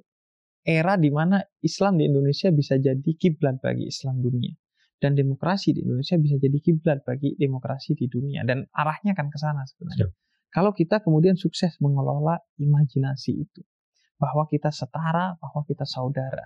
[0.61, 4.53] era di mana Islam di Indonesia bisa jadi kiblat bagi Islam dunia
[5.01, 9.37] dan demokrasi di Indonesia bisa jadi kiblat bagi demokrasi di dunia dan arahnya kan ke
[9.41, 10.05] sana sebenarnya.
[10.05, 10.13] Ya.
[10.53, 13.65] Kalau kita kemudian sukses mengelola imajinasi itu
[14.21, 16.45] bahwa kita setara, bahwa kita saudara,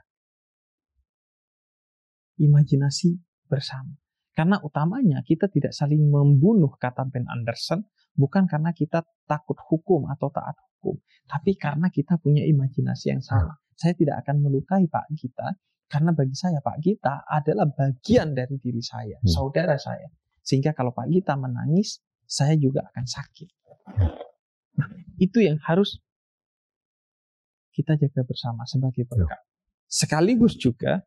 [2.40, 3.19] imajinasi
[3.52, 3.99] bersama.
[4.32, 7.84] Karena utamanya kita tidak saling membunuh kata Ben Anderson
[8.15, 10.95] bukan karena kita takut hukum atau taat hukum,
[11.27, 13.60] tapi karena kita punya imajinasi yang sama.
[13.76, 15.56] Saya tidak akan melukai Pak Gita
[15.86, 19.30] karena bagi saya Pak Gita adalah bagian dari diri saya, hmm.
[19.30, 20.10] saudara saya.
[20.41, 23.49] Sehingga kalau Pak Gita menangis, saya juga akan sakit.
[24.82, 24.90] Nah,
[25.22, 26.02] itu yang harus
[27.76, 29.41] kita jaga bersama sebagai berkat.
[29.86, 31.06] Sekaligus juga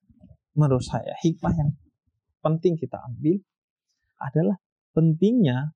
[0.54, 1.70] menurut saya hikmah yang
[2.42, 3.40] penting kita ambil
[4.18, 4.56] adalah
[4.94, 5.74] pentingnya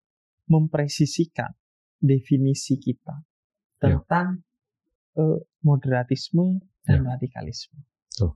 [0.51, 1.55] mempresisikan
[2.03, 3.79] definisi kita ya.
[3.79, 4.43] tentang
[5.15, 5.23] ya.
[5.23, 7.15] uh, moderatisme dan ya.
[7.15, 7.79] radikalisme.
[8.21, 8.35] Oh.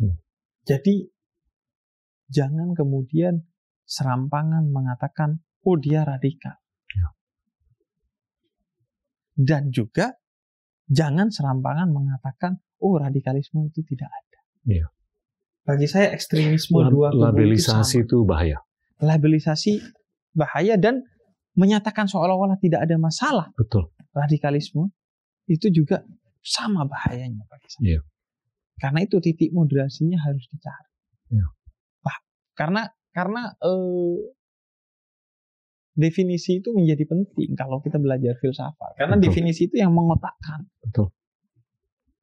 [0.00, 0.16] Hmm.
[0.66, 1.06] Jadi
[2.26, 3.46] jangan kemudian
[3.86, 6.58] serampangan mengatakan oh dia radikal.
[6.90, 7.08] Ya.
[9.38, 10.18] Dan juga
[10.90, 14.40] jangan serampangan mengatakan oh radikalisme itu tidak ada.
[14.66, 14.86] Iya.
[15.66, 18.58] Bagi saya ekstremisme Lab, dua labelisasi itu, itu bahaya.
[19.02, 19.82] Labelisasi
[20.34, 21.02] bahaya dan
[21.58, 23.50] menyatakan seolah-olah tidak ada masalah.
[23.54, 23.90] Betul.
[24.14, 24.90] Radikalisme
[25.46, 26.02] itu juga
[26.42, 27.82] sama bahayanya bagi saya.
[27.82, 28.00] Iya.
[28.76, 30.92] Karena itu titik moderasinya harus dicari.
[31.32, 31.46] Iya.
[32.04, 32.16] Bah,
[32.52, 34.16] karena karena eh,
[35.96, 39.00] definisi itu menjadi penting kalau kita belajar filsafat.
[39.00, 39.24] Karena Betul.
[39.32, 40.68] definisi itu yang mengotakkan.
[40.84, 41.08] Betul.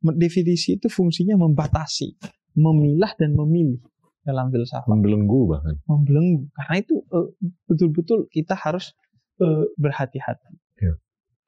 [0.04, 2.14] Definisi itu fungsinya membatasi,
[2.60, 3.82] memilah dan memilih
[4.22, 4.88] dalam filsafat.
[4.88, 5.76] Membelenggu bahkan.
[5.90, 6.54] membelenggu.
[6.54, 7.28] Karena itu eh,
[7.66, 8.94] betul-betul kita harus
[9.42, 10.54] eh, berhati-hati.
[10.80, 10.94] Ya.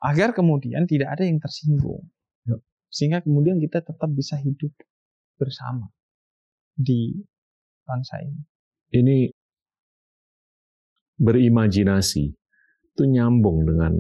[0.02, 2.10] Agar kemudian tidak ada yang tersinggung.
[2.50, 2.58] Ya.
[2.90, 4.74] Sehingga kemudian kita tetap bisa hidup
[5.36, 5.88] bersama
[6.76, 7.16] di
[7.86, 8.42] bangsa ini.
[8.96, 9.18] Ini
[11.16, 12.26] berimajinasi
[12.92, 13.94] itu nyambung dengan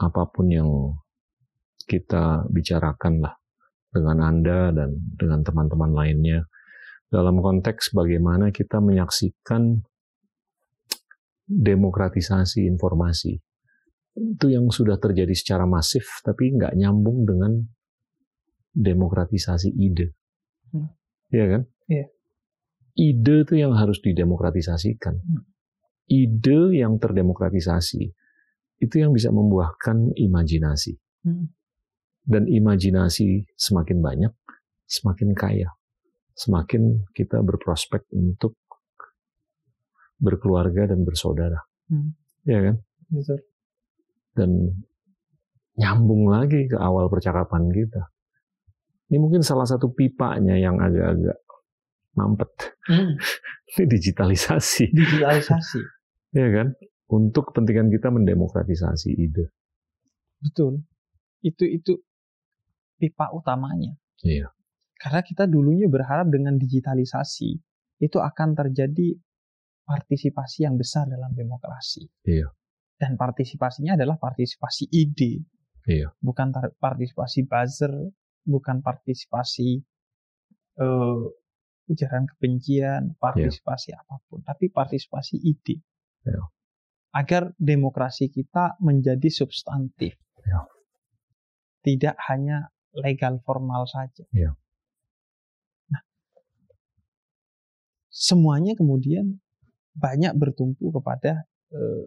[0.00, 0.70] apa pun yang
[1.84, 3.34] kita bicarakan lah
[3.92, 6.48] dengan Anda dan dengan teman-teman lainnya
[7.12, 9.84] dalam konteks bagaimana kita menyaksikan
[11.44, 13.36] demokratisasi informasi
[14.16, 17.60] itu yang sudah terjadi secara masif tapi nggak nyambung dengan
[18.72, 20.16] demokratisasi ide,
[20.72, 20.88] Hmm.
[21.28, 21.62] Iya kan?
[21.88, 22.06] Iya.
[22.96, 25.14] Ide itu yang harus didemokratisasikan.
[25.20, 25.44] Hmm.
[26.08, 28.02] Ide yang terdemokratisasi
[28.82, 30.96] itu yang bisa membuahkan imajinasi
[32.26, 34.32] dan imajinasi semakin banyak,
[34.88, 35.70] semakin kaya,
[36.34, 38.58] semakin kita berprospek untuk
[40.18, 41.58] berkeluarga dan bersaudara,
[41.90, 42.14] Hmm.
[42.46, 42.76] ya kan?
[43.10, 43.38] Betul.
[44.32, 44.50] Dan
[45.76, 48.11] nyambung lagi ke awal percakapan kita.
[49.12, 51.36] Ini mungkin salah satu pipanya yang agak-agak
[52.16, 52.48] mampet.
[53.76, 55.80] Ini digitalisasi, Digitalisasi.
[56.40, 56.72] ya kan?
[57.12, 59.52] Untuk kepentingan kita mendemokratisasi ide.
[60.40, 60.80] Betul.
[61.44, 62.00] Itu itu
[62.96, 63.92] pipa utamanya.
[64.24, 64.48] Iya.
[64.96, 67.50] Karena kita dulunya berharap dengan digitalisasi
[68.00, 69.12] itu akan terjadi
[69.84, 72.08] partisipasi yang besar dalam demokrasi.
[72.24, 72.48] Iya.
[72.96, 75.44] Dan partisipasinya adalah partisipasi ide.
[75.84, 76.16] Iya.
[76.16, 77.92] Bukan partisipasi buzzer,
[78.42, 79.82] bukan partisipasi
[80.78, 81.22] eh,
[81.90, 85.82] ujaran kebencian, partisipasi apa pun, tapi partisipasi ide.
[86.22, 86.42] Iya.
[87.12, 90.16] Agar demokrasi kita menjadi substantif.
[90.42, 90.60] Iya.
[91.82, 94.24] Tidak hanya legal formal saja.
[94.32, 94.54] Iya.
[95.90, 96.02] Nah,
[98.08, 99.42] semuanya kemudian
[99.92, 101.44] banyak bertumpu kepada
[101.74, 102.06] eh,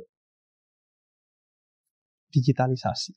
[2.33, 3.13] digitalisasi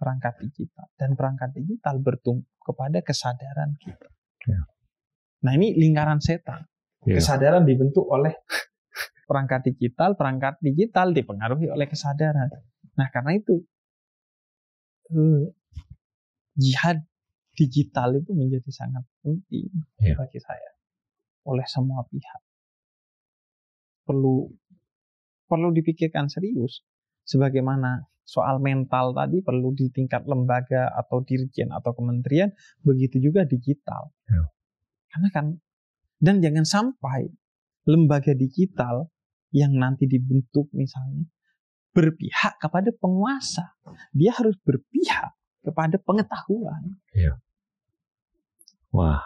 [0.00, 4.08] perangkat digital dan perangkat digital bertumpu kepada kesadaran kita.
[4.48, 4.60] Iya.
[5.44, 6.64] Nah ini lingkaran setan.
[7.04, 7.20] Iya.
[7.20, 8.32] Kesadaran dibentuk oleh
[9.28, 12.48] perangkat digital, perangkat digital dipengaruhi oleh kesadaran.
[12.96, 13.60] Nah karena itu
[15.12, 15.52] eh,
[16.56, 17.04] jihad
[17.52, 19.68] digital itu menjadi sangat penting
[20.00, 20.16] Iya.
[20.16, 20.70] bagi saya
[21.44, 22.40] oleh semua pihak.
[24.08, 24.48] Perlu
[25.44, 26.80] perlu dipikirkan serius.
[27.26, 28.00] Sebagaimana
[28.30, 32.54] soal mental tadi perlu di tingkat lembaga atau dirjen atau kementerian,
[32.86, 34.14] begitu juga digital.
[34.30, 34.46] Iya.
[35.10, 35.46] Karena kan
[36.22, 37.26] dan jangan sampai
[37.90, 39.10] lembaga digital
[39.50, 41.26] yang nanti dibentuk misalnya
[41.90, 43.74] berpihak kepada penguasa.
[44.14, 45.34] Dia harus berpihak
[45.66, 47.02] kepada pengetahuan.
[48.94, 49.22] Wah,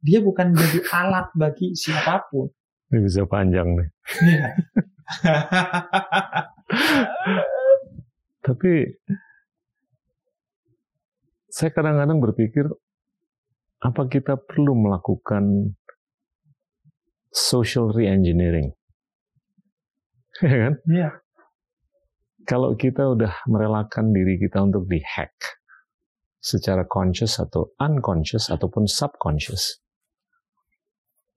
[0.00, 2.48] Dia bukan menjadi alat bagi siapa pun.
[2.88, 3.88] ini bisa panjang nih.
[8.40, 8.88] Tapi
[11.50, 12.64] saya kadang-kadang berpikir
[13.80, 15.74] apa kita perlu melakukan
[17.32, 18.72] social re-engineering?
[20.40, 20.74] Ya kan?
[20.88, 21.10] Iya.
[22.48, 25.36] Kalau kita udah merelakan diri kita untuk dihack
[26.40, 29.84] secara conscious atau unconscious ataupun subconscious,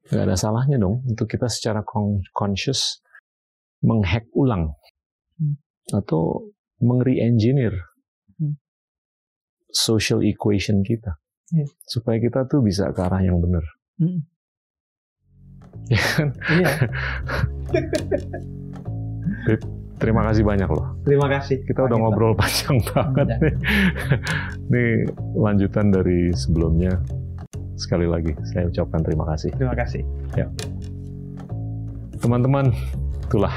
[0.07, 3.03] nggak ada salahnya dong untuk kita secara con- conscious
[3.83, 4.71] menghack ulang
[5.35, 5.59] Hmm.
[5.91, 6.53] atau
[6.83, 7.73] meng-re-engineer
[8.35, 8.59] Hmm.
[9.71, 11.15] social equation kita
[11.49, 11.65] Iya.
[11.85, 13.63] supaya kita tuh bisa ke arah yang benar.
[13.97, 14.25] Hmm.
[15.85, 16.27] Ya kan?
[16.49, 16.69] Iya.
[19.93, 20.97] Terima kasih banyak loh.
[21.03, 21.63] Terima kasih.
[21.63, 23.37] Kita udah ngobrol panjang banget Udah.
[23.39, 23.55] nih.
[24.67, 24.83] Ini
[25.37, 26.99] lanjutan dari sebelumnya.
[27.75, 29.51] Sekali lagi saya ucapkan terima kasih.
[29.55, 30.03] Terima kasih.
[32.17, 32.71] Teman-teman,
[33.27, 33.51] itulah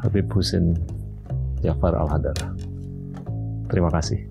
[0.00, 0.76] Habib Husin
[1.62, 2.34] Jafar Al-Hadar.
[3.70, 4.26] Terima kasih.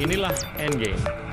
[0.00, 1.29] Inilah Endgame.